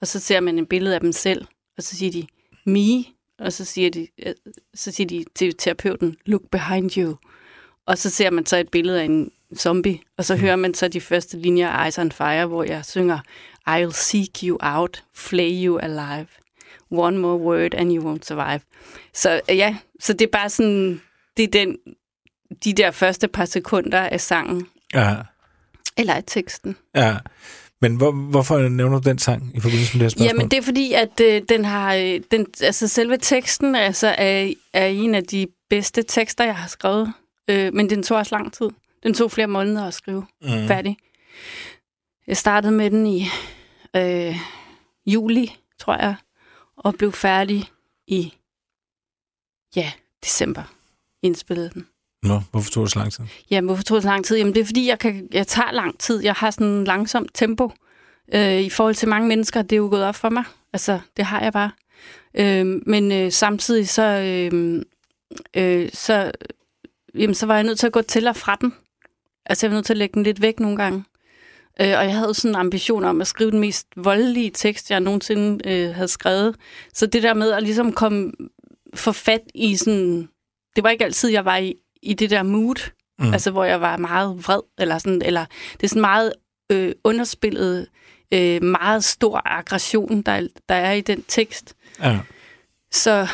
Og 0.00 0.06
så 0.06 0.20
ser 0.20 0.40
man 0.40 0.58
et 0.58 0.68
billede 0.68 0.94
af 0.94 1.00
dem 1.00 1.12
selv, 1.12 1.46
og 1.76 1.82
så 1.82 1.96
siger 1.96 2.12
de, 2.12 2.26
me, 2.66 3.04
og 3.38 3.52
så 3.52 3.64
siger 3.64 3.90
de, 3.90 4.08
øh, 4.26 4.34
så 4.74 4.92
siger 4.92 5.06
de 5.06 5.24
til 5.34 5.54
terapeuten, 5.58 6.16
look 6.26 6.42
behind 6.52 6.96
you. 6.96 7.16
Og 7.86 7.98
så 7.98 8.10
ser 8.10 8.30
man 8.30 8.46
så 8.46 8.56
et 8.56 8.68
billede 8.68 9.00
af 9.00 9.04
en 9.04 9.30
zombie, 9.56 10.00
og 10.16 10.24
så 10.24 10.36
hører 10.36 10.56
man 10.56 10.74
så 10.74 10.88
de 10.88 11.00
første 11.00 11.38
linjer 11.38 11.68
af 11.68 11.88
Ice 11.88 12.00
on 12.00 12.12
Fire, 12.12 12.46
hvor 12.46 12.62
jeg 12.62 12.84
synger, 12.84 13.18
I'll 13.68 13.90
seek 13.92 14.42
you 14.42 14.58
out, 14.60 15.04
flay 15.14 15.64
you 15.64 15.78
alive. 15.78 16.26
One 16.98 17.18
more 17.18 17.36
word 17.36 17.74
and 17.74 17.92
you 17.92 18.12
won't 18.14 18.24
survive. 18.26 18.60
Så 19.14 19.40
øh, 19.50 19.56
ja, 19.56 19.76
så 20.00 20.12
det 20.12 20.22
er 20.22 20.30
bare 20.32 20.50
sådan, 20.50 21.00
det 21.36 21.42
er 21.42 21.48
den, 21.48 21.76
de 22.64 22.72
der 22.72 22.90
første 22.90 23.28
par 23.28 23.44
sekunder 23.44 24.00
af 24.00 24.20
sangen, 24.20 24.66
Ja. 24.94 25.14
eller 25.96 26.14
af 26.14 26.24
teksten. 26.26 26.76
ja. 26.94 27.16
Men 27.80 27.96
hvor, 27.96 28.12
hvorfor 28.12 28.68
nævner 28.68 29.00
du 29.00 29.08
den 29.08 29.18
sang 29.18 29.50
i 29.56 29.60
forbindelse 29.60 29.98
med 29.98 30.00
det 30.00 30.04
her 30.04 30.08
spørgsmål? 30.08 30.26
Jamen, 30.26 30.50
det 30.50 30.56
er 30.56 30.62
fordi, 30.62 30.92
at 30.92 31.20
øh, 31.20 31.42
den 31.48 31.64
har, 31.64 31.94
øh, 31.94 32.20
den, 32.30 32.46
altså 32.62 32.88
selve 32.88 33.16
teksten 33.16 33.74
altså, 33.74 34.14
er, 34.18 34.52
er 34.72 34.86
en 34.86 35.14
af 35.14 35.24
de 35.24 35.46
bedste 35.70 36.02
tekster, 36.02 36.44
jeg 36.44 36.56
har 36.56 36.68
skrevet. 36.68 37.12
Øh, 37.50 37.74
men 37.74 37.90
den 37.90 38.02
tog 38.02 38.18
også 38.18 38.36
lang 38.36 38.52
tid. 38.52 38.68
Den 39.02 39.14
tog 39.14 39.30
flere 39.30 39.46
måneder 39.46 39.86
at 39.86 39.94
skrive 39.94 40.26
mm. 40.42 40.48
færdig. 40.68 40.96
Jeg 42.26 42.36
startede 42.36 42.72
med 42.72 42.90
den 42.90 43.06
i 43.06 43.26
øh, 43.96 44.36
juli, 45.06 45.56
tror 45.80 45.96
jeg, 45.96 46.14
og 46.84 46.94
blev 46.94 47.12
færdig 47.12 47.70
i, 48.06 48.34
ja, 49.76 49.92
december. 50.24 50.62
Indspillede 51.22 51.70
den. 51.74 51.86
Nå, 52.22 52.40
hvorfor 52.50 52.70
tog 52.70 52.82
det 52.84 52.92
så 52.92 52.98
lang 52.98 53.12
tid? 53.12 53.24
Jamen, 53.50 53.68
hvorfor 53.68 53.82
tog 53.82 53.94
det 53.94 54.02
så 54.02 54.08
lang 54.08 54.24
tid? 54.24 54.36
Jamen, 54.36 54.54
det 54.54 54.60
er 54.60 54.64
fordi, 54.64 54.88
jeg, 54.88 54.98
kan, 54.98 55.28
jeg 55.32 55.46
tager 55.46 55.72
lang 55.72 55.98
tid. 55.98 56.22
Jeg 56.22 56.34
har 56.34 56.50
sådan 56.50 56.66
en 56.66 56.84
langsomt 56.84 57.30
tempo. 57.34 57.70
Øh, 58.34 58.60
I 58.60 58.70
forhold 58.70 58.94
til 58.94 59.08
mange 59.08 59.28
mennesker, 59.28 59.62
det 59.62 59.72
er 59.72 59.76
jo 59.76 59.88
gået 59.90 60.04
op 60.04 60.14
for 60.14 60.28
mig. 60.28 60.44
Altså, 60.72 61.00
det 61.16 61.24
har 61.24 61.40
jeg 61.40 61.52
bare. 61.52 61.70
Øh, 62.34 62.66
men 62.86 63.12
øh, 63.12 63.32
samtidig 63.32 63.88
så, 63.88 64.02
øh, 64.02 64.82
øh, 65.56 65.90
så, 65.92 66.32
jamen, 67.14 67.34
så 67.34 67.46
var 67.46 67.54
jeg 67.54 67.64
nødt 67.64 67.78
til 67.78 67.86
at 67.86 67.92
gå 67.92 68.02
til 68.02 68.28
og 68.28 68.36
fra 68.36 68.56
den. 68.60 68.74
Altså, 69.46 69.66
jeg 69.66 69.70
var 69.70 69.76
nødt 69.76 69.86
til 69.86 69.92
at 69.92 69.98
lægge 69.98 70.14
den 70.14 70.22
lidt 70.22 70.40
væk 70.40 70.60
nogle 70.60 70.76
gange. 70.76 71.04
Øh, 71.80 71.86
og 71.98 72.04
jeg 72.04 72.16
havde 72.16 72.34
sådan 72.34 72.50
en 72.50 72.60
ambition 72.60 73.04
om 73.04 73.20
at 73.20 73.26
skrive 73.26 73.50
den 73.50 73.60
mest 73.60 73.86
voldelige 73.96 74.50
tekst, 74.50 74.90
jeg 74.90 75.00
nogensinde 75.00 75.70
øh, 75.70 75.94
havde 75.94 76.08
skrevet. 76.08 76.56
Så 76.94 77.06
det 77.06 77.22
der 77.22 77.34
med 77.34 77.50
at 77.52 77.62
ligesom 77.62 77.92
komme 77.92 78.32
få 78.94 79.12
fat 79.12 79.40
i 79.54 79.76
sådan... 79.76 80.28
Det 80.76 80.84
var 80.84 80.90
ikke 80.90 81.04
altid, 81.04 81.30
jeg 81.30 81.44
var 81.44 81.56
i, 81.56 81.74
i 82.02 82.14
det 82.14 82.30
der 82.30 82.42
mood, 82.42 82.90
mm. 83.18 83.32
altså 83.32 83.50
hvor 83.50 83.64
jeg 83.64 83.80
var 83.80 83.96
meget 83.96 84.46
vred, 84.46 84.60
eller 84.78 84.98
sådan, 84.98 85.22
eller 85.22 85.46
det 85.72 85.82
er 85.82 85.88
sådan 85.88 86.00
meget 86.00 86.32
øh, 86.72 86.92
underspillet, 87.04 87.88
øh, 88.32 88.62
meget 88.62 89.04
stor 89.04 89.42
aggression, 89.44 90.22
der, 90.22 90.48
der 90.68 90.74
er 90.74 90.92
i 90.92 91.00
den 91.00 91.22
tekst. 91.28 91.76
Ja. 92.00 92.20
Så, 92.90 93.28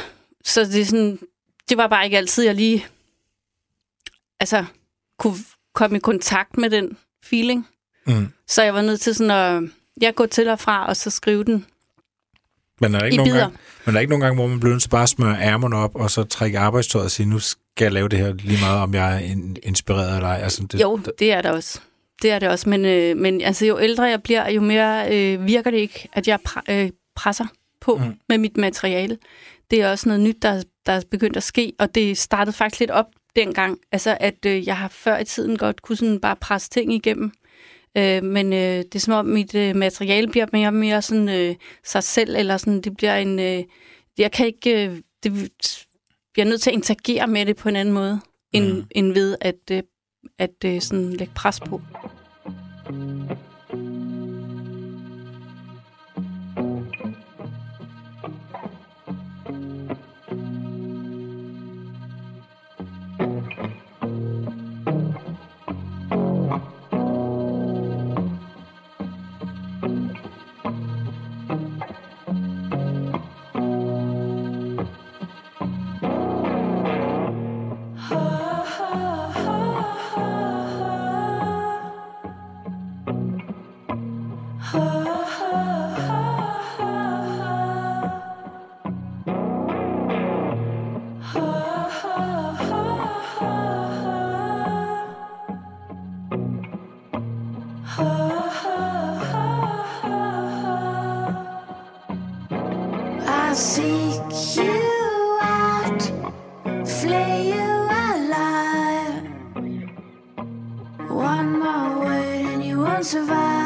så 0.44 0.64
det, 0.64 0.80
er 0.80 0.84
sådan, 0.84 1.18
det 1.68 1.76
var 1.76 1.86
bare 1.86 2.04
ikke 2.04 2.18
altid, 2.18 2.44
jeg 2.44 2.54
lige 2.54 2.86
altså, 4.40 4.64
kunne 5.18 5.36
komme 5.74 5.96
i 5.96 6.00
kontakt 6.00 6.58
med 6.58 6.70
den 6.70 6.96
feeling. 7.24 7.68
Mm. 8.06 8.28
Så 8.48 8.62
jeg 8.62 8.74
var 8.74 8.82
nødt 8.82 9.00
til 9.00 9.14
sådan 9.14 9.30
at 9.30 9.70
jeg 10.00 10.14
gå 10.14 10.26
til 10.26 10.48
og 10.48 10.58
fra, 10.60 10.86
og 10.86 10.96
så 10.96 11.10
skrive 11.10 11.44
den. 11.44 11.66
Men 12.80 12.94
er 12.94 12.98
der 12.98 13.06
ikke 13.06 13.14
I 13.14 13.16
nogen 13.16 13.32
gang, 13.32 13.52
men 13.86 13.94
der 13.94 13.98
er 13.98 14.00
ikke 14.00 14.10
nogen 14.10 14.20
gange, 14.20 14.34
hvor 14.34 14.46
man 14.46 14.60
bliver 14.60 14.72
nødt 14.72 14.82
til 14.82 14.88
bare 14.88 15.02
at 15.02 15.08
smøre 15.08 15.36
ærmerne 15.40 15.76
op, 15.76 15.94
og 15.94 16.10
så 16.10 16.24
trække 16.24 16.58
arbejdstøjet 16.58 17.04
og 17.04 17.10
sige, 17.10 17.26
nu 17.26 17.38
skal 17.38 17.84
jeg 17.84 17.92
lave 17.92 18.08
det 18.08 18.18
her 18.18 18.32
lige 18.32 18.60
meget, 18.60 18.80
om 18.80 18.94
jeg 18.94 19.14
er 19.14 19.18
in- 19.18 19.56
inspireret 19.62 20.16
eller 20.16 20.28
ej. 20.28 20.40
Altså, 20.42 20.62
det, 20.72 20.80
Jo, 20.80 21.00
det 21.18 21.32
er 21.32 21.42
der 21.42 21.50
også. 21.50 21.80
Det 22.22 22.30
er 22.30 22.38
det 22.38 22.48
også, 22.48 22.68
men, 22.68 22.84
øh, 22.84 23.16
men 23.16 23.40
altså, 23.40 23.66
jo 23.66 23.80
ældre 23.80 24.02
jeg 24.04 24.22
bliver, 24.22 24.50
jo 24.50 24.60
mere 24.60 25.16
øh, 25.16 25.46
virker 25.46 25.70
det 25.70 25.78
ikke, 25.78 26.08
at 26.12 26.28
jeg 26.28 26.38
pre- 26.48 26.72
øh, 26.72 26.90
presser 27.16 27.46
på 27.80 27.96
mm. 27.96 28.14
med 28.28 28.38
mit 28.38 28.56
materiale. 28.56 29.18
Det 29.70 29.82
er 29.82 29.90
også 29.90 30.08
noget 30.08 30.22
nyt, 30.22 30.36
der, 30.42 30.62
der 30.86 30.92
er 30.92 31.02
begyndt 31.10 31.36
at 31.36 31.42
ske, 31.42 31.72
og 31.78 31.94
det 31.94 32.18
startede 32.18 32.56
faktisk 32.56 32.80
lidt 32.80 32.90
op 32.90 33.06
dengang, 33.36 33.78
altså 33.92 34.16
at 34.20 34.46
øh, 34.46 34.66
jeg 34.66 34.76
har 34.76 34.88
før 34.88 35.18
i 35.18 35.24
tiden 35.24 35.56
godt 35.58 35.82
kunne 35.82 35.96
sådan 35.96 36.20
bare 36.20 36.36
presse 36.36 36.70
ting 36.70 36.92
igennem. 36.94 37.32
Øh, 37.96 38.24
men 38.24 38.52
øh, 38.52 38.78
det 38.78 38.94
er 38.94 38.98
som 38.98 39.14
om 39.14 39.26
mit 39.26 39.54
øh, 39.54 39.76
materiale 39.76 40.28
bliver 40.28 40.46
mere 40.52 40.68
og 40.68 40.74
mere 40.74 41.02
sådan 41.02 41.28
øh, 41.28 41.54
sig 41.84 42.02
selv, 42.02 42.36
eller 42.36 42.56
sådan, 42.56 42.80
det 42.80 42.96
bliver 42.96 43.16
en... 43.16 43.38
Øh, 43.38 43.64
jeg 44.18 44.32
kan 44.32 44.46
ikke... 44.46 44.86
Øh, 44.86 44.96
det, 45.22 45.50
jeg 46.36 46.42
er 46.42 46.48
nødt 46.48 46.60
til 46.60 46.70
at 46.70 46.74
interagere 46.74 47.26
med 47.26 47.46
det 47.46 47.56
på 47.56 47.68
en 47.68 47.76
anden 47.76 47.94
måde, 47.94 48.20
end, 48.52 48.72
mm. 48.72 48.86
end 48.90 49.12
ved 49.12 49.36
at, 49.40 49.70
øh, 49.70 49.82
at 50.38 50.64
øh, 50.64 50.80
sådan 50.80 51.12
lægge 51.12 51.34
pres 51.34 51.60
på. 51.60 51.80
I 52.90 53.49
One 111.10 111.58
more 111.58 111.98
word 111.98 112.46
and 112.52 112.64
you 112.64 112.78
won't 112.82 113.04
survive. 113.04 113.59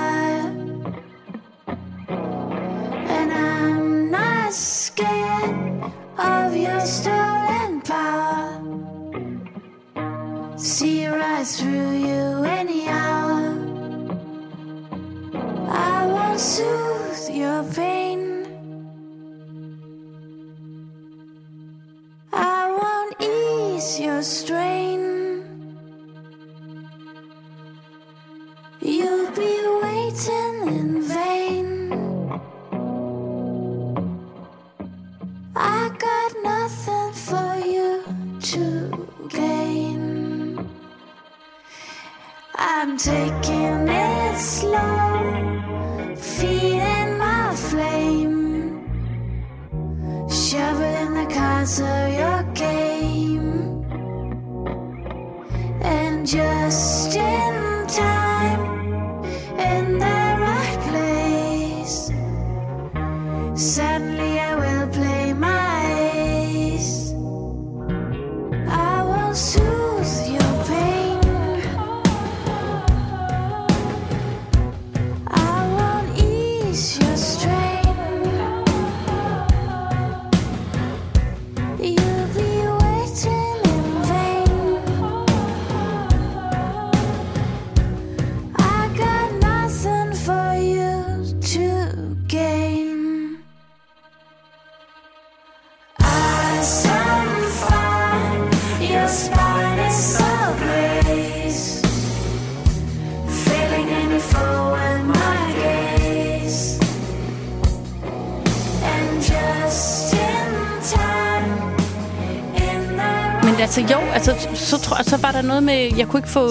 Altså 113.64 113.80
jo, 113.80 113.98
altså, 113.98 114.48
så, 114.54 114.78
tror, 114.78 115.02
så 115.02 115.16
var 115.16 115.32
der 115.32 115.42
noget 115.42 115.62
med, 115.62 115.96
jeg 115.96 116.08
kunne 116.08 116.18
ikke 116.18 116.28
få, 116.28 116.48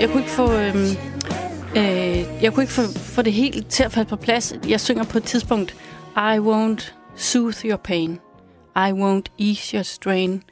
jeg 0.00 0.08
kunne 0.08 0.22
ikke 0.22 0.32
få, 0.32 0.52
øhm, 0.52 0.90
øh, 1.76 2.42
jeg 2.42 2.52
kunne 2.52 2.62
ikke 2.62 2.72
få, 2.72 2.82
få 2.98 3.22
det 3.22 3.32
helt 3.32 3.68
til 3.68 3.82
at 3.82 3.92
falde 3.92 4.08
på 4.08 4.16
plads. 4.16 4.54
Jeg 4.68 4.80
synger 4.80 5.04
på 5.04 5.18
et 5.18 5.24
tidspunkt, 5.24 5.76
I 6.16 6.38
won't 6.38 6.92
soothe 7.16 7.68
your 7.68 7.76
pain. 7.76 8.18
I 8.76 8.90
won't 8.90 9.46
ease 9.46 9.76
your 9.76 9.82
strain. 9.82 10.42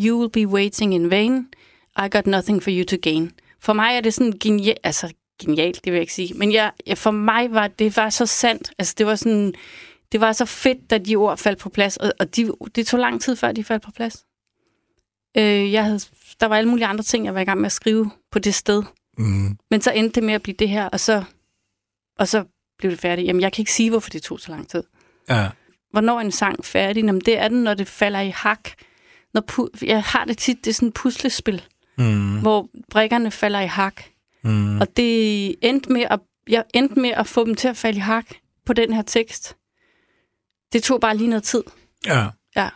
You 0.00 0.18
will 0.18 0.30
be 0.30 0.48
waiting 0.48 0.94
in 0.94 1.10
vain. 1.10 1.46
I 1.98 2.08
got 2.10 2.26
nothing 2.26 2.62
for 2.62 2.70
you 2.70 2.84
to 2.84 2.96
gain. 3.02 3.30
For 3.60 3.72
mig 3.72 3.96
er 3.96 4.00
det 4.00 4.14
sådan 4.14 4.32
genialt, 4.40 4.78
altså 4.84 5.12
genialt, 5.42 5.84
det 5.84 5.92
vil 5.92 5.96
jeg 5.96 6.00
ikke 6.02 6.14
sige, 6.14 6.34
men 6.34 6.52
jeg, 6.52 6.70
jeg, 6.86 6.98
for 6.98 7.10
mig 7.10 7.54
var 7.54 7.68
det 7.68 7.96
var 7.96 8.10
så 8.10 8.26
sandt. 8.26 8.72
Altså 8.78 8.94
det 8.98 9.06
var 9.06 9.14
sådan, 9.14 9.54
det 10.12 10.20
var 10.20 10.32
så 10.32 10.44
fedt, 10.44 10.90
da 10.90 10.98
de 10.98 11.16
ord 11.16 11.38
faldt 11.38 11.58
på 11.58 11.68
plads, 11.68 11.96
og, 11.96 12.12
og 12.20 12.36
de, 12.36 12.52
det 12.74 12.86
tog 12.86 13.00
lang 13.00 13.20
tid, 13.20 13.36
før 13.36 13.52
de 13.52 13.64
faldt 13.64 13.84
på 13.84 13.90
plads. 13.96 14.24
Øh, 15.38 15.72
jeg 15.72 15.84
havde, 15.84 16.00
der 16.40 16.46
var 16.46 16.56
alle 16.56 16.70
mulige 16.70 16.86
andre 16.86 17.04
ting, 17.04 17.24
jeg 17.24 17.34
var 17.34 17.40
i 17.40 17.44
gang 17.44 17.60
med 17.60 17.66
at 17.66 17.72
skrive 17.72 18.10
på 18.30 18.38
det 18.38 18.54
sted. 18.54 18.82
Mm. 19.18 19.56
Men 19.70 19.80
så 19.82 19.90
endte 19.90 20.14
det 20.14 20.22
med 20.22 20.34
at 20.34 20.42
blive 20.42 20.56
det 20.58 20.68
her, 20.68 20.88
og 20.88 21.00
så, 21.00 21.24
og 22.18 22.28
så 22.28 22.44
blev 22.78 22.90
det 22.90 22.98
færdigt. 23.00 23.26
Jamen, 23.26 23.42
jeg 23.42 23.52
kan 23.52 23.62
ikke 23.62 23.72
sige, 23.72 23.90
hvorfor 23.90 24.10
det 24.10 24.22
tog 24.22 24.40
så 24.40 24.50
lang 24.50 24.68
tid. 24.68 24.82
Ja. 25.28 25.48
Hvornår 25.90 26.16
er 26.16 26.20
en 26.20 26.32
sang 26.32 26.64
færdig? 26.64 27.04
Jamen, 27.04 27.20
det 27.20 27.38
er 27.38 27.48
den, 27.48 27.62
når 27.62 27.74
det 27.74 27.88
falder 27.88 28.20
i 28.20 28.28
hak. 28.30 28.68
Når 29.34 29.42
pu- 29.52 29.84
jeg 29.86 30.02
har 30.02 30.24
det 30.24 30.38
tit, 30.38 30.64
det 30.64 30.70
er 30.70 30.74
sådan 30.74 30.88
et 30.88 30.94
puslespil, 30.94 31.62
Mm. 31.98 32.40
hvor 32.40 32.68
brikkerne 32.90 33.30
falder 33.30 33.60
i 33.60 33.66
hak. 33.66 34.02
Mm. 34.44 34.80
Og 34.80 34.96
det 34.96 35.54
endte 35.62 35.92
med 35.92 36.02
at, 36.10 36.20
jeg 36.48 36.64
endte 36.74 37.00
med 37.00 37.10
at 37.10 37.26
få 37.26 37.44
dem 37.46 37.54
til 37.54 37.68
at 37.68 37.76
falde 37.76 37.96
i 37.96 38.00
hak 38.00 38.26
på 38.66 38.72
den 38.72 38.92
her 38.92 39.02
tekst. 39.02 39.56
Det 40.72 40.82
tog 40.82 41.00
bare 41.00 41.16
lige 41.16 41.28
noget 41.28 41.42
tid. 41.42 41.62
Ja. 42.06 42.26
Ja. 42.56 42.68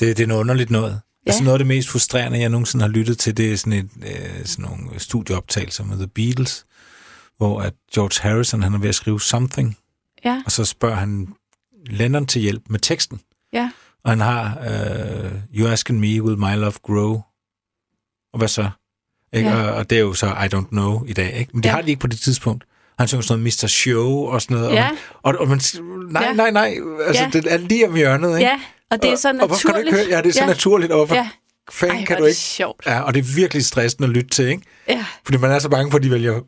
Det, 0.00 0.16
det 0.16 0.20
er 0.22 0.26
noget 0.26 0.40
underligt 0.40 0.70
noget. 0.70 1.00
Ja. 1.26 1.30
Ja. 1.30 1.30
Altså 1.32 1.42
noget 1.44 1.54
af 1.54 1.58
det 1.58 1.66
mest 1.66 1.88
frustrerende, 1.88 2.38
jeg 2.38 2.48
nogensinde 2.48 2.82
har 2.84 2.88
lyttet 2.90 3.18
til, 3.18 3.36
det 3.36 3.52
er 3.52 3.56
sådan, 3.56 3.72
et, 3.72 3.90
øh, 4.02 4.44
sådan 4.46 4.64
nogle 4.70 5.00
studieoptagelser 5.00 5.84
med 5.84 5.96
The 5.96 6.06
Beatles, 6.06 6.66
hvor 7.36 7.60
at 7.60 7.72
George 7.94 8.28
Harrison 8.28 8.62
han 8.62 8.74
er 8.74 8.78
ved 8.78 8.88
at 8.88 8.94
skrive 8.94 9.20
Something, 9.20 9.76
Ja, 10.24 10.42
og 10.46 10.52
så 10.52 10.64
spørger 10.64 10.94
han 10.96 11.28
Lennon 11.86 12.26
til 12.26 12.42
hjælp 12.42 12.62
med 12.68 12.78
teksten. 12.78 13.20
ja, 13.52 13.70
Og 14.04 14.10
han 14.10 14.20
har 14.20 14.58
øh, 14.60 15.32
You 15.54 15.68
Asking 15.68 16.00
Me, 16.00 16.22
Will 16.22 16.38
My 16.38 16.54
Love 16.56 16.72
Grow? 16.82 17.12
Og 18.32 18.38
hvad 18.38 18.48
så? 18.48 18.70
Ikke? 19.32 19.48
Ja. 19.48 19.56
Og, 19.68 19.74
og 19.74 19.90
det 19.90 19.96
er 19.98 20.02
jo 20.02 20.12
så 20.14 20.26
I 20.26 20.54
Don't 20.54 20.68
Know 20.68 21.04
i 21.04 21.12
dag. 21.12 21.36
Ikke? 21.38 21.50
Men 21.54 21.62
det 21.62 21.68
Ja. 21.68 21.74
har 21.74 21.82
de 21.82 21.88
ikke 21.90 22.00
på 22.00 22.06
det 22.06 22.20
tidspunkt. 22.20 22.64
Han 22.98 23.08
synger 23.08 23.22
sådan 23.22 23.42
noget 23.42 23.54
Mr. 23.62 23.66
Show 23.66 24.10
og 24.10 24.42
sådan 24.42 24.56
noget. 24.56 24.72
Ja. 24.74 24.90
Og, 25.12 25.34
og, 25.34 25.38
og 25.38 25.48
man, 25.48 25.60
nej, 26.10 26.22
Ja. 26.24 26.32
nej, 26.32 26.50
nej. 26.50 26.76
Altså, 27.06 27.22
Ja. 27.22 27.30
det 27.32 27.52
er 27.52 27.56
lige 27.56 27.88
om 27.88 27.94
hjørnet. 27.94 28.38
Ikke? 28.38 28.50
ja. 28.50 28.60
Og 28.90 29.02
det 29.02 29.10
er 29.10 29.16
så 29.16 29.28
og, 29.28 29.34
og 29.40 29.46
hvorfor 29.46 29.68
kan 29.68 29.74
du 29.74 29.78
naturligt. 29.80 29.86
ikke 30.00 30.10
høre? 30.10 30.16
Ja, 30.16 30.22
det 30.22 30.28
er 30.28 30.32
så 30.32 30.40
ja. 30.40 30.46
naturligt. 30.46 30.92
Og 30.92 30.96
hvorfor 30.98 31.14
Ja. 31.14 31.28
fanden 31.72 31.98
Ej, 31.98 32.04
kan 32.04 32.16
du 32.16 32.22
det 32.22 32.28
ikke? 32.28 32.40
sjovt. 32.40 32.86
Ja, 32.86 33.00
og 33.00 33.14
det 33.14 33.20
er 33.20 33.34
virkelig 33.36 33.64
stressende 33.64 34.08
at 34.08 34.14
lytte 34.14 34.30
til, 34.30 34.48
ikke? 34.48 34.62
Ja, 34.88 35.04
Fordi 35.24 35.38
man 35.38 35.50
er 35.50 35.58
så 35.58 35.68
bange 35.68 35.90
for, 35.90 35.98
at 35.98 36.04
de 36.04 36.10
vælger, 36.10 36.40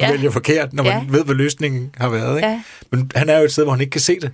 Ja. 0.00 0.10
vælger 0.12 0.30
forkert, 0.30 0.72
når 0.72 0.82
man 0.82 0.92
Ja. 0.92 1.04
ved, 1.08 1.24
hvad 1.24 1.34
løsningen 1.34 1.94
har 1.96 2.08
været. 2.08 2.36
Ikke? 2.36 2.48
ja, 2.48 2.62
Men 2.90 3.10
han 3.14 3.28
er 3.28 3.38
jo 3.38 3.44
et 3.44 3.52
sted, 3.52 3.64
hvor 3.64 3.72
han 3.72 3.80
ikke 3.80 3.90
kan 3.90 4.00
se 4.00 4.20
det. 4.20 4.30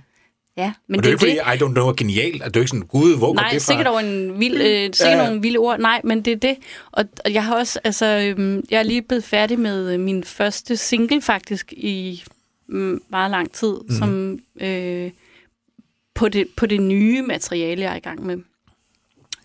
ja. 0.57 0.63
Men 0.65 0.73
Men 0.87 0.99
og 0.99 1.03
det 1.03 1.09
er 1.09 1.11
jo 1.11 1.25
ikke, 1.27 1.41
fordi 1.45 1.55
I 1.57 1.63
Don't 1.65 1.71
Know 1.73 1.87
er 1.87 1.93
genialt. 1.93 2.43
At 2.43 2.47
det 2.53 2.55
er 2.55 2.59
jo 2.59 2.63
ikke 2.63 2.69
sådan, 2.69 2.85
gud, 2.87 3.17
hvor 3.17 3.33
Nej, 3.33 3.49
det 3.53 3.61
fra? 3.61 3.65
sikkert 3.73 3.87
over 3.87 3.99
en 3.99 4.39
vild, 4.39 4.61
øh, 4.61 4.61
sikkert 4.93 4.99
Ja. 5.17 5.25
nogle 5.25 5.41
vilde 5.41 5.57
ord. 5.57 5.79
Nej, 5.79 6.01
men 6.03 6.21
det 6.21 6.33
er 6.33 6.37
det. 6.37 6.55
Og, 6.91 7.05
og 7.25 7.33
jeg 7.33 7.43
har 7.43 7.55
også, 7.55 7.79
altså, 7.83 8.05
øhm, 8.05 8.63
jeg 8.71 8.79
er 8.79 8.83
lige 8.83 9.01
blevet 9.01 9.23
færdig 9.23 9.59
med 9.59 9.93
øh, 9.93 9.99
min 9.99 10.23
første 10.23 10.77
single 10.77 11.21
faktisk 11.21 11.73
i 11.73 12.23
mm, 12.69 13.01
meget 13.09 13.31
lang 13.31 13.51
tid, 13.51 13.73
mm. 13.89 13.95
som 13.97 14.39
øh, 14.61 15.11
på, 16.15 16.29
det, 16.29 16.47
på 16.57 16.65
det 16.65 16.81
nye 16.81 17.21
materiale, 17.21 17.81
jeg 17.81 17.91
er 17.91 17.95
i 17.95 17.99
gang 17.99 18.25
med. 18.25 18.37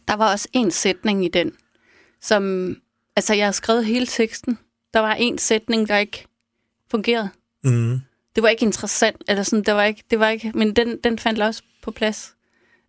Der 0.09 0.15
var 0.17 0.33
også 0.33 0.49
en 0.53 0.71
sætning 0.71 1.25
i 1.25 1.29
den, 1.29 1.53
som, 2.21 2.77
altså 3.17 3.35
jeg 3.35 3.47
har 3.47 3.53
skrevet 3.53 3.85
hele 3.85 4.07
teksten. 4.07 4.59
Der 4.95 5.01
var 5.01 5.15
en 5.15 5.39
sætning, 5.39 5.89
der 5.89 5.97
ikke 5.97 6.27
fungerede. 6.91 7.29
Mm. 7.65 8.01
Det 8.35 8.43
var 8.43 8.49
ikke 8.49 8.65
interessant, 8.67 9.23
eller 9.29 9.43
sådan, 9.43 9.65
det 9.65 9.75
var 9.75 9.85
ikke, 9.85 10.03
det 10.11 10.21
var 10.21 10.29
ikke, 10.29 10.53
men 10.55 10.77
den, 10.77 10.99
den 11.05 11.19
fandt 11.19 11.43
også 11.43 11.63
på 11.83 11.91
plads. 11.91 12.35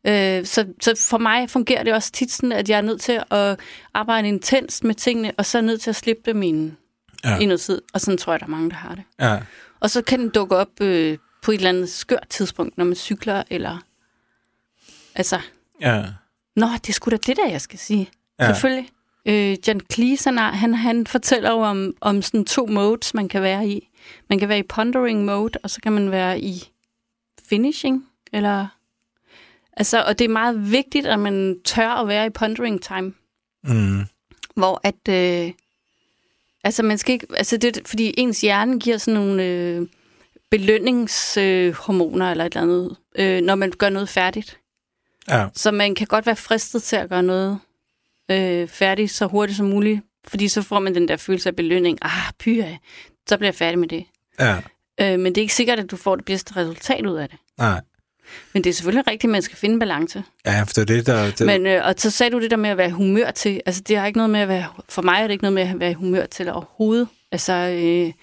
Øh, 0.08 0.46
så, 0.46 0.68
så 0.82 1.06
for 1.10 1.18
mig 1.18 1.50
fungerer 1.50 1.84
det 1.84 1.94
også 1.94 2.12
tit 2.12 2.32
sådan, 2.32 2.52
at 2.52 2.70
jeg 2.70 2.78
er 2.78 2.82
nødt 2.82 3.02
til 3.02 3.24
at 3.32 3.60
arbejde 3.94 4.28
intenst 4.28 4.84
med 4.84 4.96
tingene, 4.96 5.32
og 5.38 5.46
så 5.46 5.58
er 5.58 5.62
nødt 5.62 5.82
til 5.82 5.90
at 5.90 5.96
slippe 5.96 6.22
dem 6.26 6.44
i, 6.44 6.48
en, 6.48 6.78
Ja. 7.24 7.30
ja. 7.32 7.38
i 7.40 7.46
noget 7.46 7.62
tid. 7.62 7.82
Og 7.94 8.02
sådan 8.02 8.18
tror 8.18 8.34
jeg, 8.34 8.40
der 8.40 8.46
er 8.46 8.50
mange, 8.50 8.70
der 8.70 8.76
har 8.76 8.96
det. 8.96 9.04
Ja. 9.20 9.40
Og 9.80 9.90
så 9.90 10.02
kan 10.02 10.20
den 10.20 10.30
dukke 10.30 10.56
op 10.56 10.82
øh, 10.82 11.18
på 11.42 11.52
et 11.52 11.56
eller 11.56 11.70
andet 11.70 11.90
skørt 11.90 12.26
tidspunkt, 12.30 12.78
når 12.78 12.86
man 12.86 12.96
cykler, 12.96 13.44
eller... 13.50 13.78
Altså, 15.16 15.40
Ja. 15.82 16.06
nå, 16.56 16.68
det 16.74 16.90
er 16.90 16.94
sgu 16.94 17.12
da 17.12 17.18
det 17.18 17.38
der, 17.38 17.48
jeg 17.50 17.62
skal 17.62 17.80
sige. 17.80 18.10
Ja. 18.40 18.46
Selvfølgelig. 18.54 18.90
Øh, 19.26 19.58
John 19.68 19.82
Cleese, 19.94 20.30
han, 20.30 20.38
er- 20.38 20.52
han, 20.52 20.74
han 20.74 21.08
fortæller 21.08 21.52
jo 21.52 21.58
om, 21.58 21.94
om 22.02 22.22
sådan 22.22 22.46
to 22.46 22.66
modes, 22.66 23.14
man 23.14 23.30
kan 23.30 23.42
være 23.42 23.68
i. 23.68 23.88
Man 24.30 24.40
kan 24.40 24.50
være 24.50 24.60
i 24.60 24.64
pondering 24.64 25.26
mode, 25.26 25.60
og 25.64 25.70
så 25.70 25.82
kan 25.82 25.92
man 25.94 26.12
være 26.12 26.40
i 26.42 26.70
finishing, 27.50 28.08
eller... 28.34 28.68
Altså, 29.78 30.04
og 30.04 30.20
det 30.20 30.26
er 30.26 30.30
meget 30.30 30.72
vigtigt, 30.72 31.06
at 31.08 31.20
man 31.20 31.60
tør 31.66 31.90
at 31.90 32.08
være 32.08 32.26
i 32.26 32.30
pondering 32.30 32.82
time, 32.82 33.14
Mm. 33.64 34.00
hvor 34.56 34.82
at... 34.84 35.08
Øh, 35.10 35.52
altså, 36.64 36.84
man 36.84 36.98
skal 36.98 37.14
ikke... 37.14 37.28
Altså, 37.38 37.58
det, 37.58 37.82
fordi 37.86 38.14
ens 38.18 38.42
hjerne 38.42 38.80
giver 38.80 38.98
sådan 38.98 39.20
nogle 39.22 39.44
øh, 39.44 39.88
belønningshormoner 40.52 41.68
øh, 41.68 41.74
hormoner 41.74 42.32
eller 42.32 42.46
et 42.46 42.56
eller 42.56 42.62
andet, 42.62 42.96
øh, 43.16 43.42
når 43.42 43.56
man 43.56 43.72
gør 43.78 43.90
noget 43.90 44.10
færdigt. 44.10 44.58
Ja. 45.30 45.48
Så 45.54 45.72
man 45.72 45.96
kan 45.96 46.08
godt 46.08 46.26
være 46.26 46.36
fristet 46.36 46.84
til 46.84 46.96
at 46.96 47.10
gøre 47.10 47.24
noget 47.24 47.60
øh, 48.32 48.68
færdigt 48.68 49.12
så 49.12 49.26
hurtigt 49.26 49.58
som 49.58 49.66
muligt, 49.66 50.02
fordi 50.28 50.48
så 50.48 50.62
får 50.62 50.80
man 50.80 50.96
den 50.96 51.08
der 51.08 51.18
følelse 51.18 51.50
af 51.50 51.56
belønning. 51.56 51.98
Ah, 52.02 52.34
pyha, 52.40 52.76
så 53.28 53.38
bliver 53.38 53.48
jeg 53.48 53.56
færdig 53.56 53.80
med 53.80 53.88
det. 53.88 54.06
Ja. 54.40 54.58
Øh, 55.02 55.20
men 55.20 55.36
det 55.36 55.38
er 55.38 55.42
ikke 55.42 55.54
sikkert, 55.54 55.80
at 55.80 55.92
du 55.92 55.98
får 55.98 56.16
det 56.16 56.26
bedste 56.26 56.56
resultat 56.56 57.06
ud 57.06 57.16
af 57.16 57.30
det. 57.30 57.38
Nej. 57.58 57.82
Men 58.54 58.64
det 58.64 58.70
er 58.70 58.74
selvfølgelig 58.74 59.08
rigtigt, 59.08 59.24
at 59.24 59.32
man 59.32 59.42
skal 59.42 59.58
finde 59.58 59.80
balance. 59.80 60.24
Ja, 60.46 60.64
for 60.64 60.74
det 60.74 60.78
er 60.78 60.86
det, 60.86 61.06
der... 61.08 61.32
Det, 61.32 61.46
Men, 61.46 61.66
øh, 61.66 61.86
og 61.86 61.96
så 61.98 62.12
sagde 62.12 62.32
du 62.32 62.42
det 62.42 62.52
der 62.52 62.58
med 62.58 62.70
at 62.70 62.78
være 62.78 62.92
humør 62.92 63.32
til. 63.32 63.62
Altså, 63.66 63.82
det 63.82 63.98
har 63.98 64.06
ikke 64.08 64.18
noget 64.18 64.30
med 64.30 64.40
at 64.40 64.48
være... 64.48 64.66
For 64.90 65.02
mig 65.02 65.18
er 65.18 65.22
det 65.22 65.32
ikke 65.32 65.44
noget 65.44 65.54
med 65.54 65.64
at 65.64 65.80
være 65.80 65.94
humør 65.94 66.26
til 66.26 66.52
overhovedet. 66.52 67.08
Altså, 67.32 67.54
øh, 67.54 68.14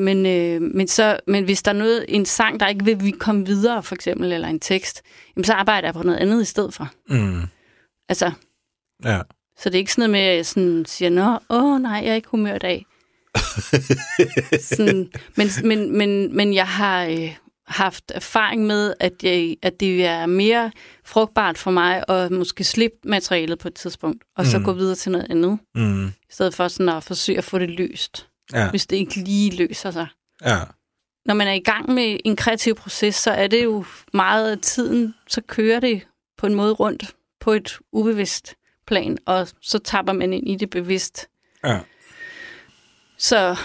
men, 0.00 0.26
øh, 0.26 0.62
men, 0.62 0.88
så, 0.88 1.18
men 1.26 1.44
hvis 1.44 1.62
der 1.62 1.70
er 1.70 1.76
noget, 1.76 2.04
en 2.08 2.26
sang, 2.26 2.60
der 2.60 2.68
ikke 2.68 2.84
vil 2.84 3.04
vi 3.04 3.10
komme 3.10 3.46
videre, 3.46 3.82
for 3.82 3.94
eksempel, 3.94 4.32
eller 4.32 4.48
en 4.48 4.60
tekst, 4.60 5.02
jamen, 5.36 5.44
så 5.44 5.52
arbejder 5.52 5.88
jeg 5.88 5.94
på 5.94 6.02
noget 6.02 6.18
andet 6.18 6.42
i 6.42 6.44
stedet 6.44 6.74
for. 6.74 6.88
mm. 7.08 7.40
Altså, 8.08 8.30
Ja. 9.04 9.20
Så 9.58 9.68
det 9.68 9.74
er 9.74 9.78
ikke 9.78 9.92
sådan 9.92 10.10
noget 10.10 10.10
med, 10.10 10.20
at 10.30 10.36
jeg 10.36 10.46
sådan 10.46 10.84
siger, 10.86 11.10
Nå, 11.10 11.38
åh 11.50 11.80
nej, 11.80 11.92
jeg 12.04 12.10
er 12.10 12.14
ikke 12.14 12.28
humør 12.28 12.54
i 12.54 12.58
dag. 12.58 12.86
sådan, 14.60 15.10
men, 15.36 15.48
men, 15.64 15.98
men, 15.98 16.36
men 16.36 16.54
jeg 16.54 16.66
har 16.68 17.04
øh, 17.04 17.36
haft 17.66 18.04
erfaring 18.14 18.66
med, 18.66 18.94
at, 19.00 19.12
jeg, 19.22 19.56
at 19.62 19.80
det 19.80 20.04
er 20.06 20.26
mere 20.26 20.70
frugtbart 21.04 21.58
for 21.58 21.70
mig 21.70 22.04
at 22.08 22.30
måske 22.30 22.64
slippe 22.64 22.96
materialet 23.04 23.58
på 23.58 23.68
et 23.68 23.74
tidspunkt, 23.74 24.24
og 24.36 24.46
så 24.46 24.58
Mm. 24.58 24.64
gå 24.64 24.72
videre 24.72 24.94
til 24.94 25.12
noget 25.12 25.26
andet, 25.30 25.58
Mm. 25.74 26.06
i 26.06 26.10
stedet 26.30 26.54
for 26.54 26.68
sådan 26.68 26.88
at 26.88 27.04
forsøge 27.04 27.38
at 27.38 27.44
få 27.44 27.58
det 27.58 27.70
løst, 27.70 28.26
Ja. 28.52 28.70
hvis 28.70 28.86
det 28.86 28.96
ikke 28.96 29.14
lige 29.16 29.56
løser 29.56 29.90
sig. 29.90 30.06
Ja. 30.44 30.58
Når 31.24 31.34
man 31.34 31.48
er 31.48 31.52
i 31.52 31.58
gang 31.60 31.90
med 31.90 32.16
en 32.24 32.36
kreativ 32.36 32.74
proces, 32.74 33.14
så 33.14 33.30
er 33.30 33.46
det 33.46 33.64
jo 33.64 33.84
meget 34.12 34.50
af 34.50 34.58
tiden, 34.58 35.14
så 35.28 35.40
kører 35.40 35.80
det 35.80 36.06
på 36.38 36.46
en 36.46 36.54
måde 36.54 36.72
rundt 36.72 37.14
på 37.40 37.52
et 37.52 37.78
ubevidst 37.92 38.54
plan, 38.86 39.18
og 39.26 39.48
så 39.62 39.78
tapper 39.78 40.12
man 40.12 40.32
ind 40.32 40.48
i 40.48 40.56
det 40.56 40.70
bevidst. 40.70 41.26
Ja. 41.64 41.78
Så 43.18 43.56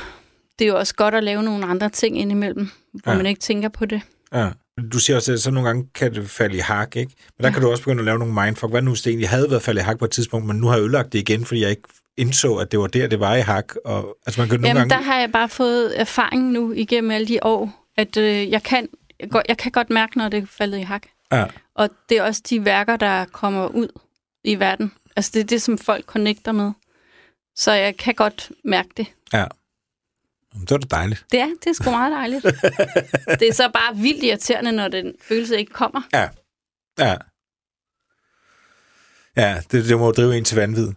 det 0.59 0.65
er 0.65 0.69
jo 0.69 0.77
også 0.77 0.95
godt 0.95 1.15
at 1.15 1.23
lave 1.23 1.43
nogle 1.43 1.65
andre 1.65 1.89
ting 1.89 2.19
indimellem, 2.19 2.69
hvor 2.93 3.11
Ja. 3.11 3.17
man 3.17 3.25
ikke 3.25 3.39
tænker 3.41 3.69
på 3.69 3.86
det. 3.86 4.01
Ja. 4.34 4.49
Du 4.91 4.99
siger 4.99 5.17
også, 5.17 5.34
at 5.34 5.41
så 5.41 5.51
nogle 5.51 5.67
gange 5.69 5.88
kan 5.95 6.13
det 6.13 6.29
falde 6.29 6.55
i 6.55 6.59
hak, 6.59 6.95
ikke? 6.95 7.11
Men 7.38 7.43
der 7.43 7.47
ja. 7.49 7.53
kan 7.53 7.61
du 7.61 7.71
også 7.71 7.84
begynde 7.84 7.99
at 7.99 8.05
lave 8.05 8.19
nogle 8.19 8.45
mindfuck. 8.45 8.71
Hvad 8.71 8.82
nu, 8.82 8.91
hvis 8.91 9.01
det 9.01 9.09
egentlig 9.09 9.29
havde 9.29 9.49
været 9.49 9.61
faldet 9.61 9.82
i 9.82 9.84
hak 9.84 9.99
på 9.99 10.05
et 10.05 10.11
tidspunkt, 10.11 10.47
men 10.47 10.57
nu 10.57 10.67
har 10.67 10.75
jeg 10.75 10.82
ødelagt 10.84 11.13
det 11.13 11.19
igen, 11.19 11.45
fordi 11.45 11.61
jeg 11.61 11.69
ikke 11.69 11.82
indså, 12.18 12.55
at 12.55 12.72
det 12.72 12.80
var 12.80 12.88
der, 12.88 13.07
det 13.07 13.20
var 13.20 13.36
i 13.36 13.41
hak. 13.41 13.76
Og, 13.86 14.18
altså 14.26 14.41
man 14.41 14.49
kan 14.49 14.59
nogle 14.59 14.68
Jamen, 14.68 14.89
gange... 14.89 15.05
der 15.05 15.12
har 15.12 15.20
jeg 15.20 15.32
bare 15.32 15.49
fået 15.49 15.99
erfaring 15.99 16.51
nu 16.51 16.72
igennem 16.72 17.12
alle 17.12 17.28
de 17.28 17.39
år, 17.41 17.88
at 17.97 18.18
øh, 18.18 18.51
jeg, 18.51 18.64
kan, 18.64 18.89
jeg, 19.20 19.30
jeg 19.47 19.57
kan 19.57 19.72
godt 19.72 19.89
mærke, 19.89 20.18
når 20.18 20.30
det 20.30 20.43
er 20.43 20.47
faldet 20.47 20.78
i 20.78 20.82
hak. 20.82 21.03
Ja. 21.32 21.45
Og 21.76 21.89
det 22.09 22.18
er 22.18 22.24
også 22.24 22.41
de 22.49 22.66
værker, 22.66 22.97
der 22.97 23.26
kommer 23.26 23.68
ud 23.68 23.88
i 24.43 24.59
verden. 24.59 24.91
Altså, 25.16 25.32
det 25.34 25.39
er 25.39 25.43
det, 25.43 25.62
som 25.62 25.78
folk 25.78 26.05
connecter 26.05 26.51
med. 26.51 26.72
Så 27.55 27.72
jeg 27.72 27.97
kan 27.97 28.14
godt 28.14 28.51
mærke 28.64 28.89
det. 28.97 29.05
ja. 29.34 29.45
Jamen, 30.53 30.66
Det 30.66 30.72
var 30.72 30.78
da 30.78 30.88
dejligt. 30.95 31.26
Det 31.32 31.39
er, 31.39 31.47
det 31.64 31.68
er 31.70 31.74
sgu 31.74 31.91
meget 31.91 32.12
dejligt. 32.12 32.43
det 33.39 33.47
er 33.47 33.53
så 33.53 33.70
bare 33.74 33.95
vildt 33.97 34.24
irriterende, 34.24 34.72
når 34.72 34.88
den 34.88 35.14
følelse 35.22 35.57
ikke 35.57 35.74
kommer. 35.74 36.01
Ja. 36.14 36.28
Ja. 36.99 37.16
Ja, 39.38 39.62
det, 39.72 39.86
det 39.89 39.97
må 39.97 40.12
drive 40.12 40.38
en 40.38 40.45
til 40.45 40.57
vanvid. 40.57 40.88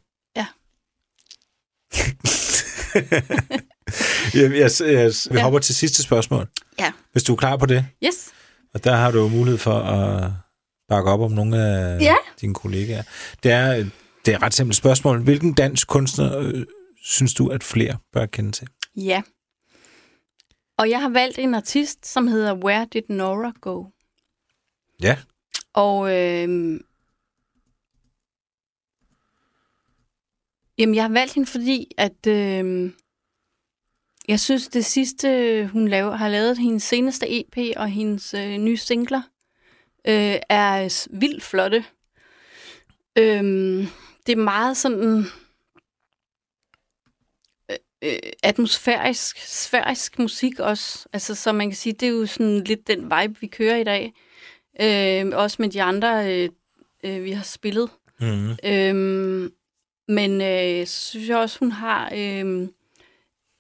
Jeg, 4.35 4.53
jeg, 4.53 4.71
vi 5.31 5.37
Ja. 5.37 5.43
hopper 5.43 5.59
til 5.59 5.75
sidste 5.75 6.03
spørgsmål, 6.03 6.49
Ja. 6.79 6.93
hvis 7.13 7.23
du 7.23 7.33
er 7.33 7.37
klar 7.37 7.57
på 7.57 7.67
det. 7.67 7.87
Yes. 8.05 8.29
Og 8.75 8.85
der 8.85 8.97
har 8.97 9.11
du 9.11 9.29
mulighed 9.29 9.59
for 9.59 9.79
at 9.79 10.31
bakke 10.89 11.11
op 11.11 11.21
om 11.21 11.33
nogle 11.33 11.59
af 11.59 12.01
Ja. 12.01 12.15
dine 12.41 12.55
kollegaer. 12.55 13.03
Det 13.43 13.53
er, 13.53 13.75
det 14.25 14.33
er 14.33 14.37
et 14.37 14.43
ret 14.43 14.55
simpelt 14.55 14.77
spørgsmål. 14.77 15.23
Hvilken 15.23 15.55
dansk 15.55 15.89
kunstner 15.89 16.39
øh, 16.39 16.67
synes 17.05 17.35
du, 17.35 17.49
at 17.49 17.65
flere 17.65 17.97
bør 18.13 18.27
kende 18.27 18.53
til? 18.53 18.69
Ja. 18.97 19.23
Og 20.79 20.91
jeg 20.91 21.01
har 21.01 21.09
valgt 21.09 21.39
en 21.39 21.55
artist, 21.55 22.07
som 22.13 22.27
hedder 22.27 22.55
Where 22.55 22.87
Did 22.93 23.03
Nora 23.09 23.53
Go? 23.61 23.85
Ja. 25.03 25.17
Og 25.75 26.15
øh, 26.17 26.81
Jamen, 30.79 30.95
jeg 30.95 31.05
har 31.05 31.13
valgt 31.13 31.35
hende, 31.35 31.51
fordi 31.51 31.91
at 31.99 32.27
øh, 32.27 32.91
jeg 34.29 34.41
synes, 34.41 34.69
det 34.69 34.85
sidste, 34.85 35.29
hun 35.73 35.89
laver, 35.89 36.17
har 36.17 36.29
lavet, 36.29 36.59
hendes 36.59 36.83
seneste 36.83 37.41
EP 37.41 37.77
og 37.77 37.89
hendes 37.89 38.35
øh, 38.35 38.57
nye 38.57 38.77
singler, 38.77 39.23
øh, 40.09 40.37
er 40.49 41.07
vildt 41.19 41.43
flotte. 41.43 41.85
Øh, 43.19 43.45
det 44.27 44.33
er 44.33 44.37
meget 44.37 44.77
sådan 44.77 45.25
øh, 47.71 47.77
øh, 48.03 48.19
atmosfærisk, 48.43 49.39
sfærisk 49.39 50.19
musik 50.19 50.59
også. 50.59 51.09
Altså, 51.13 51.35
så 51.35 51.53
man 51.53 51.69
kan 51.69 51.77
sige, 51.77 51.93
det 51.93 52.07
er 52.07 52.13
jo 52.13 52.27
sådan 52.27 52.65
lidt 52.65 52.87
den 52.87 53.03
vibe, 53.03 53.41
vi 53.41 53.47
kører 53.47 53.77
i 53.77 53.85
dag. 53.85 54.13
Øh, 54.81 55.33
også 55.39 55.57
med 55.59 55.69
de 55.69 55.83
andre, 55.83 56.33
øh, 56.33 56.49
øh, 57.05 57.25
vi 57.25 57.31
har 57.31 57.45
spillet. 57.45 57.91
Mm. 58.21 58.51
Øhm, 58.65 59.53
men 60.09 60.41
øh, 60.41 60.87
så 60.87 61.01
synes 61.11 61.29
jeg 61.29 61.37
også, 61.39 61.59
hun 61.59 61.73
har 61.73 62.13
øh, 62.17 62.69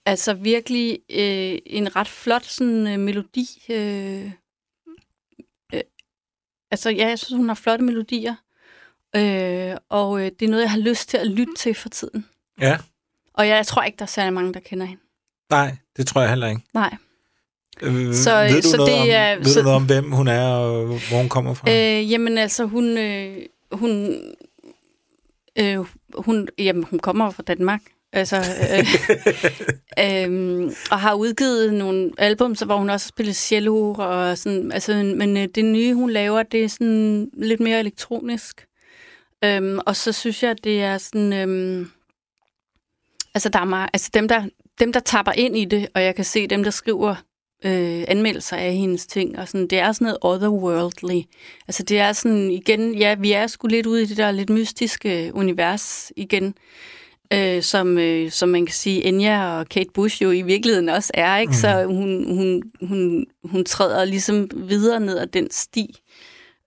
altså 0.07 0.35
virkelig 0.35 0.99
øh, 1.11 1.59
en 1.67 1.97
ret 1.97 2.09
flot 2.09 2.45
sådan, 2.45 2.87
øh, 2.87 2.99
melodi. 3.01 3.47
Øh, 3.71 4.31
øh, 5.75 5.81
altså 6.71 6.91
ja, 6.91 7.09
jeg 7.09 7.19
synes, 7.19 7.37
hun 7.37 7.49
har 7.49 7.55
flotte 7.55 7.85
melodier. 7.85 8.35
Øh, 9.17 9.77
og 9.89 10.21
øh, 10.21 10.31
det 10.41 10.43
er 10.47 10.51
noget, 10.51 10.63
jeg 10.63 10.71
har 10.71 10.79
lyst 10.79 11.09
til 11.09 11.17
at 11.17 11.27
lytte 11.27 11.55
til 11.59 11.75
for 11.75 11.89
tiden. 11.89 12.27
Ja, 12.61 12.79
Og 13.35 13.49
jeg, 13.49 13.57
jeg 13.57 13.67
tror 13.67 13.83
ikke, 13.83 13.97
der 13.97 14.03
er 14.03 14.07
særlig 14.07 14.33
mange, 14.33 14.55
der 14.55 14.61
kender 14.61 14.87
hende. 14.87 15.03
nej, 15.51 15.77
det 15.97 16.07
tror 16.07 16.21
jeg 16.21 16.31
heller 16.31 16.49
ikke. 16.49 16.63
Nej. 16.75 16.97
Øh, 17.83 18.15
Så- 18.15 18.37
ved 18.51 18.63
du, 18.63 18.69
så 18.69 18.77
noget, 18.77 18.93
det 18.93 19.01
om, 19.01 19.09
er- 19.11 19.37
ved 19.37 19.45
så- 19.45 19.61
du 19.61 19.65
noget 19.65 19.77
om, 19.77 19.87
hvem 19.87 20.13
hun 20.13 20.29
er, 20.29 20.49
og 20.49 20.87
hvor 20.87 21.17
hun 21.19 21.29
kommer 21.29 21.55
fra? 21.55 21.71
Øh, 21.71 22.11
jamen 22.11 22.39
altså, 22.39 22.65
hun... 22.65 22.99
Øh, 22.99 23.39
hun 23.73 24.21
øh, 25.59 25.79
hun, 26.15 26.49
jamen, 26.59 26.85
hun 26.85 26.99
kommer 26.99 27.31
fra 27.31 27.43
Danmark. 27.43 27.81
Altså, 28.13 28.37
øh, 28.37 28.87
øh, 30.05 30.73
og 30.91 31.01
har 31.01 31.15
udgivet 31.15 31.75
nogle 31.75 32.11
album, 32.19 32.55
så 32.55 32.65
hvor 32.65 32.77
hun 32.77 32.91
også 32.91 33.07
har 33.07 33.09
spillet 33.09 33.37
cello 33.37 33.95
og 33.99 34.39
sådan, 34.39 34.73
altså, 34.73 34.95
men 35.17 35.37
øh, 35.37 35.49
det 35.55 35.65
nye, 35.65 35.95
hun 35.95 36.11
laver, 36.11 36.43
det 36.43 36.65
er 36.65 36.69
sådan 36.69 37.31
lidt 37.37 37.61
mere 37.61 37.81
elektronisk. 37.81 38.67
Øhm, 39.45 39.79
og 39.87 39.97
så 39.97 40.13
synes 40.13 40.43
jeg, 40.43 40.65
det 40.65 40.83
er 40.83 40.99
sådan, 40.99 41.33
øhm, 41.33 41.91
altså 43.35 43.49
der 43.49 43.59
er 43.59 43.65
meget, 43.65 43.91
altså 43.93 44.11
dem 44.15 44.29
der, 44.29 44.49
dem 44.81 44.93
der 44.93 45.01
tapper 45.01 45.33
ind 45.33 45.57
i 45.57 45.65
det, 45.65 45.89
og 45.95 46.03
jeg 46.03 46.15
kan 46.15 46.25
se 46.25 46.47
dem, 46.47 46.65
der 46.65 46.71
skriver 46.71 47.15
øh, 47.65 48.05
anmeldelser 48.09 48.57
af 48.57 48.75
hendes 48.75 49.07
ting, 49.07 49.39
og 49.39 49.49
sådan, 49.49 49.67
det 49.67 49.79
er 49.79 49.93
sådan 49.93 50.05
noget 50.05 50.19
otherworldly. 50.23 51.23
Altså 51.69 51.83
det 51.83 51.99
er 51.99 52.13
sådan, 52.13 52.51
igen, 52.51 52.95
ja, 52.95 53.15
vi 53.15 53.33
er 53.33 53.47
sgu 53.47 53.67
lidt 53.67 53.87
ude 53.87 54.03
i 54.03 54.07
det 54.07 54.17
der 54.17 54.31
lidt 54.31 54.51
mystiske 54.51 55.31
univers 55.35 56.13
igen, 56.17 56.55
øh, 57.33 57.63
som, 57.63 57.99
øh, 57.99 58.31
som 58.31 58.49
man 58.49 58.67
kan 58.67 58.75
sige, 58.75 59.05
Enya 59.05 59.59
og 59.59 59.69
Kate 59.69 59.91
Bush 59.95 60.23
jo 60.23 60.31
i 60.31 60.43
virkeligheden 60.43 60.89
også 60.89 61.11
er, 61.15 61.37
ikke? 61.37 61.51
Mm. 61.51 61.55
Så 61.55 61.85
hun, 61.85 62.35
hun, 62.37 62.63
hun, 62.89 63.27
hun 63.45 63.65
træder 63.65 64.05
ligesom 64.05 64.49
videre 64.55 65.01
ned 65.01 65.19
ad 65.19 65.27
den 65.27 65.51
sti. 65.51 66.01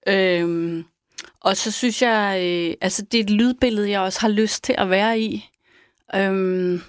Øhm, 0.07 0.85
og 1.41 1.57
så 1.57 1.71
synes 1.71 2.01
jeg, 2.01 2.39
øh, 2.43 2.73
altså 2.81 3.01
det 3.01 3.19
er 3.19 3.23
et 3.23 3.29
lydbillede, 3.29 3.89
jeg 3.89 4.01
også 4.01 4.21
har 4.21 4.29
lyst 4.29 4.63
til 4.63 4.75
at 4.77 4.89
være 4.89 5.19
i. 5.19 5.49
Øhm, 6.15 6.81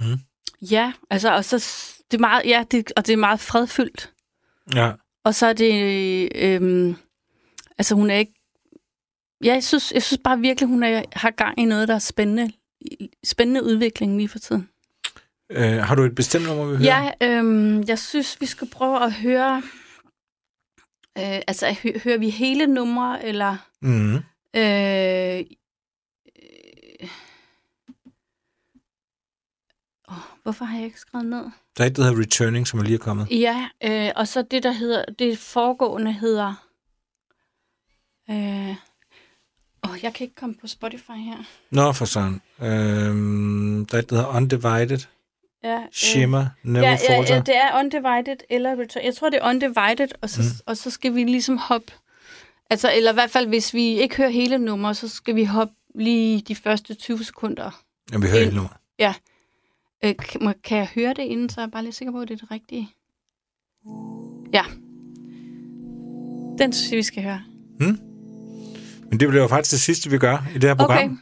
Mm. 0.00 0.18
Ja, 0.70 0.92
altså, 1.10 1.34
og 1.34 1.44
så 1.44 1.58
det 2.10 2.16
er 2.16 2.20
meget, 2.20 2.44
ja, 2.44 2.64
det, 2.70 2.92
og 2.96 3.06
det 3.06 3.12
er 3.12 3.16
meget 3.16 3.40
fredfyldt. 3.40 4.12
Ja. 4.74 4.92
Og 5.24 5.34
så 5.34 5.46
er 5.46 5.52
det, 5.52 6.28
øhm, 6.34 6.96
altså 7.78 7.94
hun 7.94 8.10
er 8.10 8.14
ikke, 8.14 8.34
ja, 9.44 9.52
jeg 9.54 9.64
synes, 9.64 9.92
jeg 9.92 10.02
synes 10.02 10.20
bare 10.24 10.38
virkelig, 10.38 10.68
hun 10.68 10.82
er, 10.82 11.02
har 11.12 11.30
gang 11.30 11.58
i 11.58 11.64
noget, 11.64 11.88
der 11.88 11.94
er 11.94 11.98
spændende, 11.98 12.52
spændende 13.24 13.62
udvikling 13.64 14.16
lige 14.16 14.28
for 14.28 14.38
tiden. 14.38 14.68
Øh, 15.50 15.78
har 15.78 15.94
du 15.94 16.02
et 16.02 16.14
bestemt 16.14 16.44
nummer, 16.46 16.64
vi 16.64 16.76
hører? 16.76 17.12
Ja, 17.20 17.38
øhm, 17.38 17.82
jeg 17.82 17.98
synes, 17.98 18.40
vi 18.40 18.46
skal 18.46 18.68
prøve 18.68 19.04
at 19.04 19.12
høre, 19.12 19.62
øh, 21.18 21.40
altså 21.46 21.76
hø- 21.82 21.98
hører 22.04 22.18
vi 22.18 22.30
hele 22.30 22.66
numre, 22.66 23.24
eller... 23.24 23.56
Mm. 23.80 24.14
Øh, 24.56 25.38
øh, 27.02 27.08
åh, 30.08 30.16
hvorfor 30.42 30.64
har 30.64 30.76
jeg 30.76 30.84
ikke 30.84 31.00
skrevet 31.00 31.26
ned? 31.26 31.44
Der 31.78 31.84
er 31.84 31.86
et, 31.88 31.96
der 31.96 32.02
hedder 32.02 32.20
Returning, 32.20 32.66
som 32.68 32.78
er 32.80 32.84
lige 32.84 32.94
er 32.94 32.98
kommet. 32.98 33.28
Ja, 33.30 33.68
øh, 33.84 34.12
og 34.16 34.28
så 34.28 34.42
det, 34.42 34.62
der 34.62 34.72
hedder, 34.72 35.04
det 35.18 35.38
foregående 35.38 36.12
hedder... 36.12 36.54
Øh, 38.30 38.74
åh, 39.90 39.96
jeg 40.02 40.14
kan 40.14 40.24
ikke 40.24 40.34
komme 40.34 40.54
på 40.60 40.66
Spotify 40.66 41.10
her. 41.10 41.36
Nå, 41.70 41.92
for 41.92 42.04
sådan. 42.04 42.40
Øhm, 42.60 43.86
der 43.86 43.96
er 43.96 44.02
et, 44.02 44.10
der 44.10 44.16
hedder 44.16 44.36
Undivided. 44.36 44.98
Ja, 45.64 45.76
øh, 45.76 45.86
Shimmer, 45.92 46.46
Never 46.62 46.86
ja, 46.86 46.98
ja, 47.08 47.16
Falter. 47.16 47.34
ja, 47.34 47.40
det 47.40 47.56
er 47.56 47.78
Undivided 47.78 48.36
eller 48.50 48.70
Return. 48.80 49.04
Jeg 49.04 49.14
tror, 49.14 49.30
det 49.30 49.38
er 49.42 49.48
Undivided, 49.48 50.08
og 50.20 50.30
så, 50.30 50.42
Mm. 50.42 50.48
og 50.66 50.76
så 50.76 50.90
skal 50.90 51.14
vi 51.14 51.24
ligesom 51.24 51.58
hoppe... 51.58 51.92
Altså, 52.70 52.92
eller 52.96 53.10
i 53.10 53.14
hvert 53.14 53.30
fald, 53.30 53.46
hvis 53.48 53.74
vi 53.74 53.82
ikke 54.00 54.16
hører 54.16 54.28
hele 54.28 54.58
nummer, 54.58 54.92
så 54.92 55.08
skal 55.08 55.34
vi 55.36 55.44
hoppe 55.44 55.74
lige 55.94 56.40
de 56.40 56.54
første 56.54 56.94
20 56.94 57.24
sekunder. 57.24 57.82
Ja, 58.12 58.18
vi 58.18 58.26
hører 58.26 58.38
hele 58.44 58.54
nummer. 58.54 58.70
Øh, 60.04 60.14
kan, 60.16 60.54
kan 60.64 60.78
jeg 60.78 60.88
høre 60.94 61.14
det 61.14 61.22
inden, 61.22 61.48
så 61.48 61.60
er 61.60 61.64
jeg 61.64 61.70
bare 61.70 61.84
lidt 61.84 61.94
sikker 61.94 62.12
på, 62.12 62.20
at 62.20 62.28
det 62.28 62.34
er 62.34 62.38
det 62.38 62.50
rigtige? 62.50 62.90
Ja. 64.52 64.64
Den 66.58 66.72
synes 66.72 66.90
jeg, 66.90 66.96
vi 66.96 67.02
skal 67.02 67.22
høre. 67.22 67.42
Men 69.10 69.20
det 69.20 69.28
bliver 69.28 69.42
jo 69.42 69.48
faktisk 69.48 69.70
det 69.70 69.80
sidste, 69.80 70.10
vi 70.10 70.18
gør 70.18 70.46
i 70.54 70.58
det 70.58 70.64
her 70.64 70.74
program. 70.74 71.04
Okay. 71.04 71.16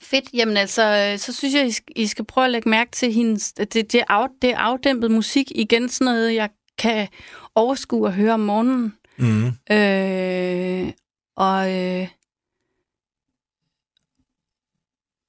Fedt. 0.00 0.24
Jamen 0.34 0.56
altså, 0.56 0.82
øh, 1.12 1.18
så 1.18 1.32
synes 1.32 1.54
jeg, 1.54 1.66
I 1.66 1.70
skal, 1.70 1.92
I 1.96 2.06
skal 2.06 2.24
prøve 2.24 2.44
at 2.44 2.50
lægge 2.50 2.68
mærke 2.68 2.90
til 2.90 3.12
hendes... 3.12 3.52
Det, 3.52 3.92
det, 3.92 4.04
af, 4.08 4.28
det 4.42 4.52
afdæmpet 4.52 5.10
musik. 5.10 5.50
Igen 5.54 5.88
sådan 5.88 6.04
noget, 6.04 6.34
jeg 6.34 6.50
kan 6.78 7.08
overskue 7.54 8.06
og 8.06 8.14
høre 8.14 8.34
om 8.34 8.40
morgenen. 8.40 8.94
Mm. 9.16 9.46
Øh, 9.76 10.92
og... 11.36 11.74
Øh, 11.74 12.08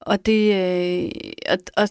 og 0.00 0.26
det... 0.26 0.54
Øh, 0.54 1.10
og, 1.50 1.58
og, 1.76 1.88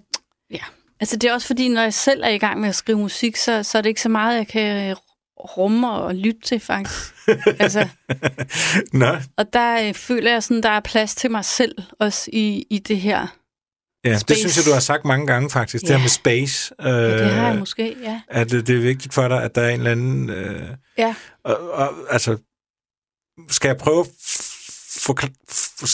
ja. 0.52 0.64
Altså, 1.00 1.18
det 1.18 1.30
er 1.30 1.34
også 1.34 1.48
fordi, 1.48 1.68
når 1.70 1.82
jeg 1.82 1.94
selv 1.94 2.24
er 2.24 2.30
i 2.30 2.38
gang 2.38 2.60
med 2.60 2.70
at 2.70 2.76
skrive 2.76 2.98
musik, 2.98 3.36
så, 3.36 3.64
så 3.64 3.78
er 3.78 3.82
det 3.82 3.90
ikke 3.90 4.02
så 4.02 4.10
meget, 4.10 4.38
jeg 4.38 4.48
kan 4.48 4.96
rumme 5.40 5.92
og 5.92 6.16
lytte 6.16 6.42
til, 6.42 6.60
faktisk. 6.60 7.16
altså, 7.60 7.88
Nå, 8.94 9.08
og 9.38 9.54
der 9.54 9.88
øh, 9.88 9.94
føler 9.94 10.32
jeg 10.32 10.44
sådan, 10.44 10.64
der 10.64 10.70
er 10.70 10.80
plads 10.80 11.16
til 11.16 11.32
mig 11.32 11.46
selv 11.46 11.76
også 12.00 12.30
i, 12.34 12.66
i 12.70 12.80
det 12.80 13.00
her. 13.02 13.28
ja, 14.04 14.10
det 14.12 14.20
Space. 14.20 14.40
synes 14.40 14.58
jeg, 14.58 14.66
du 14.66 14.74
har 14.74 14.80
sagt 14.80 15.06
mange 15.06 15.28
gange 15.28 15.50
faktisk. 15.50 15.82
Det 15.84 15.90
Ja. 15.90 15.96
her 15.96 16.02
med 16.02 16.10
space. 16.10 16.74
Øh, 16.82 16.88
Ja, 16.88 17.18
det 17.24 17.30
har 17.32 17.48
jeg 17.48 17.60
måske, 17.60 17.96
ja. 18.04 18.22
At 18.28 18.52
det, 18.52 18.68
det 18.68 18.76
er 18.76 18.80
vigtigt 18.82 19.14
for 19.14 19.28
dig, 19.28 19.44
at 19.44 19.56
der 19.56 19.62
er 19.62 19.70
en 19.70 19.80
eller 19.80 19.92
anden... 19.92 20.30
Øh, 20.30 20.70
Ja. 20.98 21.16
og, 21.44 21.72
og, 21.72 21.94
altså, 22.10 22.38
skal 23.50 23.70
jeg 23.70 23.78
prøve 23.78 24.00
at 24.02 24.08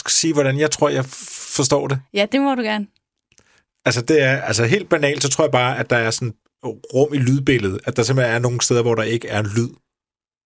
sige, 0.08 0.32
hvordan 0.32 0.58
jeg 0.58 0.70
tror, 0.70 0.88
jeg 0.88 1.04
forstår 1.56 1.88
det? 1.88 2.00
Ja, 2.14 2.26
det 2.32 2.40
må 2.40 2.54
du 2.54 2.62
gerne. 2.62 2.86
Altså, 3.84 4.02
det 4.02 4.22
er 4.22 4.40
altså 4.42 4.64
helt 4.64 4.88
banalt, 4.88 5.22
så 5.22 5.28
tror 5.28 5.44
jeg 5.44 5.52
bare, 5.52 5.78
at 5.78 5.90
der 5.90 5.96
er 5.96 6.10
sådan 6.10 6.34
rum 6.64 7.14
i 7.14 7.18
lydbilledet. 7.18 7.80
At 7.84 7.96
der 7.96 8.02
simpelthen 8.02 8.34
er 8.34 8.38
nogle 8.38 8.60
steder, 8.60 8.82
hvor 8.82 8.94
der 8.94 9.02
ikke 9.02 9.28
er 9.28 9.42
lyd. 9.42 9.68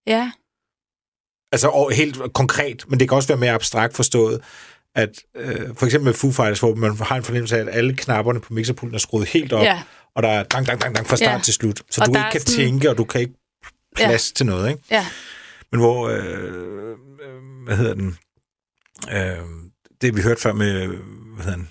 Ja, 0.07 0.32
Altså 1.53 1.68
og 1.68 1.93
helt 1.93 2.18
konkret, 2.34 2.84
men 2.89 3.01
det 3.01 3.09
kan 3.09 3.16
også 3.16 3.28
være 3.28 3.39
mere 3.39 3.53
abstrakt 3.53 3.97
forstået, 3.97 4.41
at 4.95 5.22
øh, 5.34 5.74
for 5.76 5.86
eksempel 5.86 6.05
med 6.05 6.14
Foo 6.14 6.30
Fighters, 6.32 6.59
hvor 6.61 6.74
man 6.74 6.97
har 6.97 7.16
en 7.16 7.22
fornemmelse 7.22 7.57
af, 7.57 7.61
at 7.61 7.68
alle 7.72 7.97
knapperne 7.97 8.41
på 8.41 8.53
mixerpulten 8.55 8.95
er 8.95 8.99
skruet 8.99 9.28
helt 9.28 9.53
op, 9.53 9.62
ja, 9.64 9.82
og 10.14 10.22
der 10.22 10.28
er 10.28 10.43
dang, 10.43 10.66
dang, 10.66 10.80
dang, 10.82 10.95
dang 10.97 11.07
fra 11.07 11.16
start 11.16 11.39
Ja. 11.39 11.43
til 11.43 11.55
slut. 11.55 11.82
Så 11.91 12.01
Og 12.01 12.07
du 12.07 12.11
ikke 12.18 12.28
kan 12.32 12.41
sådan- 12.41 12.55
tænke, 12.57 12.91
og 12.91 12.99
du 12.99 13.05
kan 13.05 13.20
ikke 13.20 13.34
plads 13.97 14.32
til 14.32 14.47
noget, 14.47 14.68
ikke? 14.70 14.82
ja. 14.91 15.07
Men 15.72 15.80
hvor, 15.80 16.09
øh, 16.09 16.24
øh, 17.22 17.64
hvad 17.64 17.76
hedder 17.76 17.95
den, 17.95 18.18
øh, 19.11 19.39
det 20.01 20.16
vi 20.16 20.20
hørte 20.22 20.41
før 20.41 20.53
med, 20.53 20.86
hvad 20.86 21.45
hedder 21.45 21.57
den, 21.59 21.68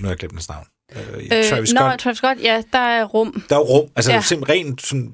nu 0.00 0.06
har 0.06 0.10
jeg 0.12 0.18
glemt 0.18 0.34
hans 0.34 0.48
navn, 0.48 0.66
øh, 0.94 1.44
Travis 1.50 1.72
Nå, 1.72 1.80
Scott. 1.80 2.00
Travis 2.00 2.18
Scott, 2.18 2.42
ja, 2.42 2.62
der 2.72 2.78
er 2.78 3.04
rum. 3.04 3.44
Der 3.48 3.56
er 3.56 3.60
rum, 3.60 3.88
altså 3.96 4.12
ja. 4.12 4.20
Simpelthen 4.20 4.66
rent 4.66 4.82
sådan, 4.82 5.12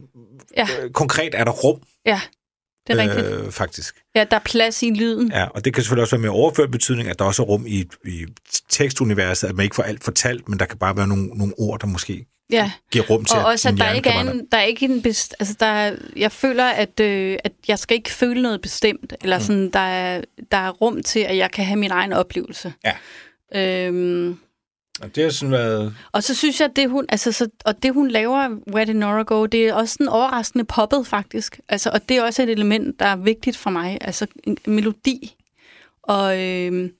Ja. 0.57 0.67
øh, 0.83 0.91
konkret 0.91 1.35
er 1.35 1.45
der 1.45 1.53
rum, 1.53 1.81
Ja, 2.07 2.21
det 2.87 2.99
er 3.01 3.03
rigtigt. 3.03 3.27
øh, 3.27 3.53
faktisk. 3.53 3.95
Ja, 4.15 4.25
der 4.31 4.37
er 4.37 4.41
plads 4.45 4.83
i 4.83 4.91
lyden. 4.91 5.31
Ja, 5.33 5.45
og 5.47 5.65
det 5.65 5.75
kan 5.75 5.83
selvfølgelig 5.83 6.03
også 6.03 6.17
være 6.17 6.23
med 6.23 6.31
overført 6.31 6.71
betydning, 6.71 7.09
at 7.09 7.19
der 7.19 7.25
også 7.25 7.43
er 7.43 7.47
rum 7.47 7.67
i, 7.67 7.85
i 8.07 8.27
tekstuniverset, 8.69 9.49
at 9.49 9.55
man 9.57 9.65
ikke 9.65 9.77
får 9.77 9.83
alt 9.83 10.05
fortalt, 10.05 10.49
men 10.49 10.59
der 10.59 10.65
kan 10.65 10.79
bare 10.79 10.97
være 10.97 11.07
nogle, 11.07 11.27
nogle 11.27 11.53
ord, 11.59 11.81
der 11.81 11.87
måske 11.87 12.27
Ja, 12.51 12.71
giver 12.91 13.05
rum 13.05 13.25
til, 13.25 13.39
og 13.39 13.45
også, 13.45 13.69
at 13.69 13.75
der 13.79 13.93
ikke 13.93 14.11
er 14.11 14.21
en, 14.21 14.47
der 14.53 14.59
er 14.59 14.63
ikke 14.63 14.85
en 14.87 15.03
best, 15.03 15.35
altså 15.41 15.57
der 15.61 15.67
er, 15.67 15.97
jeg 16.17 16.33
føler, 16.33 16.65
at, 16.65 17.01
øh, 17.01 17.39
at 17.45 17.53
jeg 17.69 17.79
skal 17.79 17.95
ikke 17.97 18.11
føle 18.11 18.43
noget 18.43 18.61
bestemt, 18.61 19.13
eller 19.23 19.39
Mm. 19.39 19.45
sådan, 19.45 19.71
der 19.71 19.79
er, 19.79 20.21
der 20.53 20.57
er 20.59 20.71
rum 20.71 21.03
til, 21.03 21.21
at 21.21 21.37
jeg 21.37 21.51
kan 21.51 21.65
have 21.65 21.77
min 21.79 21.91
egen 21.91 22.13
oplevelse. 22.13 22.73
Ja. 22.85 22.93
Øhm, 23.87 24.39
Og 25.01 25.15
det 25.15 25.23
har 25.25 25.31
sådan 25.31 25.53
været... 25.53 25.97
og 26.13 26.23
så 26.23 26.35
synes 26.35 26.61
jeg, 26.61 26.69
at 26.69 26.77
det 26.77 26.91
hun, 26.91 27.07
altså, 27.09 27.33
så, 27.33 27.49
og 27.65 27.83
det 27.83 27.93
hun 27.95 28.09
laver, 28.09 28.49
Where 28.73 28.85
Did 28.85 28.95
Nora 28.95 29.23
Go, 29.23 29.47
det 29.47 29.69
er 29.69 29.75
også 29.75 29.93
sådan 29.93 30.09
overraskende 30.09 30.65
poppet 30.65 31.07
faktisk. 31.07 31.61
Altså, 31.69 31.91
og 31.93 32.09
det 32.09 32.17
er 32.17 32.23
også 32.23 32.43
et 32.43 32.49
element, 32.51 33.01
der 33.01 33.07
er 33.07 33.17
vigtigt 33.17 33.57
for 33.57 33.71
mig. 33.71 33.99
Altså 34.01 34.27
en 34.45 34.59
melodi. 34.67 35.37
Og, 36.03 36.41
øhm, 36.41 36.93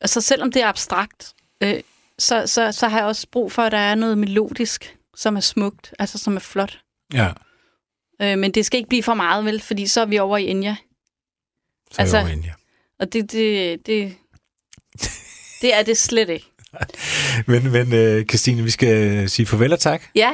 altså 0.00 0.20
selvom 0.20 0.52
det 0.52 0.62
er 0.62 0.66
abstrakt, 0.66 1.34
øh, 1.60 1.80
så, 2.18 2.46
så, 2.46 2.72
så 2.72 2.88
har 2.88 2.98
jeg 2.98 3.06
også 3.06 3.26
brug 3.32 3.52
for, 3.52 3.62
at 3.62 3.72
der 3.72 3.78
er 3.78 3.94
noget 3.94 4.18
melodisk, 4.18 4.96
som 5.16 5.36
er 5.36 5.40
smukt, 5.40 5.94
altså 5.98 6.18
som 6.18 6.36
er 6.36 6.40
flot. 6.40 6.78
Ja, 7.14 7.30
Øh, 8.22 8.38
men 8.38 8.50
det 8.52 8.66
skal 8.66 8.78
ikke 8.78 8.88
blive 8.88 9.02
for 9.02 9.14
meget, 9.14 9.44
vel? 9.44 9.60
Fordi 9.60 9.86
så 9.86 10.00
er 10.00 10.04
vi 10.06 10.18
over 10.18 10.36
i 10.38 10.46
Enya. 10.46 10.76
så 11.92 12.00
Altså- 12.00 12.16
altså, 12.16 12.34
ja. 12.44 12.52
Og 12.98 13.12
det, 13.12 13.32
det, 13.32 13.86
det, 13.86 14.16
det 15.62 15.74
er 15.74 15.82
det 15.82 15.98
slet 15.98 16.28
ikke. 16.28 16.46
Men, 17.46 17.72
men 17.72 17.86
uh, 17.86 18.24
Christine, 18.24 18.62
vi 18.62 18.70
skal 18.70 19.28
sige 19.30 19.46
farvel 19.46 19.72
og 19.72 19.80
tak. 19.80 20.02
Ja, 20.14 20.30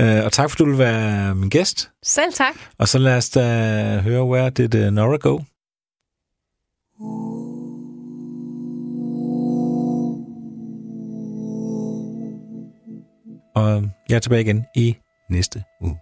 Uh, 0.00 0.24
og 0.24 0.32
tak, 0.32 0.50
fordi 0.50 0.64
du 0.64 0.68
vil 0.68 0.78
være 0.78 1.34
min 1.34 1.50
gæst. 1.50 1.90
selv 2.02 2.32
tak. 2.32 2.54
Og 2.78 2.88
så 2.88 2.98
lad 2.98 3.16
os 3.16 3.30
da 3.30 4.00
høre, 4.00 4.24
where 4.24 4.50
did 4.50 4.74
uh, 4.74 4.92
Nora 4.92 5.16
go? 5.16 5.38
Og 13.54 13.82
jeg 14.08 14.16
er 14.16 14.20
tilbage 14.20 14.42
igen 14.42 14.64
i 14.76 14.96
næste 15.30 15.62
uge. 15.80 15.98